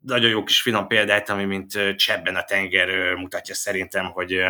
nagyon 0.00 0.30
jó 0.30 0.42
kis 0.42 0.62
finom 0.62 0.86
példát, 0.86 1.28
ami 1.28 1.44
mint 1.44 1.96
csebben 1.96 2.36
a 2.36 2.44
tenger 2.44 3.14
mutatja 3.14 3.54
szerintem, 3.54 4.04
hogy 4.04 4.42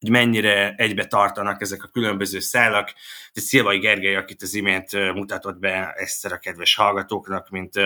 hogy 0.00 0.10
mennyire 0.10 0.74
egybe 0.76 1.04
tartanak 1.04 1.60
ezek 1.60 1.82
a 1.82 1.88
különböző 1.88 2.38
szálak. 2.38 2.92
Szilvai 3.32 3.78
Gergely, 3.78 4.16
akit 4.16 4.42
az 4.42 4.54
imént 4.54 4.92
mutatott 5.14 5.58
be 5.58 5.92
ezt 5.96 6.26
a 6.26 6.38
kedves 6.38 6.74
hallgatóknak, 6.74 7.48
mint 7.50 7.78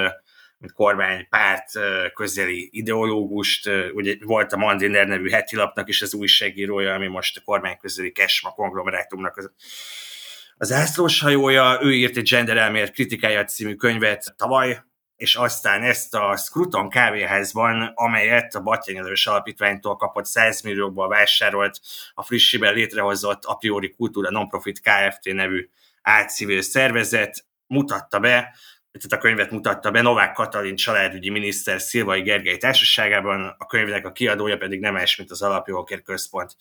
mint 0.60 0.72
kormánypárt 0.72 1.70
közeli 2.14 2.68
ideológust. 2.72 3.70
Ugye 3.92 4.16
volt 4.20 4.52
a 4.52 4.56
Mandiner 4.56 5.06
nevű 5.06 5.30
heti 5.30 5.56
lapnak 5.56 5.88
is 5.88 6.02
az 6.02 6.14
újságírója, 6.14 6.94
ami 6.94 7.06
most 7.06 7.36
a 7.36 7.40
kormány 7.44 7.76
közeli 7.76 8.12
Kesma 8.12 8.50
konglomerátumnak 8.50 9.36
az, 9.36 9.50
az 10.56 10.72
ászlós 10.72 11.20
hajója. 11.20 11.78
Ő 11.82 11.94
írt 11.94 12.16
egy 12.16 12.28
gender 12.28 12.56
elmélet 12.56 12.92
kritikája 12.92 13.44
című 13.44 13.74
könyvet 13.74 14.34
tavaly, 14.36 14.82
és 15.20 15.34
aztán 15.34 15.82
ezt 15.82 16.14
a 16.14 16.36
Scruton 16.36 16.88
kávéházban, 16.88 17.92
amelyet 17.94 18.54
a 18.54 18.60
Batyányelős 18.60 19.26
Alapítványtól 19.26 19.96
kapott 19.96 20.24
100 20.24 20.62
milliókból 20.62 21.08
vásárolt, 21.08 21.80
a 22.14 22.22
frissiben 22.22 22.74
létrehozott 22.74 23.44
a 23.44 23.54
priori 23.54 23.90
kultúra 23.90 24.30
nonprofit 24.30 24.80
Kft. 24.80 25.32
nevű 25.32 25.68
álcivil 26.02 26.62
szervezet, 26.62 27.44
mutatta 27.66 28.18
be, 28.20 28.56
tehát 28.92 29.12
a 29.12 29.18
könyvet 29.18 29.50
mutatta 29.50 29.90
be 29.90 30.00
Novák 30.00 30.32
Katalin 30.32 30.76
családügyi 30.76 31.30
miniszter 31.30 31.80
Szilvai 31.80 32.20
Gergely 32.20 32.56
társaságában, 32.56 33.54
a 33.58 33.66
könyvnek 33.66 34.06
a 34.06 34.12
kiadója 34.12 34.56
pedig 34.56 34.80
nem 34.80 34.92
más, 34.92 35.16
mint 35.16 35.30
az 35.30 35.42
Alapjogokért 35.42 36.02
Központ. 36.02 36.56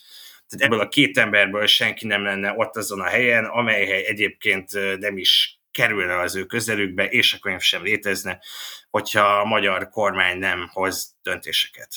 Tehát 0.47 0.65
ebből 0.65 0.79
a 0.79 0.87
két 0.87 1.17
emberből 1.17 1.65
senki 1.65 2.07
nem 2.07 2.23
lenne 2.23 2.53
ott 2.55 2.75
azon 2.75 2.99
a 2.99 3.07
helyen, 3.07 3.45
amely 3.45 3.85
hely 3.85 4.05
egyébként 4.05 4.97
nem 4.99 5.17
is 5.17 5.58
kerülne 5.71 6.19
az 6.19 6.35
ő 6.35 6.45
közelükbe, 6.45 7.05
és 7.05 7.33
a 7.33 7.39
könyv 7.39 7.59
sem 7.59 7.83
létezne, 7.83 8.39
hogyha 8.89 9.39
a 9.39 9.45
magyar 9.45 9.89
kormány 9.89 10.37
nem 10.37 10.69
hoz 10.71 11.15
döntéseket. 11.21 11.89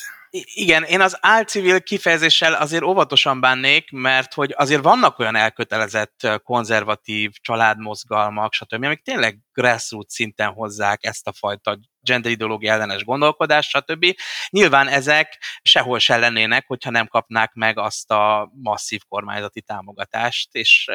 Igen, 0.53 0.83
én 0.83 1.01
az 1.01 1.17
álcivil 1.21 1.81
kifejezéssel 1.81 2.53
azért 2.53 2.83
óvatosan 2.83 3.39
bánnék, 3.39 3.91
mert 3.91 4.33
hogy 4.33 4.53
azért 4.57 4.81
vannak 4.81 5.19
olyan 5.19 5.35
elkötelezett 5.35 6.27
konzervatív 6.43 7.31
családmozgalmak, 7.41 8.53
stb., 8.53 8.83
amik 8.83 9.01
tényleg 9.01 9.37
grassroots 9.51 10.13
szinten 10.13 10.49
hozzák 10.49 11.05
ezt 11.05 11.27
a 11.27 11.33
fajta 11.33 11.79
gender 12.01 12.31
ideológia 12.31 12.71
ellenes 12.71 13.03
gondolkodást, 13.03 13.69
stb. 13.69 14.05
Nyilván 14.49 14.87
ezek 14.87 15.43
sehol 15.61 15.99
se 15.99 16.17
lennének, 16.17 16.67
hogyha 16.67 16.89
nem 16.89 17.07
kapnák 17.07 17.53
meg 17.53 17.77
azt 17.77 18.11
a 18.11 18.51
masszív 18.53 19.01
kormányzati 19.07 19.61
támogatást, 19.61 20.55
és 20.55 20.85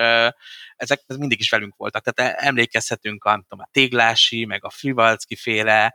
ezek 0.77 1.01
mindig 1.19 1.41
is 1.41 1.51
velünk 1.51 1.77
voltak. 1.77 2.03
Tehát 2.03 2.37
emlékezhetünk 2.41 3.25
a, 3.25 3.45
tudom, 3.49 3.65
a 3.65 3.69
Téglási, 3.73 4.45
meg 4.45 4.65
a 4.65 4.71
Frivalcki 4.71 5.37
féle 5.37 5.88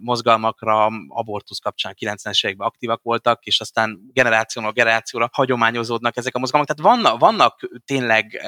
mozgalmakra, 0.00 0.88
abortusz 1.08 1.58
kapcsán 1.58 1.94
90-es 2.00 2.44
években 2.44 2.66
aktívak 2.66 3.02
voltak, 3.02 3.44
és 3.44 3.60
aztán 3.60 4.00
generációról 4.12 4.72
generációra 4.72 5.28
hagyományozódnak 5.32 6.16
ezek 6.16 6.34
a 6.34 6.38
mozgalmak. 6.38 6.76
Tehát 6.76 6.96
vannak, 6.96 7.18
vannak 7.18 7.68
tényleg 7.84 8.40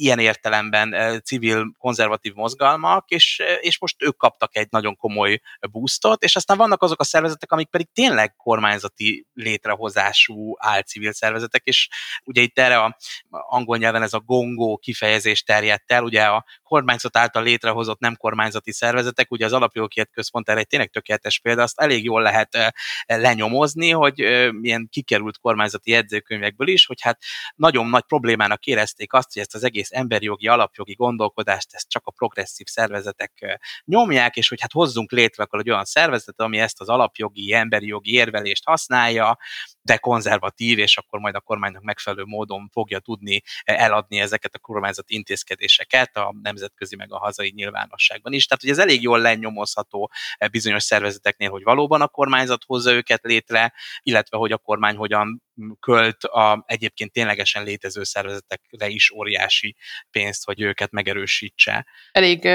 ilyen 0.00 0.18
értelemben 0.18 1.20
civil, 1.24 1.74
konzervatív 1.78 2.34
mozgalmak, 2.34 3.08
és, 3.08 3.42
és 3.60 3.78
most 3.78 4.02
ők 4.02 4.16
kaptak 4.16 4.56
egy 4.56 4.66
nagyon 4.70 4.96
komoly 4.96 5.40
boostot, 5.70 6.22
és 6.22 6.36
aztán 6.36 6.56
vannak 6.56 6.82
azok 6.82 7.00
a 7.00 7.04
szervezetek, 7.04 7.52
amik 7.52 7.68
pedig 7.68 7.88
tényleg 7.92 8.36
kormányzati 8.36 9.26
létrehozású 9.34 10.56
álcivil 10.58 11.12
szervezetek, 11.12 11.62
és 11.64 11.88
ugye 12.24 12.42
itt 12.42 12.58
erre 12.58 12.78
a 12.78 12.96
angol 13.30 13.76
nyelven 13.76 14.02
ez 14.02 14.12
a 14.12 14.20
gongó 14.20 14.76
kifejezés 14.76 15.42
terjedt 15.42 15.92
el, 15.92 16.02
ugye 16.02 16.22
a 16.22 16.44
kormányzat 16.62 17.16
által 17.16 17.42
létrehozott 17.42 17.98
nem 17.98 18.16
kormányzati 18.16 18.72
szervezetek, 18.72 19.30
ugye 19.30 19.44
az 19.44 19.52
alapjogokért 19.52 20.10
központ 20.12 20.48
erre 20.48 20.60
egy 20.60 20.66
tényleg 20.66 20.90
tökéletes 20.90 21.38
példa, 21.38 21.62
azt 21.62 21.80
elég 21.80 22.04
jól 22.04 22.22
lehet 22.22 22.74
lenyomozni, 23.06 23.90
hogy 23.90 24.14
milyen 24.52 24.88
kikerült 24.90 25.38
kormányzati 25.38 25.90
jegyzőkönyvekből 25.90 26.68
is, 26.68 26.86
hogy 26.86 27.00
hát 27.00 27.18
nagyon 27.54 27.86
nagy 27.86 28.04
problémának 28.04 28.64
érezték 28.64 29.12
azt, 29.12 29.32
hogy 29.32 29.42
ezt 29.42 29.54
az 29.54 29.64
egész 29.64 29.89
emberi 29.92 30.24
jogi, 30.24 30.48
alapjogi 30.48 30.94
gondolkodást, 30.94 31.74
ezt 31.74 31.88
csak 31.88 32.06
a 32.06 32.10
progresszív 32.10 32.66
szervezetek 32.66 33.60
nyomják, 33.84 34.36
és 34.36 34.48
hogy 34.48 34.60
hát 34.60 34.72
hozzunk 34.72 35.10
létre 35.12 35.42
akkor 35.42 35.58
egy 35.58 35.70
olyan 35.70 35.84
szervezetet, 35.84 36.40
ami 36.40 36.58
ezt 36.58 36.80
az 36.80 36.88
alapjogi, 36.88 37.52
emberi 37.52 37.86
jogi 37.86 38.12
érvelést 38.12 38.64
használja, 38.64 39.38
de 39.82 39.96
konzervatív, 39.96 40.78
és 40.78 40.96
akkor 40.96 41.18
majd 41.18 41.34
a 41.34 41.40
kormánynak 41.40 41.82
megfelelő 41.82 42.24
módon 42.24 42.68
fogja 42.72 42.98
tudni 42.98 43.42
eladni 43.64 44.20
ezeket 44.20 44.54
a 44.54 44.58
kormányzati 44.58 45.14
intézkedéseket 45.14 46.16
a 46.16 46.34
nemzetközi 46.42 46.96
meg 46.96 47.12
a 47.12 47.18
hazai 47.18 47.52
nyilvánosságban 47.54 48.32
is. 48.32 48.46
Tehát, 48.46 48.62
hogy 48.62 48.72
ez 48.72 48.78
elég 48.78 49.02
jól 49.02 49.20
lenyomozható 49.20 50.10
bizonyos 50.50 50.82
szervezeteknél, 50.82 51.50
hogy 51.50 51.62
valóban 51.62 52.00
a 52.00 52.08
kormányzat 52.08 52.62
hozza 52.66 52.92
őket 52.92 53.22
létre, 53.22 53.72
illetve 54.02 54.36
hogy 54.36 54.52
a 54.52 54.58
kormány 54.58 54.96
hogyan 54.96 55.42
költ 55.80 56.24
a 56.24 56.64
egyébként 56.66 57.12
ténylegesen 57.12 57.64
létező 57.64 58.04
szervezetekre 58.04 58.88
is 58.88 59.10
óriási 59.10 59.76
pénzt, 60.10 60.44
hogy 60.44 60.60
őket 60.60 60.90
megerősítse. 60.90 61.86
Elég 62.12 62.48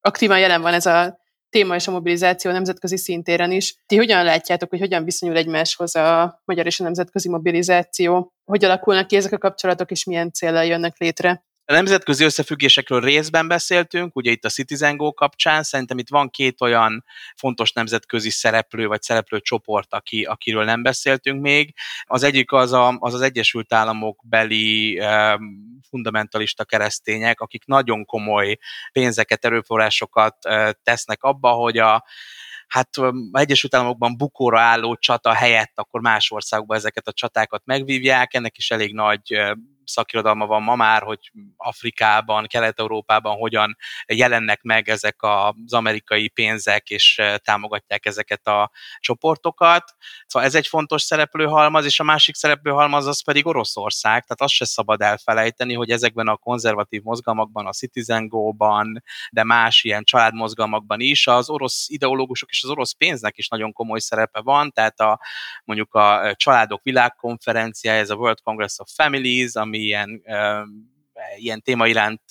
aktívan 0.00 0.38
jelen 0.38 0.60
van 0.60 0.74
ez 0.74 0.86
a 0.86 1.26
téma 1.50 1.74
és 1.74 1.88
a 1.88 1.90
mobilizáció 1.90 2.50
nemzetközi 2.50 2.96
szintéren 2.96 3.52
is. 3.52 3.76
Ti 3.86 3.96
hogyan 3.96 4.24
látjátok, 4.24 4.70
hogy 4.70 4.78
hogyan 4.78 5.04
viszonyul 5.04 5.36
egymáshoz 5.36 5.96
a 5.96 6.40
magyar 6.44 6.66
és 6.66 6.80
a 6.80 6.84
nemzetközi 6.84 7.28
mobilizáció? 7.28 8.32
Hogy 8.44 8.64
alakulnak 8.64 9.06
ki 9.06 9.16
ezek 9.16 9.32
a 9.32 9.38
kapcsolatok, 9.38 9.90
és 9.90 10.04
milyen 10.04 10.32
célral 10.32 10.64
jönnek 10.64 10.96
létre? 10.98 11.46
A 11.70 11.72
nemzetközi 11.72 12.24
összefüggésekről 12.24 13.00
részben 13.00 13.48
beszéltünk, 13.48 14.16
ugye 14.16 14.30
itt 14.30 14.44
a 14.44 14.48
Citizen 14.48 14.96
Go 14.96 15.12
kapcsán, 15.12 15.62
szerintem 15.62 15.98
itt 15.98 16.08
van 16.08 16.30
két 16.30 16.60
olyan 16.60 17.04
fontos 17.36 17.72
nemzetközi 17.72 18.30
szereplő 18.30 18.86
vagy 18.86 19.02
szereplő 19.02 19.40
csoport, 19.40 19.94
aki, 19.94 20.24
akiről 20.24 20.64
nem 20.64 20.82
beszéltünk 20.82 21.40
még. 21.40 21.74
Az 22.04 22.22
egyik 22.22 22.52
az 22.52 22.72
a, 22.72 22.96
az, 22.98 23.14
az 23.14 23.20
Egyesült 23.20 23.72
Államok 23.72 24.22
beli 24.28 24.98
um, 25.00 25.80
fundamentalista 25.88 26.64
keresztények, 26.64 27.40
akik 27.40 27.64
nagyon 27.66 28.04
komoly 28.04 28.58
pénzeket, 28.92 29.44
erőforrásokat 29.44 30.36
uh, 30.46 30.70
tesznek 30.82 31.22
abba, 31.22 31.50
hogy 31.50 31.78
a 31.78 32.04
hát 32.66 32.90
Egyesült 33.32 33.74
Államokban 33.74 34.16
bukóra 34.16 34.60
álló 34.60 34.96
csata 34.96 35.32
helyett 35.32 35.72
akkor 35.74 36.00
más 36.00 36.30
országokban 36.30 36.76
ezeket 36.76 37.06
a 37.06 37.12
csatákat 37.12 37.62
megvívják, 37.64 38.34
ennek 38.34 38.56
is 38.56 38.70
elég 38.70 38.94
nagy 38.94 39.36
szakirodalma 39.88 40.46
van 40.46 40.62
ma 40.62 40.76
már, 40.76 41.02
hogy 41.02 41.32
Afrikában, 41.56 42.46
Kelet-Európában 42.46 43.36
hogyan 43.36 43.76
jelennek 44.06 44.62
meg 44.62 44.88
ezek 44.88 45.16
az 45.18 45.72
amerikai 45.72 46.28
pénzek, 46.28 46.90
és 46.90 47.22
támogatják 47.44 48.06
ezeket 48.06 48.46
a 48.46 48.70
csoportokat. 49.00 49.94
Szóval 50.26 50.48
ez 50.48 50.54
egy 50.54 50.66
fontos 50.66 51.02
szereplőhalmaz, 51.02 51.84
és 51.84 52.00
a 52.00 52.04
másik 52.04 52.34
szereplőhalmaz 52.34 53.06
az 53.06 53.24
pedig 53.24 53.46
Oroszország, 53.46 54.22
tehát 54.22 54.40
azt 54.40 54.54
se 54.54 54.64
szabad 54.64 55.00
elfelejteni, 55.00 55.74
hogy 55.74 55.90
ezekben 55.90 56.28
a 56.28 56.36
konzervatív 56.36 57.02
mozgalmakban, 57.02 57.66
a 57.66 57.72
Citizen 57.72 58.28
Go-ban, 58.28 59.02
de 59.30 59.44
más 59.44 59.84
ilyen 59.84 60.04
családmozgalmakban 60.04 61.00
is 61.00 61.26
az 61.26 61.50
orosz 61.50 61.88
ideológusok 61.88 62.50
és 62.50 62.62
az 62.62 62.70
orosz 62.70 62.92
pénznek 62.92 63.38
is 63.38 63.48
nagyon 63.48 63.72
komoly 63.72 63.98
szerepe 63.98 64.40
van, 64.40 64.72
tehát 64.72 65.00
a, 65.00 65.20
mondjuk 65.64 65.94
a 65.94 66.34
családok 66.36 66.82
világkonferenciája, 66.82 68.00
ez 68.00 68.10
a 68.10 68.14
World 68.14 68.40
Congress 68.40 68.78
of 68.78 68.90
Families, 68.94 69.54
ami 69.54 69.77
ilyen 69.78 70.22
ilyen 71.36 71.62
téma 71.62 71.86
iránt 71.86 72.22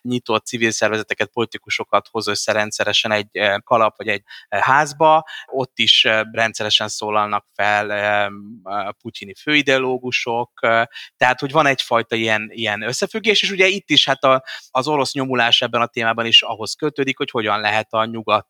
nyitott 0.00 0.46
civil 0.46 0.70
szervezeteket, 0.70 1.30
politikusokat 1.32 2.08
hoz 2.10 2.26
össze 2.26 2.52
rendszeresen 2.52 3.12
egy 3.12 3.28
kalap 3.64 3.96
vagy 3.96 4.08
egy 4.08 4.22
házba. 4.48 5.24
Ott 5.46 5.78
is 5.78 6.04
rendszeresen 6.32 6.88
szólalnak 6.88 7.46
fel 7.54 8.30
putyini 9.00 9.34
főideológusok, 9.34 10.50
tehát 11.16 11.40
hogy 11.40 11.52
van 11.52 11.66
egyfajta 11.66 12.16
ilyen, 12.16 12.50
ilyen 12.52 12.82
összefüggés, 12.82 13.42
és 13.42 13.50
ugye 13.50 13.66
itt 13.66 13.90
is 13.90 14.04
hát 14.04 14.24
a, 14.24 14.44
az 14.70 14.88
orosz 14.88 15.12
nyomulás 15.12 15.62
ebben 15.62 15.80
a 15.80 15.86
témában 15.86 16.26
is 16.26 16.42
ahhoz 16.42 16.74
kötődik, 16.74 17.16
hogy 17.16 17.30
hogyan 17.30 17.60
lehet 17.60 17.92
a, 17.92 18.04
nyugat, 18.04 18.48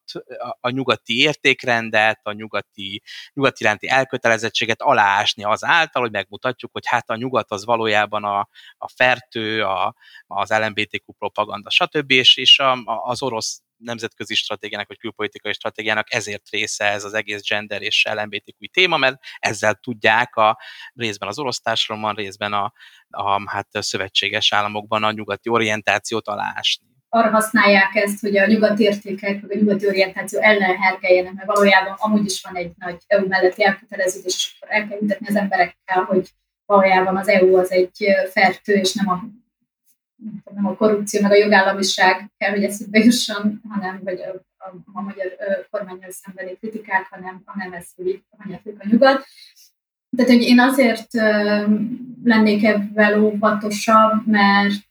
a 0.60 0.68
nyugati 0.68 1.20
értékrendet, 1.20 2.20
a 2.22 2.32
nyugati, 2.32 3.02
nyugati 3.32 3.62
iránti 3.62 3.88
elkötelezettséget 3.88 4.82
aláásni 4.82 5.44
azáltal, 5.44 6.02
hogy 6.02 6.10
megmutatjuk, 6.10 6.72
hogy 6.72 6.86
hát 6.86 7.10
a 7.10 7.16
nyugat 7.16 7.50
az 7.50 7.64
valójában 7.64 8.24
a, 8.24 8.48
a 8.78 8.88
fertő, 8.88 9.62
a 9.62 9.73
az 10.26 10.50
LMBTQ 10.50 11.12
propaganda, 11.12 11.70
stb. 11.70 12.10
És, 12.10 12.36
és 12.36 12.58
a, 12.58 12.72
az 12.84 13.22
orosz 13.22 13.62
nemzetközi 13.84 14.34
stratégiának, 14.34 14.88
vagy 14.88 14.98
külpolitikai 14.98 15.52
stratégiának 15.52 16.12
ezért 16.12 16.48
része 16.50 16.84
ez 16.84 17.04
az 17.04 17.14
egész 17.14 17.42
gender 17.48 17.82
és 17.82 18.06
LMBTQ 18.14 18.66
téma, 18.72 18.96
mert 18.96 19.16
ezzel 19.38 19.74
tudják 19.74 20.36
a 20.36 20.58
részben 20.94 21.28
az 21.28 21.38
orosz 21.38 21.60
társadalomban, 21.60 22.14
részben 22.14 22.52
a, 22.52 22.72
a 23.08 23.50
hát, 23.50 23.68
szövetséges 23.70 24.52
államokban 24.52 25.04
a 25.04 25.12
nyugati 25.12 25.48
orientációt 25.48 26.28
aláásni. 26.28 26.86
arra 27.08 27.30
használják 27.30 27.94
ezt, 27.94 28.20
hogy 28.20 28.36
a 28.36 28.46
nyugati 28.46 28.82
értékek, 28.82 29.40
vagy 29.40 29.50
a 29.50 29.58
nyugati 29.58 29.86
orientáció 29.86 30.40
ellen 30.40 30.76
hergeljenek, 30.76 31.32
mert 31.32 31.46
valójában 31.46 31.96
amúgy 31.98 32.24
is 32.24 32.42
van 32.42 32.56
egy 32.56 32.72
nagy 32.76 33.02
EU 33.06 33.26
melletti 33.26 33.64
elköteleződés, 33.64 34.34
és 34.34 34.56
akkor 34.60 34.74
el 34.74 34.88
kell 34.88 34.98
az 35.26 35.36
emberekkel, 35.36 36.02
hogy 36.02 36.28
valójában 36.66 37.16
az 37.16 37.28
EU 37.28 37.56
az 37.56 37.72
egy 37.72 38.06
fertő, 38.30 38.72
és 38.72 38.94
nem 38.94 39.08
a, 39.08 39.24
nem 40.54 40.66
a 40.66 40.74
korrupció, 40.74 41.20
meg 41.20 41.30
a 41.30 41.34
jogállamiság 41.36 42.30
kell, 42.36 42.50
hogy 42.50 42.64
eszükbe 42.64 42.98
jusson, 42.98 43.60
hanem, 43.68 44.00
vagy 44.04 44.20
a, 44.20 44.64
a, 44.64 44.74
a 44.92 45.00
magyar 45.00 45.36
kormányjal 45.70 46.10
szembeni 46.10 46.56
kritikák, 46.56 47.06
hanem, 47.10 47.42
hanem 47.44 47.72
ez, 47.72 47.86
hogy 47.96 48.22
hanyatlik 48.38 48.76
a 48.78 48.88
nyugat. 48.88 49.26
Tehát, 50.16 50.30
hogy 50.30 50.42
én 50.42 50.60
azért 50.60 51.12
lennék 52.24 52.64
ebben 52.64 53.22
óvatosabb, 53.22 54.26
mert 54.26 54.86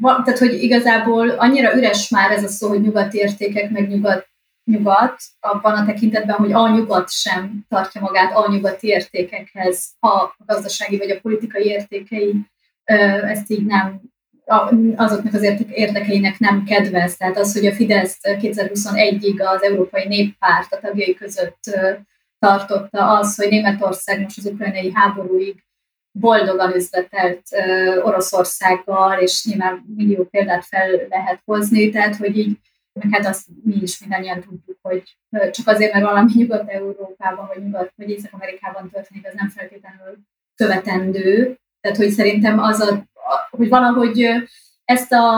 tehát, 0.00 0.38
hogy 0.38 0.62
igazából 0.62 1.30
annyira 1.30 1.76
üres 1.76 2.08
már 2.08 2.30
ez 2.30 2.44
a 2.44 2.48
szó, 2.48 2.68
hogy 2.68 2.80
nyugati 2.80 3.18
értékek, 3.18 3.70
meg 3.70 3.88
nyugat, 3.88 4.28
nyugat, 4.64 5.22
abban 5.40 5.74
a 5.74 5.86
tekintetben, 5.86 6.36
hogy 6.36 6.52
a 6.52 6.68
nyugat 6.68 7.10
sem 7.10 7.64
tartja 7.68 8.00
magát 8.00 8.36
a 8.36 8.50
nyugati 8.50 8.86
értékekhez, 8.86 9.90
ha 9.98 10.08
a 10.08 10.36
gazdasági 10.46 10.98
vagy 10.98 11.10
a 11.10 11.20
politikai 11.20 11.64
értékei 11.64 12.34
ezt 12.84 13.50
így 13.50 13.64
nem 13.64 14.00
azoknak 14.96 15.34
az 15.34 15.42
érdekeinek 15.70 16.38
nem 16.38 16.64
kedvez. 16.64 17.16
Tehát 17.16 17.38
az, 17.38 17.52
hogy 17.52 17.66
a 17.66 17.72
Fidesz 17.72 18.18
2021-ig 18.22 19.54
az 19.54 19.62
Európai 19.62 20.06
Néppárt 20.06 20.72
a 20.72 20.78
tagjai 20.80 21.14
között 21.14 21.58
tartotta 22.38 23.18
az, 23.18 23.36
hogy 23.36 23.48
Németország 23.48 24.20
most 24.20 24.38
az 24.38 24.46
ukrajnai 24.46 24.92
háborúig 24.94 25.64
boldogan 26.18 26.74
üzletelt 26.74 27.42
Oroszországgal, 28.02 29.20
és 29.20 29.44
nyilván 29.44 29.84
millió 29.96 30.24
példát 30.24 30.64
fel 30.64 30.90
lehet 31.08 31.40
hozni, 31.44 31.90
tehát 31.90 32.16
hogy 32.16 32.38
így, 32.38 32.58
meg 32.92 33.08
hát 33.10 33.26
azt 33.26 33.46
mi 33.64 33.74
is 33.82 34.00
mindannyian 34.00 34.40
tudjuk, 34.40 34.78
hogy 34.82 35.16
csak 35.50 35.68
azért, 35.68 35.92
mert 35.92 36.04
valami 36.04 36.30
Nyugat-Európában, 36.34 37.46
vagy 37.54 37.62
Nyugat, 37.62 37.92
vagy 37.96 38.10
Észak-Amerikában 38.10 38.90
történik, 38.90 39.26
az 39.26 39.34
nem 39.34 39.48
feltétlenül 39.48 40.18
követendő. 40.54 41.58
Tehát, 41.80 41.96
hogy 41.96 42.10
szerintem 42.10 42.58
az, 42.58 42.80
a, 42.80 43.04
hogy 43.50 43.68
valahogy 43.68 44.26
ezt 44.84 45.12
a, 45.12 45.36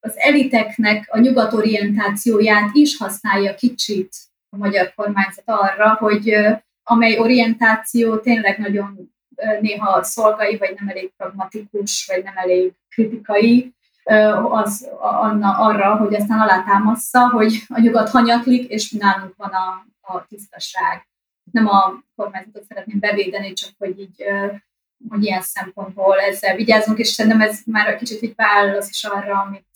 az 0.00 0.12
eliteknek 0.14 1.08
a 1.10 1.18
nyugatorientációját 1.18 2.70
is 2.72 2.96
használja 2.96 3.54
kicsit 3.54 4.08
a 4.48 4.56
magyar 4.56 4.92
kormányzat 4.94 5.44
arra, 5.44 5.94
hogy 5.94 6.36
amely 6.82 7.18
orientáció 7.18 8.16
tényleg 8.16 8.58
nagyon 8.58 9.12
néha 9.60 10.02
szolgai, 10.02 10.56
vagy 10.56 10.74
nem 10.78 10.88
elég 10.88 11.12
pragmatikus, 11.16 12.06
vagy 12.06 12.22
nem 12.22 12.36
elég 12.36 12.72
kritikai, 12.88 13.74
az 14.50 14.88
anna, 15.00 15.58
arra, 15.58 15.96
hogy 15.96 16.14
aztán 16.14 16.40
alátámassza, 16.40 17.28
hogy 17.28 17.62
a 17.68 17.80
nyugat 17.80 18.08
hanyatlik, 18.08 18.70
és 18.70 18.90
nálunk 18.90 19.34
van 19.36 19.50
a, 19.50 19.86
a 20.00 20.26
tisztaság. 20.28 21.08
Nem 21.52 21.68
a 21.68 22.02
kormányzatot 22.16 22.64
szeretném 22.64 22.98
bevédeni, 22.98 23.52
csak 23.52 23.70
hogy 23.78 24.00
így 24.00 24.24
hogy 25.08 25.24
ilyen 25.24 25.42
szempontból 25.42 26.18
ezzel 26.18 26.56
vigyázunk, 26.56 26.98
és 26.98 27.08
szerintem 27.08 27.40
ez 27.40 27.58
már 27.66 27.88
egy 27.88 27.98
kicsit 27.98 28.22
így 28.22 28.34
válasz 28.36 28.88
is 28.88 29.04
arra, 29.04 29.40
amit 29.40 29.66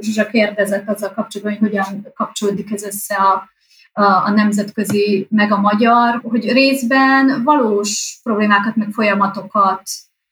Zsuzsa 0.00 0.26
kérdezett 0.26 0.88
azzal 0.88 1.12
kapcsolatban, 1.12 1.56
hogy 1.58 1.68
hogyan 1.68 2.12
kapcsolódik 2.14 2.72
ez 2.72 2.82
össze 2.82 3.14
a 3.14 3.52
a 3.96 4.30
nemzetközi, 4.30 5.26
meg 5.30 5.52
a 5.52 5.60
magyar, 5.60 6.20
hogy 6.22 6.52
részben 6.52 7.42
valós 7.44 8.18
problémákat, 8.22 8.76
meg 8.76 8.90
folyamatokat 8.90 9.82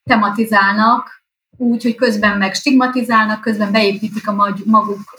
tematizálnak, 0.03 1.23
úgy, 1.57 1.83
hogy 1.83 1.95
közben 1.95 2.39
meg 2.39 2.55
stigmatizálnak, 2.55 3.41
közben 3.41 3.73
beépítik 3.73 4.29
a 4.29 4.55
maguk 4.65 5.15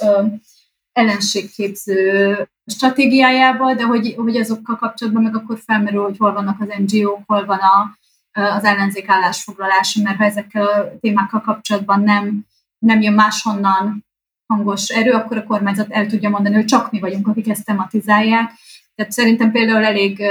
ellenségképző 0.91 2.35
stratégiájába, 2.65 3.73
de 3.73 3.83
hogy, 3.83 4.13
hogy 4.17 4.37
azokkal 4.37 4.75
kapcsolatban 4.75 5.23
meg 5.23 5.35
akkor 5.35 5.59
felmerül, 5.65 6.03
hogy 6.03 6.17
hol 6.17 6.33
vannak 6.33 6.61
az 6.61 6.67
NGO-k, 6.77 7.23
hol 7.25 7.45
van 7.45 7.59
a, 7.59 7.97
az 8.33 8.63
ellenzék 8.63 9.09
állásfoglalása, 9.09 10.01
mert 10.01 10.17
ha 10.17 10.23
ezekkel 10.23 10.65
a 10.65 10.99
témákkal 10.99 11.41
kapcsolatban 11.41 12.03
nem, 12.03 12.45
nem 12.79 13.01
jön 13.01 13.13
máshonnan 13.13 14.05
hangos 14.47 14.89
erő, 14.89 15.11
akkor 15.11 15.37
a 15.37 15.43
kormányzat 15.43 15.91
el 15.91 16.05
tudja 16.05 16.29
mondani, 16.29 16.55
hogy 16.55 16.65
csak 16.65 16.91
mi 16.91 16.99
vagyunk, 16.99 17.27
akik 17.27 17.49
ezt 17.49 17.65
tematizálják. 17.65 18.51
Tehát 18.95 19.11
szerintem 19.11 19.51
például 19.51 19.85
elég 19.85 20.23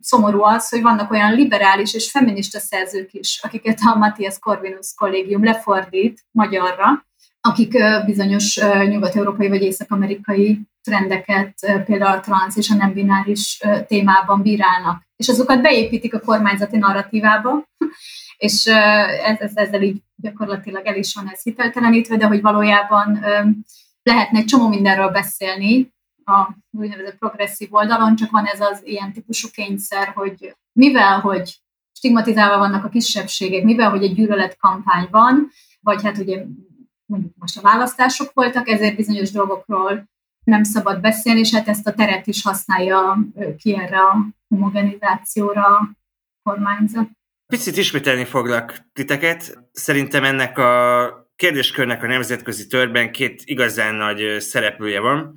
szomorú 0.00 0.42
az, 0.42 0.68
hogy 0.68 0.82
vannak 0.82 1.10
olyan 1.10 1.34
liberális 1.34 1.94
és 1.94 2.10
feminista 2.10 2.58
szerzők 2.58 3.12
is, 3.12 3.40
akiket 3.42 3.78
a 3.80 3.98
Matthias 3.98 4.38
Corvinus 4.38 4.94
kollégium 4.94 5.44
lefordít 5.44 6.24
magyarra, 6.30 7.04
akik 7.40 7.78
bizonyos 8.04 8.60
nyugat-európai 8.88 9.48
vagy 9.48 9.62
észak-amerikai 9.62 10.60
trendeket, 10.82 11.82
például 11.84 12.16
a 12.16 12.20
transz 12.20 12.56
és 12.56 12.70
a 12.70 12.74
nem 12.74 12.92
bináris 12.92 13.60
témában 13.86 14.42
bírálnak. 14.42 15.02
És 15.16 15.28
azokat 15.28 15.62
beépítik 15.62 16.14
a 16.14 16.20
kormányzati 16.20 16.76
narratívába, 16.76 17.64
és 18.36 18.66
ez, 19.24 19.50
ezzel 19.54 19.82
így 19.82 20.02
gyakorlatilag 20.16 20.86
el 20.86 20.96
is 20.96 21.14
van 21.14 21.28
ez 21.28 21.42
hiteltelenítve, 21.42 22.16
de 22.16 22.26
hogy 22.26 22.40
valójában 22.40 23.24
lehetne 24.02 24.38
egy 24.38 24.44
csomó 24.44 24.68
mindenről 24.68 25.08
beszélni 25.08 25.92
a 26.24 26.48
úgynevezett 26.70 27.18
progresszív 27.18 27.74
oldalon, 27.74 28.16
csak 28.16 28.30
van 28.30 28.44
ez 28.44 28.60
az 28.60 28.80
ilyen 28.84 29.12
típusú 29.12 29.48
kényszer, 29.52 30.08
hogy 30.08 30.56
mivel, 30.72 31.20
hogy 31.20 31.60
stigmatizálva 31.92 32.58
vannak 32.58 32.84
a 32.84 32.88
kisebbségek, 32.88 33.64
mivel, 33.64 33.90
hogy 33.90 34.02
egy 34.02 34.14
gyűlöletkampány 34.14 35.08
van, 35.10 35.50
vagy 35.80 36.02
hát 36.02 36.18
ugye 36.18 36.44
mondjuk 37.10 37.32
most 37.38 37.58
a 37.58 37.60
választások 37.60 38.32
voltak, 38.32 38.68
ezért 38.68 38.96
bizonyos 38.96 39.30
dolgokról 39.30 40.08
nem 40.44 40.62
szabad 40.62 41.00
beszélni, 41.00 41.40
és 41.40 41.54
hát 41.54 41.68
ezt 41.68 41.86
a 41.86 41.92
teret 41.92 42.26
is 42.26 42.42
használja 42.42 43.18
ki 43.56 43.76
erre 43.76 43.98
a 43.98 44.26
homogenizációra 44.48 45.66
a 45.66 45.90
kormányzat. 46.42 47.08
Picit 47.46 47.76
ismételni 47.76 48.24
foglak 48.24 48.78
titeket. 48.92 49.58
Szerintem 49.72 50.24
ennek 50.24 50.58
a 50.58 51.30
kérdéskörnek 51.36 52.02
a 52.02 52.06
nemzetközi 52.06 52.66
törben 52.66 53.12
két 53.12 53.42
igazán 53.44 53.94
nagy 53.94 54.40
szereplője 54.40 55.00
van, 55.00 55.34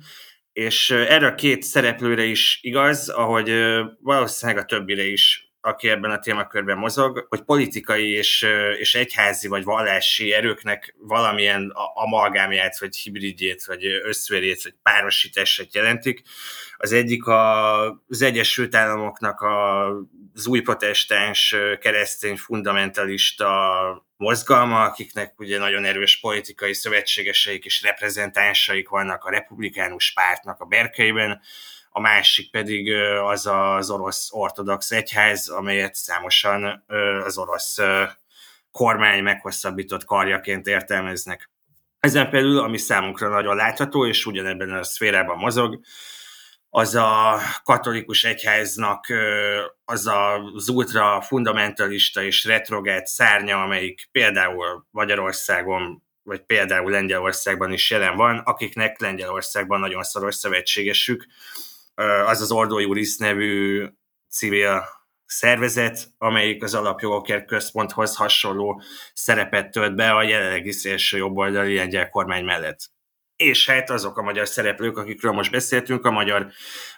és 0.52 0.90
erre 0.90 1.26
a 1.26 1.34
két 1.34 1.62
szereplőre 1.62 2.24
is 2.24 2.58
igaz, 2.62 3.08
ahogy 3.08 3.52
valószínűleg 4.00 4.62
a 4.62 4.66
többire 4.66 5.06
is 5.06 5.43
aki 5.64 5.88
ebben 5.88 6.10
a 6.10 6.18
témakörben 6.18 6.78
mozog, 6.78 7.26
hogy 7.28 7.42
politikai 7.42 8.10
és, 8.10 8.46
és 8.78 8.94
egyházi 8.94 9.48
vagy 9.48 9.64
vallási 9.64 10.32
erőknek 10.32 10.94
valamilyen 10.98 11.72
amalgámját, 11.94 12.78
vagy 12.78 12.96
hibridjét, 12.96 13.64
vagy 13.64 13.84
összverét, 13.84 14.62
vagy 14.62 14.74
párosítását 14.82 15.74
jelentik. 15.74 16.22
Az 16.76 16.92
egyik 16.92 17.26
a, 17.26 17.84
az 18.08 18.22
Egyesült 18.22 18.74
Államoknak 18.74 19.40
a, 19.40 19.86
az 20.34 20.46
új 20.46 20.60
protestáns 20.60 21.56
keresztény 21.80 22.36
fundamentalista 22.36 23.50
mozgalma, 24.16 24.82
akiknek 24.82 25.34
ugye 25.38 25.58
nagyon 25.58 25.84
erős 25.84 26.20
politikai 26.20 26.74
szövetségeseik 26.74 27.64
és 27.64 27.82
reprezentánsaik 27.82 28.88
vannak 28.88 29.24
a 29.24 29.30
republikánus 29.30 30.12
pártnak 30.12 30.60
a 30.60 30.64
berkeiben, 30.64 31.40
a 31.96 32.00
másik 32.00 32.50
pedig 32.50 32.92
az 33.24 33.46
az 33.46 33.90
orosz 33.90 34.28
ortodox 34.32 34.90
egyház, 34.90 35.48
amelyet 35.48 35.94
számosan 35.94 36.84
az 37.24 37.38
orosz 37.38 37.78
kormány 38.72 39.22
meghosszabbított 39.22 40.04
karjaként 40.04 40.66
értelmeznek. 40.66 41.50
Ezen 42.00 42.30
belül, 42.30 42.58
ami 42.58 42.78
számunkra 42.78 43.28
nagyon 43.28 43.56
látható, 43.56 44.06
és 44.06 44.26
ugyanebben 44.26 44.70
a 44.70 44.84
szférában 44.84 45.36
mozog, 45.36 45.80
az 46.70 46.94
a 46.94 47.40
katolikus 47.64 48.24
egyháznak 48.24 49.06
az 49.84 50.10
az 50.54 50.68
ultra 50.68 51.22
fundamentalista 51.22 52.22
és 52.22 52.44
retrogát 52.44 53.06
szárnya, 53.06 53.62
amelyik 53.62 54.08
például 54.12 54.86
Magyarországon 54.90 56.02
vagy 56.22 56.40
például 56.40 56.90
Lengyelországban 56.90 57.72
is 57.72 57.90
jelen 57.90 58.16
van, 58.16 58.38
akiknek 58.38 59.00
Lengyelországban 59.00 59.80
nagyon 59.80 60.02
szoros 60.02 60.34
szövetségesük, 60.34 61.26
az 62.26 62.40
az 62.40 62.52
Ordo 62.52 62.78
Juris 62.78 63.16
nevű 63.16 63.86
civil 64.30 64.82
szervezet, 65.26 66.08
amelyik 66.18 66.62
az 66.62 66.74
alapjogokért 66.74 67.46
központhoz 67.46 68.16
hasonló 68.16 68.82
szerepet 69.12 69.70
tölt 69.70 69.94
be 69.94 70.10
a 70.10 70.22
jelenlegi 70.22 70.72
szélső 70.72 71.16
jobboldali 71.16 71.74
lengyel 71.74 72.08
kormány 72.08 72.44
mellett. 72.44 72.92
És 73.36 73.66
hát 73.66 73.90
azok 73.90 74.18
a 74.18 74.22
magyar 74.22 74.48
szereplők, 74.48 74.96
akikről 74.96 75.32
most 75.32 75.50
beszéltünk, 75.50 76.04
a 76.04 76.10
magyar, 76.10 76.50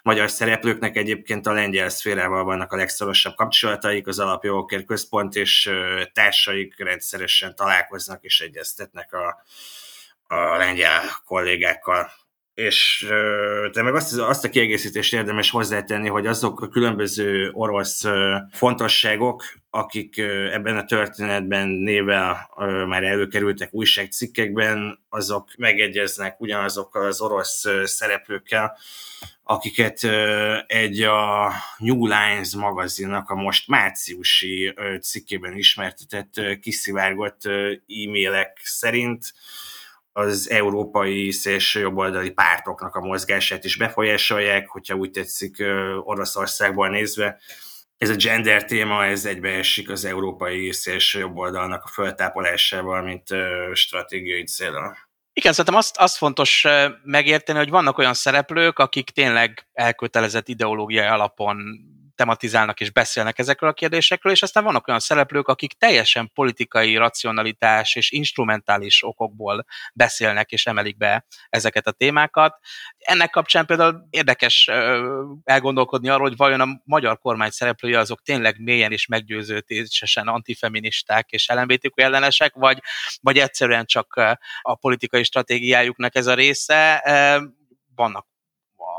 magyar 0.03 0.29
szereplőknek 0.29 0.95
egyébként 0.95 1.47
a 1.47 1.51
lengyel 1.51 1.89
szférával 1.89 2.43
vannak 2.43 2.71
a 2.71 2.75
legszorosabb 2.75 3.35
kapcsolataik, 3.35 4.07
az 4.07 4.19
alapjogokért 4.19 4.85
központ 4.85 5.35
és 5.35 5.71
társaik 6.13 6.73
rendszeresen 6.77 7.55
találkoznak 7.55 8.23
és 8.23 8.41
egyeztetnek 8.41 9.13
a, 9.13 9.43
a 10.35 10.57
lengyel 10.57 11.01
kollégákkal 11.25 12.11
és 12.57 13.05
de 13.71 13.81
meg 13.81 13.95
azt, 13.95 14.19
azt 14.19 14.43
a 14.43 14.49
kiegészítést 14.49 15.13
érdemes 15.13 15.49
hozzátenni, 15.49 16.07
hogy 16.07 16.25
azok 16.25 16.61
a 16.61 16.67
különböző 16.67 17.49
orosz 17.53 18.03
fontosságok, 18.51 19.43
akik 19.69 20.17
ebben 20.51 20.77
a 20.77 20.85
történetben 20.85 21.67
nével 21.67 22.49
már 22.87 23.03
előkerültek 23.03 23.73
újságcikkekben, 23.73 24.99
azok 25.09 25.49
megegyeznek 25.57 26.39
ugyanazokkal 26.39 27.05
az 27.05 27.21
orosz 27.21 27.65
szereplőkkel, 27.83 28.77
akiket 29.43 30.03
egy 30.67 31.01
a 31.01 31.51
New 31.77 32.05
Lines 32.05 32.55
magazinnak 32.55 33.29
a 33.29 33.35
most 33.35 33.67
márciusi 33.67 34.73
cikkében 35.01 35.57
ismertetett 35.57 36.59
kiszivárgott 36.61 37.45
e-mailek 37.87 38.59
szerint 38.63 39.33
az 40.17 40.49
európai 40.49 41.31
szélső 41.31 41.79
jobboldali 41.79 42.29
pártoknak 42.29 42.95
a 42.95 42.99
mozgását 42.99 43.63
is 43.63 43.77
befolyásolják, 43.77 44.67
hogyha 44.67 44.95
úgy 44.95 45.11
tetszik 45.11 45.63
Oroszországból 46.03 46.89
nézve. 46.89 47.39
Ez 47.97 48.09
a 48.09 48.15
gender 48.15 48.65
téma, 48.65 49.05
ez 49.05 49.25
egybeesik 49.25 49.89
az 49.89 50.05
európai 50.05 50.71
szélső 50.71 51.19
jobboldalnak 51.19 51.83
a 51.83 51.87
föltápolásával, 51.87 53.01
mint 53.01 53.27
stratégiai 53.73 54.43
célra. 54.43 54.97
Igen, 55.33 55.51
szerintem 55.51 55.75
azt, 55.75 55.97
azt 55.97 56.17
fontos 56.17 56.65
megérteni, 57.03 57.57
hogy 57.57 57.69
vannak 57.69 57.97
olyan 57.97 58.13
szereplők, 58.13 58.79
akik 58.79 59.09
tényleg 59.09 59.67
elkötelezett 59.73 60.47
ideológiai 60.47 61.07
alapon 61.07 61.57
tematizálnak 62.17 62.79
és 62.79 62.91
beszélnek 62.91 63.39
ezekről 63.39 63.69
a 63.69 63.73
kérdésekről, 63.73 64.33
és 64.33 64.41
aztán 64.41 64.63
vannak 64.63 64.87
olyan 64.87 64.99
szereplők, 64.99 65.47
akik 65.47 65.73
teljesen 65.73 66.31
politikai 66.33 66.95
racionalitás 66.95 67.95
és 67.95 68.11
instrumentális 68.11 69.03
okokból 69.03 69.65
beszélnek 69.93 70.51
és 70.51 70.65
emelik 70.65 70.97
be 70.97 71.25
ezeket 71.49 71.87
a 71.87 71.91
témákat. 71.91 72.59
Ennek 72.97 73.29
kapcsán 73.29 73.65
például 73.65 74.07
érdekes 74.09 74.69
elgondolkodni 75.43 76.09
arról, 76.09 76.27
hogy 76.27 76.37
vajon 76.37 76.61
a 76.61 76.81
magyar 76.83 77.19
kormány 77.19 77.49
szereplői 77.49 77.93
azok 77.93 78.21
tényleg 78.21 78.59
mélyen 78.59 78.91
és 78.91 79.05
meggyőződésesen 79.05 80.27
antifeministák 80.27 81.29
és 81.29 81.47
LMBTQ 81.47 82.01
ellenesek, 82.01 82.53
vagy, 82.53 82.79
vagy 83.21 83.37
egyszerűen 83.37 83.85
csak 83.85 84.13
a 84.61 84.75
politikai 84.75 85.23
stratégiájuknak 85.23 86.15
ez 86.15 86.27
a 86.27 86.33
része. 86.33 87.03
Vannak 87.95 88.27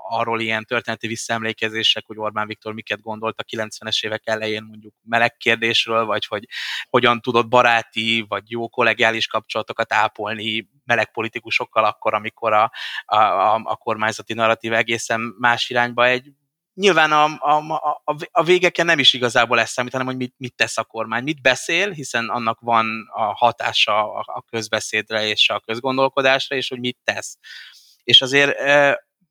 arról 0.08 0.40
ilyen 0.40 0.64
történeti 0.64 1.06
visszaemlékezések, 1.06 2.04
hogy 2.06 2.18
Orbán 2.18 2.46
Viktor 2.46 2.74
miket 2.74 3.00
gondolt 3.00 3.38
a 3.38 3.44
90-es 3.56 4.04
évek 4.04 4.22
elején 4.26 4.62
mondjuk 4.62 4.94
meleg 5.02 5.36
kérdésről, 5.36 6.04
vagy 6.04 6.26
hogy 6.26 6.44
hogyan 6.88 7.20
tudott 7.20 7.48
baráti 7.48 8.24
vagy 8.28 8.50
jó 8.50 8.68
kollegiális 8.68 9.26
kapcsolatokat 9.26 9.92
ápolni 9.92 10.68
meleg 10.84 11.12
politikusokkal 11.12 11.84
akkor, 11.84 12.14
amikor 12.14 12.52
a, 12.52 12.72
a, 13.04 13.16
a, 13.16 13.60
a 13.64 13.76
kormányzati 13.76 14.34
narratív 14.34 14.72
egészen 14.72 15.20
más 15.38 15.70
irányba 15.70 16.06
egy 16.06 16.32
Nyilván 16.78 17.12
a, 17.12 17.24
a, 17.24 17.72
a, 18.04 18.16
a 18.30 18.42
végeken 18.42 18.86
nem 18.86 18.98
is 18.98 19.12
igazából 19.12 19.60
ezt 19.60 19.72
számít, 19.72 19.92
hanem 19.92 20.06
hogy 20.06 20.16
mit, 20.16 20.34
mit 20.36 20.54
tesz 20.54 20.78
a 20.78 20.84
kormány, 20.84 21.22
mit 21.22 21.42
beszél, 21.42 21.90
hiszen 21.90 22.28
annak 22.28 22.60
van 22.60 23.08
a 23.12 23.22
hatása 23.22 24.12
a 24.12 24.44
közbeszédre 24.50 25.26
és 25.26 25.48
a 25.48 25.60
közgondolkodásra, 25.60 26.56
és 26.56 26.68
hogy 26.68 26.78
mit 26.78 26.98
tesz. 27.04 27.38
És 28.04 28.22
azért 28.22 28.58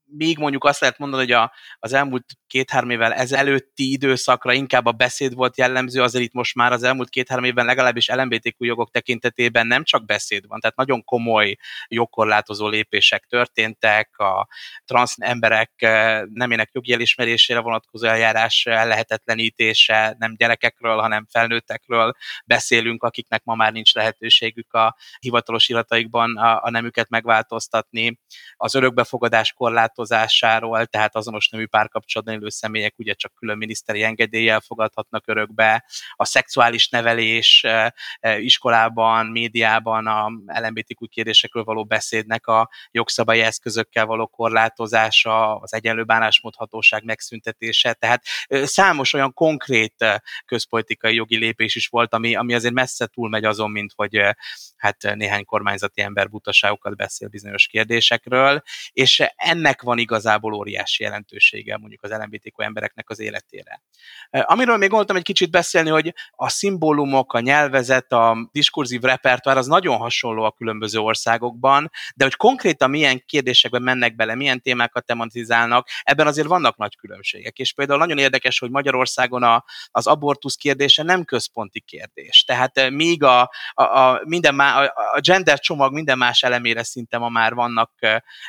még 0.10 0.38
mondjuk 0.38 0.64
azt 0.64 0.80
lehet 0.80 0.98
mondani, 0.98 1.22
hogy 1.24 1.32
a, 1.32 1.54
az 1.80 1.94
elmúlt 1.94 2.26
két-három 2.48 2.90
évvel 2.90 3.14
ezelőtti 3.14 3.92
időszakra 3.92 4.54
inkább 4.54 4.86
a 4.86 4.92
beszéd 4.92 5.34
volt 5.34 5.58
jellemző, 5.58 6.02
azért 6.02 6.24
itt 6.24 6.34
most 6.34 6.56
már 6.56 6.72
az 6.72 6.84
elmúlt 6.84 7.10
két-három 7.10 7.44
évben 7.44 7.66
legalábbis 7.66 8.08
LMBTQ 8.08 8.66
jogok 8.66 8.92
tekintetében 8.92 9.68
nem 9.68 9.84
csak 9.84 10.06
beszéd 10.06 10.48
van, 10.48 10.60
tehát 10.60 10.76
nagyon 10.76 11.04
komoly 11.04 11.56
jogkorlátozó 11.88 12.68
lépések 12.68 13.26
történtek, 13.26 14.18
a 14.18 14.48
transz 14.86 15.16
emberek 15.18 15.72
nemének 16.34 16.70
jogi 16.72 16.94
elismerésére 16.94 17.60
vonatkozó 17.60 18.08
eljárás 18.08 18.64
lehetetlenítése, 18.64 20.16
nem 20.20 20.36
gyerekekről, 20.36 21.00
hanem 21.00 21.28
felnőttekről 21.30 22.14
beszélünk, 22.46 23.04
akiknek 23.04 23.44
ma 23.44 23.56
már 23.56 23.72
nincs 23.72 23.94
lehetőségük 23.94 24.74
a 24.74 24.96
hivatalos 25.20 25.70
irataikban 25.70 26.38
a, 26.38 26.64
a 26.64 26.70
nemüket 26.70 27.10
megváltoztatni, 27.10 28.20
az 28.56 28.76
örökbefogadás 28.76 29.54
korlátozásáról, 29.98 30.86
tehát 30.86 31.16
azonos 31.16 31.50
nemű 31.50 31.66
párkapcsolatban 31.66 32.36
élő 32.36 32.50
személyek 32.50 32.94
ugye 32.98 33.14
csak 33.14 33.34
külön 33.36 33.58
miniszteri 33.58 34.04
engedéllyel 34.04 34.60
fogadhatnak 34.60 35.28
örökbe, 35.28 35.86
a 36.16 36.26
szexuális 36.26 36.90
nevelés 36.90 37.66
iskolában, 38.38 39.26
médiában 39.26 40.08
a 40.08 40.32
LMBTQ 40.46 41.08
kérdésekről 41.08 41.64
való 41.64 41.86
beszédnek 41.86 42.48
a 42.48 42.70
jogszabályi 42.92 43.42
eszközökkel 43.42 44.06
való 44.06 44.28
korlátozása, 44.28 45.56
az 45.56 45.74
egyenlő 45.74 46.04
bánásmódhatóság 46.04 47.04
megszüntetése, 47.04 47.94
tehát 47.94 48.24
számos 48.50 49.14
olyan 49.14 49.34
konkrét 49.34 50.06
közpolitikai 50.46 51.16
jogi 51.16 51.38
lépés 51.38 51.76
is 51.76 51.88
volt, 51.88 52.14
ami, 52.14 52.36
ami 52.36 52.54
azért 52.54 52.74
messze 52.74 53.06
túlmegy 53.06 53.44
azon, 53.44 53.72
mint 53.72 53.92
hogy 53.96 54.20
hát 54.76 55.16
néhány 55.16 55.46
kormányzati 55.46 56.02
ember 56.02 56.30
butaságokat 56.30 56.96
beszél 56.96 57.28
bizonyos 57.28 57.68
kérdésekről, 57.68 58.62
és 58.92 59.24
ennek 59.36 59.82
van 59.88 59.98
igazából 59.98 60.54
óriási 60.54 61.04
jelentősége 61.04 61.78
mondjuk 61.78 62.04
az 62.04 62.12
LMBTQ 62.12 62.62
embereknek 62.62 63.10
az 63.10 63.20
életére. 63.20 63.82
Amiről 64.30 64.78
még 64.78 64.90
gondoltam 64.90 65.16
egy 65.16 65.24
kicsit 65.24 65.52
beszélni, 65.52 65.90
hogy 65.90 66.14
a 66.32 66.50
szimbólumok, 66.50 67.34
a 67.34 67.40
nyelvezet, 67.40 68.12
a 68.12 68.50
diskurzív 68.52 69.02
repertoár 69.02 69.58
az 69.58 69.68
nagyon 69.68 69.98
hasonló 69.98 70.44
a 70.44 70.52
különböző 70.52 71.00
országokban, 71.00 71.92
de 72.16 72.24
hogy 72.24 72.36
konkrétan 72.36 72.90
milyen 72.90 73.24
kérdésekben 73.26 73.82
mennek 73.82 74.16
bele, 74.16 74.36
milyen 74.36 74.62
témákat 74.62 75.06
tematizálnak, 75.06 75.88
ebben 76.04 76.28
azért 76.28 76.48
vannak 76.48 76.78
nagy 76.78 76.96
különbségek. 76.96 77.58
És 77.58 77.74
például 77.74 78.00
nagyon 78.00 78.18
érdekes, 78.18 78.60
hogy 78.60 78.70
Magyarországon 78.70 79.44
a, 79.44 79.64
az 79.92 80.08
abortusz 80.08 80.56
kérdése 80.56 81.04
nem 81.04 81.24
központi 81.24 81.80
kérdés. 81.80 82.44
Tehát 82.44 82.90
míg 82.90 83.24
a, 83.24 83.52
a, 83.74 83.84
a, 83.84 84.22
minden 84.24 84.56
má, 84.56 84.84
a, 84.84 85.20
gender 85.20 85.60
csomag 85.60 85.94
minden 85.94 86.18
más 86.18 86.44
elemére 86.44 86.84
szinte 86.84 87.18
ma 87.18 87.30
már 87.30 87.54
vannak 87.54 87.92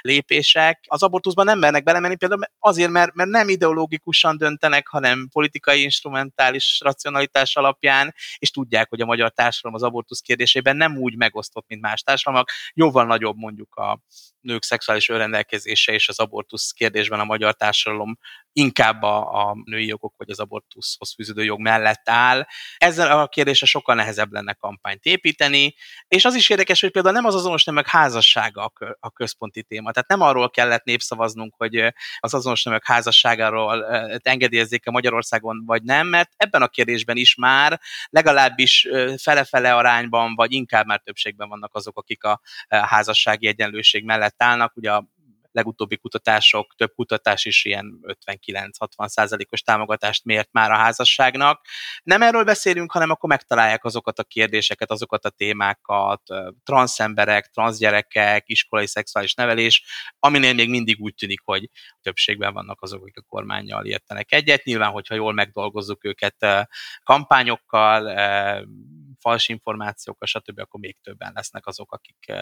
lépések, 0.00 0.84
az 0.86 1.02
abortuszban 1.28 1.44
nem 1.44 1.58
mernek 1.58 1.82
belemenni, 1.82 2.16
például 2.16 2.40
azért, 2.58 2.90
mert, 2.90 3.14
mert 3.14 3.30
nem 3.30 3.48
ideológikusan 3.48 4.36
döntenek, 4.36 4.88
hanem 4.88 5.28
politikai 5.32 5.82
instrumentális 5.82 6.80
racionalitás 6.84 7.56
alapján, 7.56 8.14
és 8.38 8.50
tudják, 8.50 8.88
hogy 8.88 9.00
a 9.00 9.04
magyar 9.04 9.30
társadalom 9.30 9.76
az 9.76 9.82
abortusz 9.82 10.20
kérdésében 10.20 10.76
nem 10.76 10.96
úgy 10.96 11.16
megosztott, 11.16 11.64
mint 11.68 11.80
más 11.80 12.02
társadalmak, 12.02 12.50
jóval 12.74 13.04
nagyobb 13.04 13.36
mondjuk 13.36 13.74
a 13.74 14.00
nők 14.40 14.62
szexuális 14.62 15.08
önrendelkezése 15.08 15.92
és 15.92 16.08
az 16.08 16.18
abortusz 16.18 16.70
kérdésben 16.70 17.20
a 17.20 17.24
magyar 17.24 17.54
társadalom 17.54 18.18
inkább 18.58 19.02
a, 19.02 19.48
a 19.48 19.56
női 19.64 19.86
jogok 19.86 20.14
vagy 20.16 20.30
az 20.30 20.40
abortuszhoz 20.40 21.14
fűződő 21.14 21.44
jog 21.44 21.60
mellett 21.60 22.08
áll. 22.08 22.46
Ezzel 22.76 23.20
a 23.20 23.26
kérdésre 23.28 23.66
sokkal 23.66 23.94
nehezebb 23.94 24.32
lenne 24.32 24.52
kampányt 24.52 25.04
építeni, 25.04 25.74
és 26.08 26.24
az 26.24 26.34
is 26.34 26.50
érdekes, 26.50 26.80
hogy 26.80 26.90
például 26.90 27.14
nem 27.14 27.24
az 27.24 27.34
azonos 27.34 27.64
nemek 27.64 27.88
házassága 27.88 28.72
a 29.00 29.10
központi 29.10 29.62
téma. 29.62 29.90
Tehát 29.90 30.08
nem 30.08 30.20
arról 30.20 30.50
kellett 30.50 30.84
népszavaznunk, 30.84 31.54
hogy 31.56 31.94
az 32.18 32.34
azonos 32.34 32.62
nemek 32.62 32.86
házasságáról 32.86 33.86
engedélyezzék 34.22 34.86
a 34.86 34.90
Magyarországon 34.90 35.62
vagy 35.66 35.82
nem, 35.82 36.06
mert 36.06 36.30
ebben 36.36 36.62
a 36.62 36.68
kérdésben 36.68 37.16
is 37.16 37.34
már 37.34 37.80
legalábbis 38.10 38.88
fele-fele 39.22 39.74
arányban, 39.74 40.34
vagy 40.34 40.52
inkább 40.52 40.86
már 40.86 41.00
többségben 41.00 41.48
vannak 41.48 41.74
azok, 41.74 41.98
akik 41.98 42.24
a 42.24 42.40
házassági 42.68 43.46
egyenlőség 43.46 44.04
mellett 44.04 44.42
állnak. 44.42 44.76
Ugye 44.76 44.92
a 44.92 45.06
legutóbbi 45.58 45.96
kutatások, 45.96 46.74
több 46.76 46.92
kutatás 46.94 47.44
is 47.44 47.64
ilyen 47.64 48.00
59-60 48.26 49.06
százalékos 49.06 49.62
támogatást 49.62 50.24
mért 50.24 50.48
már 50.52 50.70
a 50.70 50.76
házasságnak. 50.76 51.66
Nem 52.02 52.22
erről 52.22 52.44
beszélünk, 52.44 52.92
hanem 52.92 53.10
akkor 53.10 53.28
megtalálják 53.28 53.84
azokat 53.84 54.18
a 54.18 54.24
kérdéseket, 54.24 54.90
azokat 54.90 55.24
a 55.24 55.30
témákat, 55.30 56.22
transzemberek, 56.64 57.46
transzgyerekek, 57.46 58.42
iskolai 58.46 58.86
szexuális 58.86 59.34
nevelés, 59.34 59.84
aminél 60.18 60.54
még 60.54 60.68
mindig 60.68 61.00
úgy 61.00 61.14
tűnik, 61.14 61.40
hogy 61.44 61.70
többségben 62.02 62.52
vannak 62.52 62.82
azok, 62.82 63.02
akik 63.02 63.16
a 63.16 63.24
kormányjal 63.28 63.84
értenek 63.84 64.32
egyet. 64.32 64.64
Nyilván, 64.64 64.90
hogyha 64.90 65.14
jól 65.14 65.32
megdolgozzuk 65.32 66.04
őket 66.04 66.46
kampányokkal, 67.02 68.06
fals 69.20 69.48
információkkal, 69.48 70.28
stb., 70.28 70.58
akkor 70.58 70.80
még 70.80 70.96
többen 71.02 71.32
lesznek 71.34 71.66
azok, 71.66 71.92
akik, 71.92 72.32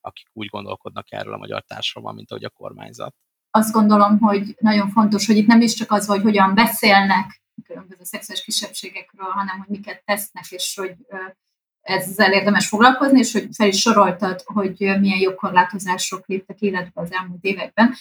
akik 0.00 0.28
úgy 0.32 0.46
gondolkodnak 0.46 1.12
erről 1.12 1.32
a 1.32 1.38
magyar 1.38 1.62
társadalomban, 1.62 2.16
mint 2.16 2.30
ahogy 2.30 2.44
a 2.44 2.50
kormányzat. 2.50 3.14
Azt 3.50 3.72
gondolom, 3.72 4.18
hogy 4.18 4.56
nagyon 4.58 4.90
fontos, 4.90 5.26
hogy 5.26 5.36
itt 5.36 5.46
nem 5.46 5.60
is 5.60 5.74
csak 5.74 5.90
az, 5.92 6.06
hogy 6.06 6.22
hogyan 6.22 6.54
beszélnek 6.54 7.42
különböző 7.64 8.04
szexuális 8.04 8.44
kisebbségekről, 8.44 9.30
hanem 9.30 9.58
hogy 9.58 9.68
miket 9.68 10.04
tesznek, 10.04 10.44
és 10.48 10.74
hogy 10.76 10.96
ezzel 11.80 12.32
érdemes 12.32 12.68
foglalkozni, 12.68 13.18
és 13.18 13.32
hogy 13.32 13.48
fel 13.52 13.68
is 13.68 13.80
soroltad, 13.80 14.42
hogy 14.44 14.78
milyen 14.78 15.18
jogkorlátozások 15.18 16.26
léptek 16.26 16.60
életbe 16.60 17.00
az 17.00 17.12
elmúlt 17.12 17.44
években. 17.44 17.94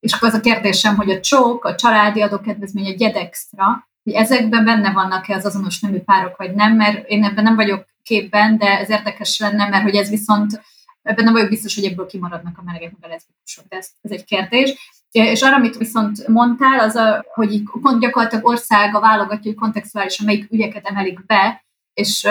És 0.00 0.12
akkor 0.12 0.28
az 0.28 0.34
a 0.34 0.40
kérdésem, 0.40 0.96
hogy 0.96 1.10
a 1.10 1.20
csók, 1.20 1.64
a 1.64 1.74
családi 1.74 2.22
adókedvezmény, 2.22 2.92
a 2.92 2.96
gyedextra, 2.96 3.87
hogy 4.08 4.22
ezekben 4.22 4.64
benne 4.64 4.92
vannak-e 4.92 5.34
az 5.34 5.44
azonos 5.44 5.80
nemű 5.80 5.98
párok, 5.98 6.36
vagy 6.36 6.54
nem, 6.54 6.76
mert 6.76 7.08
én 7.08 7.24
ebben 7.24 7.44
nem 7.44 7.56
vagyok 7.56 7.86
képben, 8.02 8.58
de 8.58 8.78
ez 8.78 8.90
érdekes 8.90 9.38
lenne, 9.38 9.68
mert 9.68 9.82
hogy 9.82 9.94
ez 9.94 10.10
viszont 10.10 10.60
Ebben 11.08 11.24
nem 11.24 11.32
vagyok 11.32 11.48
biztos, 11.48 11.74
hogy 11.74 11.84
ebből 11.84 12.06
kimaradnak 12.06 12.58
a 12.58 12.62
melegek 12.64 12.92
meg 13.00 13.10
a 13.10 13.12
leszbikusok, 13.12 13.64
de 13.68 13.76
ez, 13.76 13.88
ez 14.02 14.10
egy 14.10 14.24
kérdés. 14.24 14.92
És 15.10 15.42
arra, 15.42 15.56
amit 15.56 15.76
viszont 15.76 16.28
mondtál, 16.28 16.78
az, 16.78 16.94
a, 16.94 17.24
hogy 17.34 17.52
így 17.52 17.62
gyakorlatilag 17.98 18.46
országa 18.46 19.00
válogatja, 19.00 19.50
hogy 19.50 19.60
kontextuálisan 19.60 20.26
melyik 20.26 20.52
ügyeket 20.52 20.86
emelik 20.86 21.26
be, 21.26 21.64
és 21.94 22.24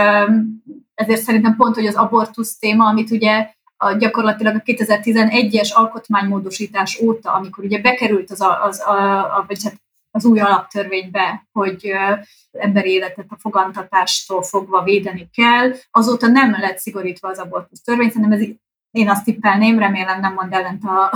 ezért 0.93 1.21
szerintem 1.21 1.55
pont, 1.55 1.75
hogy 1.75 1.86
az 1.86 1.95
abortusz 1.95 2.57
téma, 2.57 2.86
amit 2.86 3.11
ugye 3.11 3.49
a, 3.78 3.93
gyakorlatilag 3.93 4.55
a 4.55 4.61
2011-es 4.71 5.73
alkotmánymódosítás 5.73 6.99
óta, 7.01 7.34
amikor 7.34 7.63
ugye 7.63 7.82
bekerült 7.82 8.32
az, 8.32 8.41
a, 8.41 8.63
az, 8.63 8.80
a, 8.80 9.17
a, 9.38 9.43
vagy 9.47 9.63
hát 9.63 9.82
az 10.18 10.26
új 10.26 10.39
alaptörvénybe, 10.39 11.47
hogy 11.51 11.91
emberi 12.51 12.89
életet 12.89 13.26
a 13.30 13.38
fogantatástól 13.39 14.43
fogva 14.43 14.84
védeni 14.84 15.30
kell, 15.34 15.74
azóta 15.91 16.28
nem 16.28 16.51
lett 16.51 16.78
szigorítva 16.78 17.30
az 17.30 17.39
abortusz 17.39 17.82
törvény, 17.82 18.09
szerintem 18.09 18.39
ez 18.39 18.47
én 18.98 19.10
azt 19.10 19.24
tippelném, 19.24 19.80
remélem 19.80 20.20
nem 20.20 20.34
mond 20.34 20.54
ellent 20.54 20.84
a, 20.84 21.12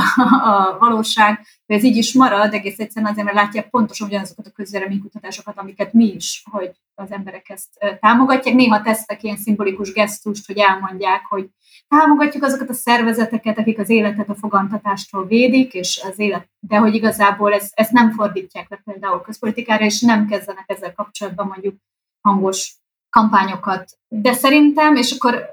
a, 0.50 0.78
valóság, 0.80 1.46
hogy 1.66 1.76
ez 1.76 1.84
így 1.84 1.98
is 1.98 2.14
marad, 2.14 2.54
egész 2.54 2.80
egyszerűen 2.80 3.12
azért, 3.12 3.26
mert 3.26 3.38
látják 3.38 3.70
pontosan 3.70 4.08
ugyanazokat 4.08 4.48
a 4.48 4.52
közvéleménykutatásokat, 4.52 5.58
amiket 5.58 5.94
mi 5.94 6.14
is, 6.14 6.44
hogy 6.52 6.72
az 6.96 7.12
emberek 7.12 7.50
ezt 7.50 8.00
támogatják. 8.00 8.56
Néha 8.56 8.82
tesznek 8.82 9.24
ilyen 9.24 9.38
szimbolikus 9.38 9.94
gesztust, 9.94 10.48
hogy 10.48 10.58
elmondják, 10.58 11.26
hogy 11.30 11.50
támogatjuk 11.88 12.44
azokat 12.44 12.70
a 12.70 12.74
szervezeteket, 12.74 13.58
akik 13.58 13.80
az 13.80 13.90
életet 13.90 14.30
a 14.30 14.36
fogantatástól 14.36 15.26
védik, 15.26 15.74
és 15.74 16.02
az 16.12 16.20
élet, 16.20 16.50
de 16.60 16.78
hogy 16.78 16.96
igazából 16.96 17.54
ezt, 17.54 17.72
ezt 17.74 17.92
nem 17.92 18.12
fordítják 18.12 18.70
le 18.70 18.82
például 18.86 19.22
közpolitikára, 19.22 19.86
és 19.86 20.02
nem 20.02 20.28
kezdenek 20.28 20.66
ezzel 20.68 20.94
kapcsolatban 20.94 21.48
mondjuk 21.48 21.76
hangos 22.22 22.76
kampányokat. 23.10 23.98
De 24.08 24.34
szerintem, 24.34 24.96
és 24.96 25.12
akkor, 25.12 25.46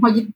hogy 0.00 0.26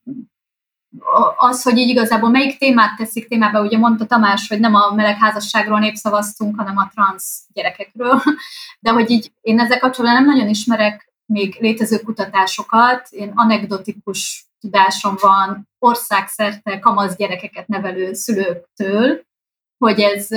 az, 1.37 1.63
hogy 1.63 1.79
így 1.79 1.89
igazából 1.89 2.31
melyik 2.31 2.59
témát 2.59 2.97
teszik 2.97 3.29
témába, 3.29 3.63
ugye 3.63 3.79
mondta 3.79 4.07
Tamás, 4.07 4.49
hogy 4.49 4.61
nem 4.61 4.75
a 4.75 4.95
melegházasságról 4.95 5.79
népszavaztunk, 5.79 6.57
hanem 6.59 6.77
a 6.77 6.91
transz 6.95 7.45
gyerekekről, 7.53 8.23
de 8.81 8.91
hogy 8.91 9.11
így 9.11 9.33
én 9.41 9.61
ezzel 9.61 9.79
kapcsolatban 9.79 10.23
nem 10.23 10.35
nagyon 10.35 10.49
ismerek 10.49 11.13
még 11.27 11.57
létező 11.61 11.99
kutatásokat, 11.99 13.09
én 13.11 13.33
anekdotikus 13.35 14.47
tudásom 14.61 15.15
van 15.21 15.69
országszerte 15.79 16.79
kamasz 16.79 17.17
gyerekeket 17.17 17.69
nevelő 17.69 18.13
szülőktől, 18.13 19.23
hogy 19.79 20.01
ez 20.01 20.29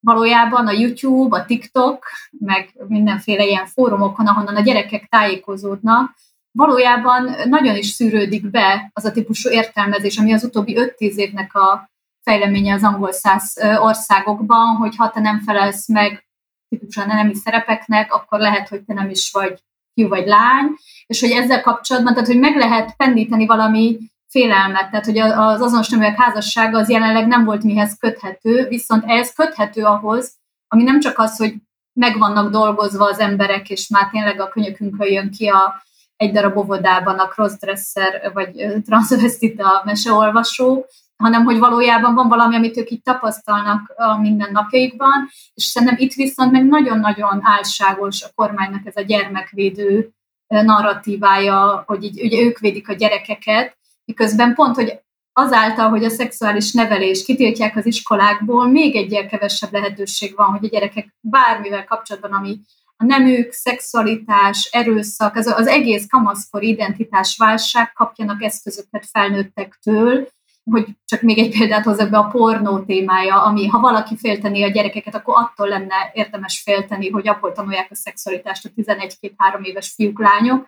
valójában 0.00 0.66
a 0.66 0.72
YouTube, 0.72 1.36
a 1.36 1.44
TikTok, 1.44 2.06
meg 2.30 2.74
mindenféle 2.88 3.44
ilyen 3.44 3.66
fórumokon, 3.66 4.26
ahonnan 4.26 4.56
a 4.56 4.60
gyerekek 4.60 5.06
tájékozódnak, 5.08 6.14
valójában 6.56 7.30
nagyon 7.48 7.76
is 7.76 7.86
szűrődik 7.86 8.50
be 8.50 8.90
az 8.92 9.04
a 9.04 9.12
típusú 9.12 9.50
értelmezés, 9.50 10.18
ami 10.18 10.32
az 10.32 10.44
utóbbi 10.44 10.76
5-10 10.78 11.14
évnek 11.14 11.54
a 11.54 11.90
fejleménye 12.22 12.74
az 12.74 12.82
angol 12.82 13.12
száz 13.12 13.54
országokban, 13.78 14.76
hogy 14.76 14.96
ha 14.96 15.10
te 15.10 15.20
nem 15.20 15.40
felelsz 15.40 15.88
meg 15.88 16.26
típusan 16.68 17.06
nemi 17.06 17.34
szerepeknek, 17.34 18.12
akkor 18.12 18.38
lehet, 18.38 18.68
hogy 18.68 18.82
te 18.82 18.94
nem 18.94 19.10
is 19.10 19.30
vagy 19.32 19.62
fiú 19.94 20.08
vagy 20.08 20.26
lány, 20.26 20.66
és 21.06 21.20
hogy 21.20 21.30
ezzel 21.30 21.62
kapcsolatban, 21.62 22.12
tehát 22.12 22.28
hogy 22.28 22.38
meg 22.38 22.56
lehet 22.56 22.96
pendíteni 22.96 23.46
valami 23.46 23.98
félelmet, 24.28 24.90
tehát 24.90 25.04
hogy 25.04 25.18
az 25.18 25.60
azonos 25.60 25.88
neműek 25.88 26.20
házassága 26.20 26.78
az 26.78 26.90
jelenleg 26.90 27.26
nem 27.26 27.44
volt 27.44 27.62
mihez 27.62 27.96
köthető, 27.98 28.66
viszont 28.68 29.04
ez 29.06 29.32
köthető 29.32 29.82
ahhoz, 29.82 30.34
ami 30.68 30.82
nem 30.82 31.00
csak 31.00 31.18
az, 31.18 31.36
hogy 31.36 31.54
meg 31.92 32.18
vannak 32.18 32.50
dolgozva 32.50 33.04
az 33.04 33.18
emberek, 33.18 33.70
és 33.70 33.88
már 33.88 34.08
tényleg 34.10 34.40
a 34.40 34.48
könyökünkön 34.48 35.12
jön 35.12 35.30
ki 35.30 35.48
a 35.48 35.82
egy 36.16 36.32
darab 36.32 36.56
óvodában 36.56 37.18
a 37.18 37.28
crossdresser 37.28 38.30
vagy 38.32 38.66
transvestita 38.84 39.82
meseolvasó, 39.84 40.86
hanem 41.16 41.44
hogy 41.44 41.58
valójában 41.58 42.14
van 42.14 42.28
valami, 42.28 42.56
amit 42.56 42.76
ők 42.76 42.90
így 42.90 43.02
tapasztalnak 43.02 43.92
a 43.96 44.18
mindennapjaikban, 44.18 45.28
és 45.54 45.64
szerintem 45.64 45.98
itt 45.98 46.12
viszont 46.12 46.52
meg 46.52 46.66
nagyon-nagyon 46.66 47.40
álságos 47.42 48.22
a 48.22 48.28
kormánynak 48.34 48.86
ez 48.86 48.96
a 48.96 49.00
gyermekvédő 49.00 50.10
narratívája, 50.46 51.82
hogy 51.86 52.04
így 52.04 52.22
ugye 52.24 52.42
ők 52.42 52.58
védik 52.58 52.88
a 52.88 52.92
gyerekeket, 52.92 53.76
miközben 54.04 54.54
pont, 54.54 54.74
hogy 54.74 55.02
azáltal, 55.32 55.88
hogy 55.88 56.04
a 56.04 56.10
szexuális 56.10 56.72
nevelés 56.72 57.24
kitiltják 57.24 57.76
az 57.76 57.86
iskolákból, 57.86 58.68
még 58.68 58.96
egyel 58.96 59.26
kevesebb 59.26 59.72
lehetőség 59.72 60.34
van, 60.36 60.46
hogy 60.46 60.64
a 60.64 60.68
gyerekek 60.68 61.14
bármivel 61.20 61.84
kapcsolatban, 61.84 62.32
ami 62.32 62.58
a 62.96 63.04
nemük, 63.04 63.52
szexualitás, 63.52 64.68
erőszak, 64.72 65.36
az, 65.36 65.46
az 65.46 65.66
egész 65.66 66.06
kamaszkor 66.06 66.62
identitás 66.62 67.36
válság 67.36 67.92
kapjanak 67.92 68.42
eszközöket 68.42 69.06
felnőttektől, 69.10 70.28
hogy 70.70 70.86
csak 71.04 71.22
még 71.22 71.38
egy 71.38 71.58
példát 71.58 71.84
hozzak 71.84 72.10
be 72.10 72.18
a 72.18 72.28
pornó 72.28 72.78
témája, 72.78 73.42
ami 73.42 73.66
ha 73.66 73.80
valaki 73.80 74.16
félteni 74.16 74.62
a 74.62 74.70
gyerekeket, 74.70 75.14
akkor 75.14 75.34
attól 75.36 75.68
lenne 75.68 76.10
érdemes 76.12 76.60
félteni, 76.60 77.10
hogy 77.10 77.28
abból 77.28 77.52
tanulják 77.52 77.88
a 77.90 77.94
szexualitást 77.94 78.64
a 78.64 78.80
11-2-3 78.82 79.62
éves 79.62 79.92
fiúk, 79.96 80.20
lányok, 80.20 80.66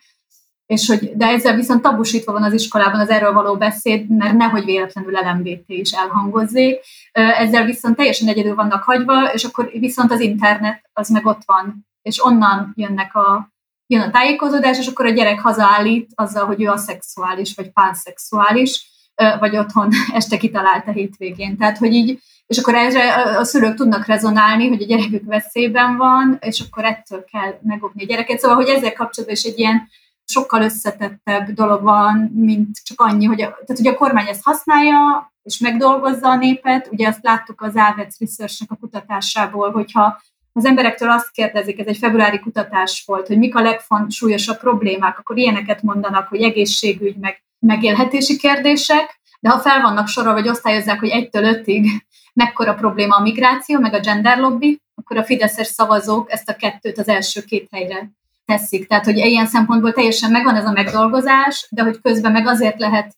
és 0.66 0.86
hogy, 0.86 1.16
de 1.16 1.26
ezzel 1.26 1.54
viszont 1.54 1.82
tabusítva 1.82 2.32
van 2.32 2.42
az 2.42 2.52
iskolában 2.52 3.00
az 3.00 3.08
erről 3.08 3.32
való 3.32 3.56
beszéd, 3.56 4.08
mert 4.08 4.36
nehogy 4.36 4.64
véletlenül 4.64 5.12
LMBT 5.12 5.64
is 5.66 5.92
elhangozzék. 5.92 6.80
Ezzel 7.12 7.64
viszont 7.64 7.96
teljesen 7.96 8.28
egyedül 8.28 8.54
vannak 8.54 8.82
hagyva, 8.82 9.32
és 9.32 9.44
akkor 9.44 9.70
viszont 9.70 10.10
az 10.10 10.20
internet 10.20 10.90
az 10.92 11.08
meg 11.08 11.26
ott 11.26 11.42
van 11.44 11.85
és 12.06 12.24
onnan 12.24 12.72
jönnek 12.76 13.14
a, 13.14 13.52
jön 13.86 14.00
a 14.00 14.10
tájékozódás, 14.10 14.78
és 14.78 14.86
akkor 14.86 15.06
a 15.06 15.10
gyerek 15.10 15.40
hazaállít 15.40 16.10
azzal, 16.14 16.46
hogy 16.46 16.62
ő 16.62 16.68
aszexuális, 16.68 17.54
vagy 17.54 17.72
pánszexuális, 17.72 18.86
vagy 19.38 19.56
otthon 19.56 19.88
este 20.12 20.36
kitalálta 20.36 20.90
hétvégén. 20.90 21.56
Tehát, 21.56 21.78
hogy 21.78 21.92
így, 21.92 22.20
és 22.46 22.58
akkor 22.58 22.74
erre 22.74 23.14
a 23.38 23.44
szülők 23.44 23.74
tudnak 23.74 24.06
rezonálni, 24.06 24.68
hogy 24.68 24.82
a 24.82 24.86
gyerekük 24.86 25.24
veszélyben 25.24 25.96
van, 25.96 26.38
és 26.40 26.60
akkor 26.60 26.84
ettől 26.84 27.24
kell 27.24 27.58
megopni 27.62 28.02
a 28.02 28.06
gyereket. 28.06 28.38
Szóval, 28.38 28.56
hogy 28.56 28.68
ezzel 28.68 28.92
kapcsolatban 28.92 29.36
is 29.36 29.42
egy 29.42 29.58
ilyen 29.58 29.88
sokkal 30.24 30.62
összetettebb 30.62 31.50
dolog 31.50 31.82
van, 31.82 32.30
mint 32.34 32.76
csak 32.84 33.00
annyi, 33.00 33.24
hogy 33.24 33.42
a, 33.42 33.48
tehát 33.48 33.78
ugye 33.78 33.90
a 33.90 33.94
kormány 33.94 34.26
ezt 34.26 34.44
használja, 34.44 35.32
és 35.42 35.58
megdolgozza 35.58 36.28
a 36.28 36.36
népet. 36.36 36.88
Ugye 36.90 37.08
azt 37.08 37.22
láttuk 37.22 37.60
az 37.60 37.72
Avets 37.74 38.18
Research-nek 38.18 38.70
a 38.70 38.76
kutatásából, 38.80 39.70
hogyha 39.70 40.20
az 40.56 40.64
emberektől 40.64 41.10
azt 41.10 41.30
kérdezik, 41.30 41.78
ez 41.78 41.86
egy 41.86 41.96
februári 41.96 42.38
kutatás 42.38 43.02
volt, 43.06 43.26
hogy 43.26 43.38
mik 43.38 43.54
a 43.54 43.62
legfontosabb 43.62 44.58
problémák, 44.58 45.18
akkor 45.18 45.38
ilyeneket 45.38 45.82
mondanak, 45.82 46.28
hogy 46.28 46.42
egészségügy, 46.42 47.16
meg 47.16 47.42
megélhetési 47.58 48.36
kérdések, 48.36 49.20
de 49.40 49.48
ha 49.50 49.58
fel 49.58 49.80
vannak 49.80 50.08
sorolva, 50.08 50.40
vagy 50.40 50.48
osztályozzák, 50.48 51.00
hogy 51.00 51.08
egytől 51.08 51.44
ötig 51.44 51.86
mekkora 52.32 52.74
probléma 52.74 53.16
a 53.16 53.22
migráció, 53.22 53.80
meg 53.80 53.94
a 53.94 54.00
gender 54.00 54.38
lobby, 54.38 54.80
akkor 54.94 55.16
a 55.16 55.24
fideszes 55.24 55.66
szavazók 55.66 56.32
ezt 56.32 56.48
a 56.48 56.56
kettőt 56.56 56.98
az 56.98 57.08
első 57.08 57.42
két 57.42 57.68
helyre 57.70 58.10
teszik. 58.44 58.86
Tehát, 58.86 59.04
hogy 59.04 59.16
ilyen 59.16 59.46
szempontból 59.46 59.92
teljesen 59.92 60.30
megvan 60.30 60.56
ez 60.56 60.66
a 60.66 60.72
megdolgozás, 60.72 61.66
de 61.70 61.82
hogy 61.82 62.00
közben 62.00 62.32
meg 62.32 62.46
azért 62.46 62.78
lehet 62.78 63.16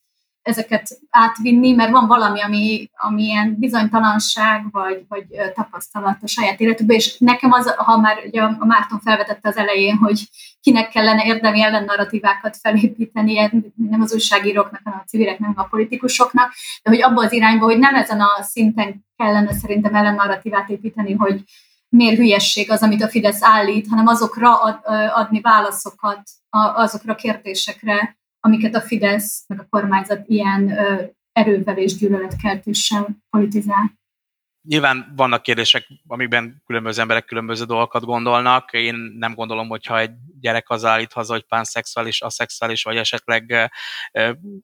ezeket 0.48 0.98
átvinni, 1.10 1.72
mert 1.72 1.90
van 1.90 2.06
valami, 2.06 2.40
ami, 2.42 2.90
ami 2.92 3.22
ilyen 3.22 3.56
bizonytalanság, 3.58 4.70
vagy, 4.70 5.04
vagy 5.08 5.24
tapasztalat 5.54 6.18
a 6.22 6.26
saját 6.26 6.60
életükben, 6.60 6.96
és 6.96 7.18
nekem 7.18 7.52
az, 7.52 7.74
ha 7.76 7.98
már 7.98 8.16
ugye 8.26 8.42
a 8.42 8.64
Márton 8.64 9.00
felvetette 9.00 9.48
az 9.48 9.56
elején, 9.56 9.96
hogy 9.96 10.28
kinek 10.60 10.88
kellene 10.88 11.24
érdemi 11.24 11.62
ellennarratívákat 11.62 12.56
felépíteni, 12.56 13.50
nem 13.74 14.00
az 14.00 14.12
újságíróknak, 14.12 14.80
hanem 14.84 14.98
a 15.04 15.08
civileknek, 15.08 15.54
nem 15.54 15.64
a 15.64 15.68
politikusoknak, 15.68 16.52
de 16.82 16.90
hogy 16.90 17.02
abba 17.02 17.24
az 17.24 17.32
irányba, 17.32 17.64
hogy 17.64 17.78
nem 17.78 17.94
ezen 17.94 18.20
a 18.20 18.42
szinten 18.42 19.06
kellene 19.16 19.52
szerintem 19.52 19.94
ellennarratívát 19.94 20.68
építeni, 20.68 21.12
hogy 21.12 21.42
miért 21.88 22.16
hülyesség 22.16 22.70
az, 22.70 22.82
amit 22.82 23.02
a 23.02 23.08
Fidesz 23.08 23.42
állít, 23.42 23.88
hanem 23.88 24.06
azokra 24.06 24.60
ad, 24.60 24.80
adni 25.14 25.40
válaszokat, 25.40 26.20
azokra 26.74 27.12
a 27.12 27.16
kérdésekre, 27.16 28.18
amiket 28.40 28.74
a 28.74 28.80
Fidesz, 28.80 29.44
meg 29.46 29.60
a 29.60 29.66
kormányzat 29.70 30.28
ilyen 30.28 30.78
erővel 31.32 31.78
és 31.78 31.96
gyűlöletkeltéssel 31.96 33.08
politizál. 33.30 33.96
Nyilván 34.68 35.12
vannak 35.16 35.42
kérdések, 35.42 35.86
amikben 36.06 36.62
különböző 36.66 37.00
emberek 37.00 37.24
különböző 37.24 37.64
dolgokat 37.64 38.04
gondolnak. 38.04 38.72
Én 38.72 38.94
nem 39.18 39.34
gondolom, 39.34 39.68
hogyha 39.68 39.98
egy 39.98 40.10
gyerek 40.40 40.70
az 40.70 40.84
állít 40.84 41.12
haza, 41.12 41.32
hogy 41.32 41.44
pánszexuális, 41.46 42.20
aszexuális, 42.20 42.82
vagy 42.82 42.96
esetleg 42.96 43.70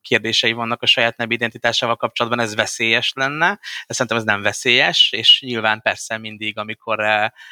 kérdései 0.03 0.53
vannak 0.53 0.83
a 0.83 0.87
saját 0.87 1.17
nemi 1.17 1.35
identitásával 1.35 1.97
kapcsolatban, 1.97 2.41
ez 2.41 2.55
veszélyes 2.55 3.13
lenne. 3.15 3.59
Ez 3.87 3.97
szerintem 3.97 4.17
ez 4.17 4.25
nem 4.25 4.43
veszélyes, 4.43 5.13
és 5.13 5.43
nyilván 5.47 5.81
persze 5.81 6.19
mindig, 6.19 6.59
amikor 6.59 7.05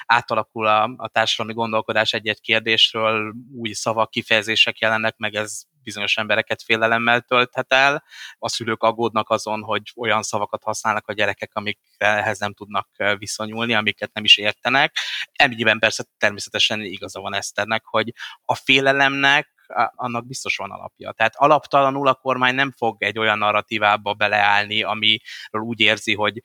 átalakul 0.06 0.66
a, 0.66 0.94
a 0.96 1.08
társadalmi 1.08 1.52
gondolkodás 1.52 2.12
egy-egy 2.12 2.40
kérdésről, 2.40 3.34
új 3.54 3.72
szavak, 3.72 4.10
kifejezések 4.10 4.78
jelennek 4.78 5.16
meg, 5.16 5.34
ez 5.34 5.62
bizonyos 5.82 6.16
embereket 6.16 6.62
félelemmel 6.62 7.20
tölthet 7.20 7.72
el. 7.72 8.04
A 8.38 8.48
szülők 8.48 8.82
aggódnak 8.82 9.30
azon, 9.30 9.62
hogy 9.62 9.92
olyan 9.96 10.22
szavakat 10.22 10.62
használnak 10.62 11.08
a 11.08 11.12
gyerekek, 11.12 11.50
amik 11.54 11.78
ehhez 11.98 12.38
nem 12.38 12.52
tudnak 12.52 12.88
viszonyulni, 13.18 13.74
amiket 13.74 14.12
nem 14.12 14.24
is 14.24 14.36
értenek. 14.36 14.96
Ennyiben 15.32 15.78
persze 15.78 16.04
természetesen 16.18 16.80
igaza 16.80 17.20
van 17.20 17.34
Eszternek, 17.34 17.84
hogy 17.84 18.12
a 18.44 18.54
félelemnek 18.54 19.61
annak 19.94 20.26
biztos 20.26 20.56
van 20.56 20.70
alapja. 20.70 21.12
Tehát 21.12 21.36
alaptalanul 21.36 22.08
a 22.08 22.14
kormány 22.14 22.54
nem 22.54 22.72
fog 22.76 23.02
egy 23.02 23.18
olyan 23.18 23.38
narratívába 23.38 24.14
beleállni, 24.14 24.82
amiről 24.82 25.62
úgy 25.62 25.80
érzi, 25.80 26.14
hogy 26.14 26.42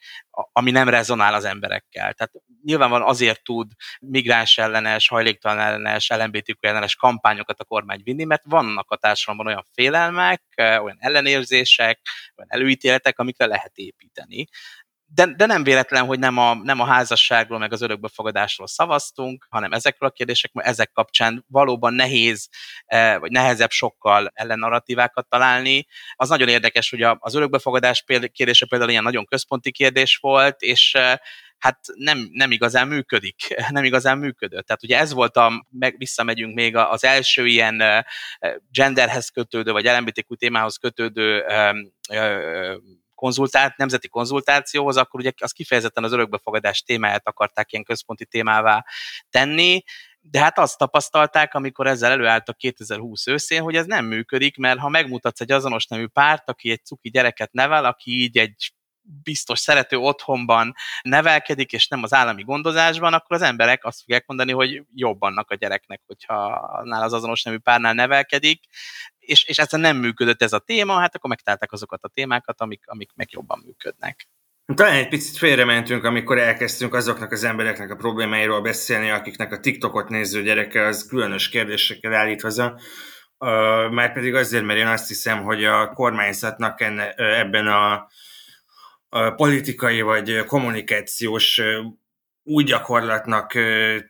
ami 0.51 0.71
nem 0.71 0.89
rezonál 0.89 1.33
az 1.33 1.43
emberekkel. 1.43 2.13
Tehát 2.13 2.31
nyilván 2.63 3.01
azért 3.01 3.43
tud 3.43 3.71
migráns 3.99 4.57
ellenes, 4.57 5.07
hajléktalan 5.07 5.59
ellenes, 5.59 6.09
LMBTQ 6.09 6.67
ellenes 6.67 6.95
kampányokat 6.95 7.59
a 7.59 7.63
kormány 7.63 8.01
vinni, 8.03 8.23
mert 8.23 8.43
vannak 8.45 8.91
a 8.91 8.95
társadalomban 8.95 9.53
olyan 9.53 9.65
félelmek, 9.73 10.41
olyan 10.57 10.97
ellenérzések, 10.99 11.99
olyan 12.35 12.51
előítéletek, 12.51 13.19
amikre 13.19 13.45
lehet 13.45 13.71
építeni 13.75 14.47
de, 15.09 15.25
de 15.25 15.45
nem 15.45 15.63
véletlen, 15.63 16.05
hogy 16.05 16.19
nem 16.19 16.37
a, 16.37 16.53
nem 16.53 16.79
a 16.79 16.85
házasságról, 16.85 17.59
meg 17.59 17.73
az 17.73 17.81
örökbefogadásról 17.81 18.67
szavaztunk, 18.67 19.47
hanem 19.49 19.71
ezekről 19.71 20.09
a 20.09 20.11
kérdések, 20.11 20.53
mert 20.53 20.67
ezek 20.67 20.91
kapcsán 20.91 21.45
valóban 21.47 21.93
nehéz, 21.93 22.49
eh, 22.85 23.19
vagy 23.19 23.31
nehezebb 23.31 23.69
sokkal 23.69 24.31
ellennarratívákat 24.33 25.27
találni. 25.27 25.87
Az 26.15 26.29
nagyon 26.29 26.47
érdekes, 26.47 26.89
hogy 26.89 27.01
az 27.01 27.35
örökbefogadás 27.35 28.03
kérdése 28.31 28.65
például 28.65 28.91
ilyen 28.91 29.03
nagyon 29.03 29.25
központi 29.25 29.71
kérdés 29.71 30.17
volt, 30.17 30.61
és 30.61 30.93
eh, 30.93 31.15
hát 31.57 31.79
nem, 31.93 32.29
nem 32.31 32.51
igazán 32.51 32.87
működik, 32.87 33.55
nem 33.69 33.83
igazán 33.83 34.17
működött. 34.17 34.65
Tehát 34.65 34.83
ugye 34.83 34.97
ez 34.97 35.13
volt 35.13 35.37
a, 35.37 35.65
meg 35.69 35.95
visszamegyünk 35.97 36.55
még 36.55 36.75
az 36.75 37.03
első 37.03 37.45
ilyen 37.45 37.81
eh, 37.81 38.03
genderhez 38.71 39.29
kötődő, 39.29 39.71
vagy 39.71 39.85
LMBTQ 39.85 40.35
témához 40.35 40.77
kötődő 40.77 41.43
konzultált, 43.17 43.77
nemzeti 43.77 44.07
konzultációhoz, 44.07 44.97
akkor 44.97 45.19
ugye 45.19 45.31
az 45.37 45.51
kifejezetten 45.51 46.03
az 46.03 46.11
örökbefogadás 46.11 46.81
témáját 46.81 47.27
akarták 47.27 47.71
ilyen 47.71 47.83
központi 47.83 48.25
témává 48.25 48.85
tenni, 49.29 49.83
de 50.21 50.39
hát 50.39 50.57
azt 50.57 50.77
tapasztalták, 50.77 51.53
amikor 51.53 51.87
ezzel 51.87 52.11
előálltak 52.11 52.57
2020 52.57 53.27
őszén, 53.27 53.61
hogy 53.61 53.75
ez 53.75 53.85
nem 53.85 54.05
működik, 54.05 54.57
mert 54.57 54.79
ha 54.79 54.89
megmutatsz 54.89 55.41
egy 55.41 55.51
azonos 55.51 55.85
nemű 55.85 56.05
párt, 56.05 56.49
aki 56.49 56.71
egy 56.71 56.85
cuki 56.85 57.09
gyereket 57.09 57.51
nevel, 57.51 57.85
aki 57.85 58.11
így 58.11 58.37
egy 58.37 58.71
biztos 59.23 59.59
szerető 59.59 59.97
otthonban 59.97 60.73
nevelkedik, 61.01 61.71
és 61.71 61.87
nem 61.87 62.03
az 62.03 62.13
állami 62.13 62.43
gondozásban, 62.43 63.13
akkor 63.13 63.35
az 63.35 63.41
emberek 63.41 63.85
azt 63.85 63.99
fogják 63.99 64.25
mondani, 64.27 64.51
hogy 64.51 64.81
jobb 64.93 65.21
annak 65.21 65.51
a 65.51 65.55
gyereknek, 65.55 66.01
hogyha 66.05 66.69
nál 66.83 67.03
az 67.03 67.13
azonos 67.13 67.43
nemű 67.43 67.57
párnál 67.57 67.93
nevelkedik, 67.93 68.63
és, 69.27 69.43
és 69.43 69.57
ezzel 69.57 69.79
nem 69.79 69.97
működött 69.97 70.41
ez 70.41 70.53
a 70.53 70.59
téma, 70.59 70.99
hát 70.99 71.15
akkor 71.15 71.29
megtalálták 71.29 71.71
azokat 71.71 72.03
a 72.03 72.07
témákat, 72.07 72.61
amik, 72.61 72.83
amik 72.85 73.11
meg 73.15 73.31
jobban 73.31 73.61
működnek. 73.65 74.27
Talán 74.75 74.93
egy 74.93 75.07
picit 75.07 75.37
félrementünk, 75.37 76.03
amikor 76.03 76.37
elkezdtünk 76.37 76.93
azoknak 76.93 77.31
az 77.31 77.43
embereknek 77.43 77.91
a 77.91 77.95
problémáiról 77.95 78.61
beszélni, 78.61 79.09
akiknek 79.09 79.51
a 79.51 79.59
TikTokot 79.59 80.09
néző 80.09 80.43
gyereke 80.43 80.85
az 80.85 81.07
különös 81.07 81.49
kérdésekkel 81.49 82.13
állít 82.13 82.41
haza. 82.41 82.79
Már 83.91 84.13
pedig 84.13 84.35
azért, 84.35 84.65
mert 84.65 84.79
én 84.79 84.87
azt 84.87 85.07
hiszem, 85.07 85.43
hogy 85.43 85.65
a 85.65 85.93
kormányzatnak 85.93 86.81
enne, 86.81 87.13
ebben 87.13 87.67
a, 87.67 88.07
a 89.09 89.31
politikai 89.31 90.01
vagy 90.01 90.45
kommunikációs 90.45 91.61
úgy 92.43 92.65
gyakorlatnak 92.65 93.51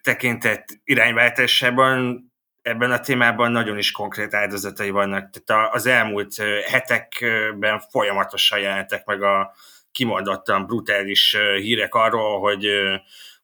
tekintett 0.02 0.66
irányváltásában 0.84 2.27
ebben 2.68 2.92
a 2.92 3.00
témában 3.00 3.52
nagyon 3.52 3.78
is 3.78 3.92
konkrét 3.92 4.34
áldozatai 4.34 4.90
vannak. 4.90 5.30
Tehát 5.46 5.74
az 5.74 5.86
elmúlt 5.86 6.36
hetekben 6.66 7.80
folyamatosan 7.90 8.60
jelentek 8.60 9.06
meg 9.06 9.24
a 9.24 9.54
kimondottan 9.92 10.66
brutális 10.66 11.38
hírek 11.58 11.94
arról, 11.94 12.40
hogy 12.40 12.68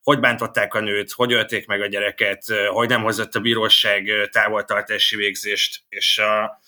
hogy 0.03 0.19
bántották 0.19 0.73
a 0.73 0.79
nőt, 0.79 1.11
hogy 1.11 1.33
ölték 1.33 1.67
meg 1.67 1.81
a 1.81 1.87
gyereket, 1.87 2.43
hogy 2.67 2.89
nem 2.89 3.03
hozott 3.03 3.35
a 3.35 3.39
bíróság 3.39 4.09
távoltartási 4.31 5.15
végzést, 5.15 5.83
és 5.89 6.17
a, 6.17 6.59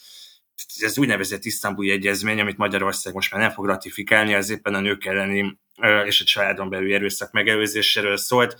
ez 0.79 0.97
úgynevezett 0.97 1.45
isztambuli 1.45 1.91
egyezmény, 1.91 2.39
amit 2.39 2.57
Magyarország 2.57 3.13
most 3.13 3.31
már 3.31 3.41
nem 3.41 3.51
fog 3.51 3.65
ratifikálni, 3.65 4.33
az 4.33 4.49
éppen 4.49 4.73
a 4.73 4.79
nők 4.79 5.05
elleni 5.05 5.59
és 6.05 6.21
a 6.21 6.23
családon 6.23 6.69
belül 6.69 6.93
erőszak 6.93 7.31
megelőzéséről 7.31 8.17
szólt. 8.17 8.57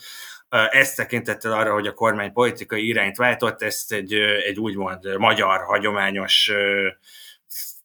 Ezt 0.50 0.96
tekintettel 0.96 1.52
arra, 1.52 1.74
hogy 1.74 1.88
a 1.88 1.94
kormány 1.94 2.34
politikai 2.34 2.88
irányt 2.88 3.18
váltott, 3.18 3.62
ezt 3.62 3.94
egy, 3.94 4.14
egy 4.14 4.60
úgymond 4.60 5.18
magyar, 5.18 5.64
hagyományos 5.64 6.52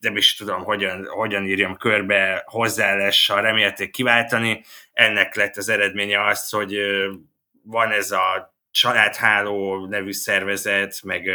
nem 0.00 0.16
is 0.16 0.36
tudom, 0.36 0.64
hogyan, 0.64 1.06
hogyan 1.06 1.46
írjam 1.46 1.76
körbe, 1.76 2.42
hozzáállással 2.46 3.42
remélték 3.42 3.90
kiváltani. 3.90 4.64
Ennek 4.92 5.34
lett 5.34 5.56
az 5.56 5.68
eredménye 5.68 6.26
az, 6.26 6.50
hogy 6.50 6.78
van 7.62 7.90
ez 7.90 8.11
a 8.11 8.54
családháló 8.70 9.86
nevű 9.86 10.12
szervezet, 10.12 11.00
meg, 11.02 11.30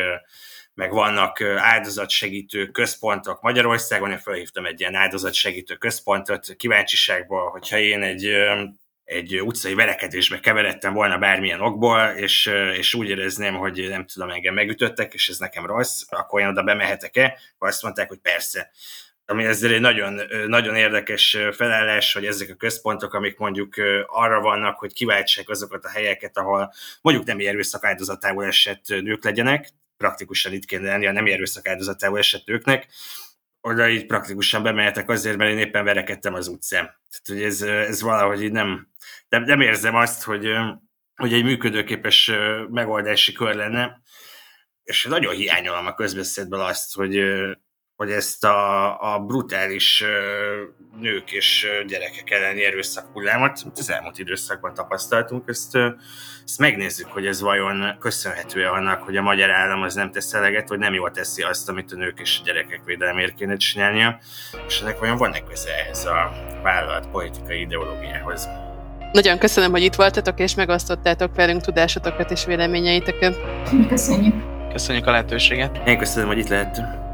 meg 0.74 0.92
vannak 0.92 1.42
áldozatsegítő 1.42 2.66
központok 2.68 3.42
Magyarországon. 3.42 4.12
Én 4.12 4.20
felhívtam 4.20 4.66
egy 4.66 4.80
ilyen 4.80 4.96
áldozatsegítő 4.96 5.76
központot 5.76 6.56
kíváncsiságból, 6.56 7.50
hogyha 7.50 7.78
én 7.78 8.02
egy 8.02 8.32
egy 9.06 9.42
utcai 9.42 9.74
verekedésbe 9.74 10.40
keveredtem 10.40 10.94
volna 10.94 11.18
bármilyen 11.18 11.62
okból, 11.62 12.02
és, 12.02 12.46
és 12.78 12.94
úgy 12.94 13.10
érezném, 13.10 13.56
hogy 13.56 13.88
nem 13.90 14.06
tudom, 14.06 14.30
engem 14.30 14.54
megütöttek, 14.54 15.14
és 15.14 15.30
ez 15.30 15.38
nekem 15.38 15.66
rossz, 15.66 16.02
akkor 16.10 16.42
én 16.42 16.48
oda 16.48 16.64
bemehetek-e? 16.64 17.40
Azt 17.58 17.84
mondták, 17.84 18.08
hogy 18.08 18.20
persze. 18.20 18.72
Ami 19.26 19.46
ezzel 19.46 19.72
egy 19.72 19.82
nagyon, 19.82 20.22
nagyon 20.48 20.76
érdekes 20.76 21.38
felállás, 21.52 22.14
hogy 22.14 22.26
ezek 22.26 22.50
a 22.50 22.56
központok, 22.56 23.14
amik 23.14 23.38
mondjuk 23.38 23.74
arra 24.06 24.42
vannak, 24.42 24.80
hogy 24.80 24.94
kiváltsák 24.94 25.50
azokat 25.50 25.86
a 25.86 25.90
helyeket, 25.90 26.38
ahol 26.38 26.74
mondjuk 27.02 27.26
nem 27.26 27.40
erőszak 27.40 27.86
áldozatából 27.86 28.46
esett 28.46 28.88
nők 28.88 29.24
legyenek, 29.24 29.70
praktikusan 29.98 30.54
itt 30.54 30.66
kéne 30.66 30.90
lenni 30.90 31.08
a 31.08 31.12
nem 31.12 31.26
erőszak 31.26 31.68
áldozatából 31.68 32.18
esett 32.18 32.46
nőknek, 32.46 32.88
oda 33.62 33.90
így 33.90 34.06
praktikusan 34.06 34.64
bemehetek 34.64 35.10
azért, 35.10 35.38
mert 35.38 35.52
én 35.52 35.58
éppen 35.58 35.84
verekedtem 35.84 36.34
az 36.34 36.48
utcán. 36.48 36.84
Tehát, 36.84 37.26
hogy 37.26 37.42
ez, 37.42 37.62
ez 37.62 38.02
valahogy 38.02 38.44
így 38.44 38.52
nem, 38.52 38.88
nem, 39.30 39.44
nem 39.44 39.62
érzem 39.62 39.96
azt, 39.96 40.24
hogy, 40.24 40.52
hogy 41.16 41.34
egy 41.34 41.44
működőképes 41.44 42.32
megoldási 42.70 43.32
kör 43.32 43.56
lenne, 43.56 44.02
és 44.84 45.06
nagyon 45.06 45.34
hiányolom 45.34 45.86
a 45.86 45.94
közbeszédből 45.94 46.60
azt, 46.60 46.96
hogy, 46.96 47.24
hogy 47.96 48.12
ezt 48.12 48.44
a, 48.44 49.14
a 49.14 49.20
brutális 49.20 50.04
nők 51.00 51.32
és 51.32 51.68
gyerekek 51.88 52.32
elleni 52.32 52.64
erőszak 52.64 53.06
hullámot, 53.14 53.60
amit 53.64 53.78
az 53.78 53.90
elmúlt 53.90 54.20
időszakban 54.20 54.74
tapasztaltunk, 54.74 55.50
ezt, 55.50 55.76
ezt 56.46 56.60
megnézzük, 56.60 57.08
hogy 57.08 57.26
ez 57.26 57.42
vajon 57.42 57.98
köszönhető 58.00 58.66
annak, 58.66 59.02
hogy 59.02 59.18
a 59.18 59.22
magyar 59.22 59.52
állam 59.52 59.82
az 59.82 59.94
nem 59.94 60.12
tesz 60.12 60.34
eleget, 60.34 60.70
vagy 60.70 60.80
nem 60.80 60.94
jól 60.94 61.12
teszi 61.12 61.42
azt, 61.42 61.70
amit 61.70 61.92
a 61.92 61.96
nők 61.96 62.20
és 62.20 62.40
a 62.40 62.46
gyerekek 62.46 62.84
védelmért 62.84 63.36
kéne 63.36 63.58
csinálnia, 63.58 64.20
és 64.68 64.82
ennek 64.82 65.00
vajon 65.00 65.18
van-e 65.18 65.44
köze 65.44 65.74
ehhez 65.74 66.06
a 66.06 66.32
vállalat 66.64 67.10
politikai 67.10 67.60
ideológiához. 67.60 68.48
Nagyon 69.16 69.38
köszönöm, 69.38 69.72
hogy 69.72 69.82
itt 69.84 69.96
voltatok, 69.96 70.40
és 70.40 70.56
megosztottátok 70.56 71.36
velünk 71.36 71.62
tudásotokat 71.62 72.32
és 72.32 72.46
véleményeiteket. 72.46 73.38
Köszönjük. 73.88 74.34
Köszönjük 74.72 75.08
a 75.08 75.12
lehetőséget. 75.12 75.88
Én 75.88 75.98
köszönöm, 75.98 76.28
hogy 76.28 76.38
itt 76.38 76.48
lehettünk. 76.48 77.05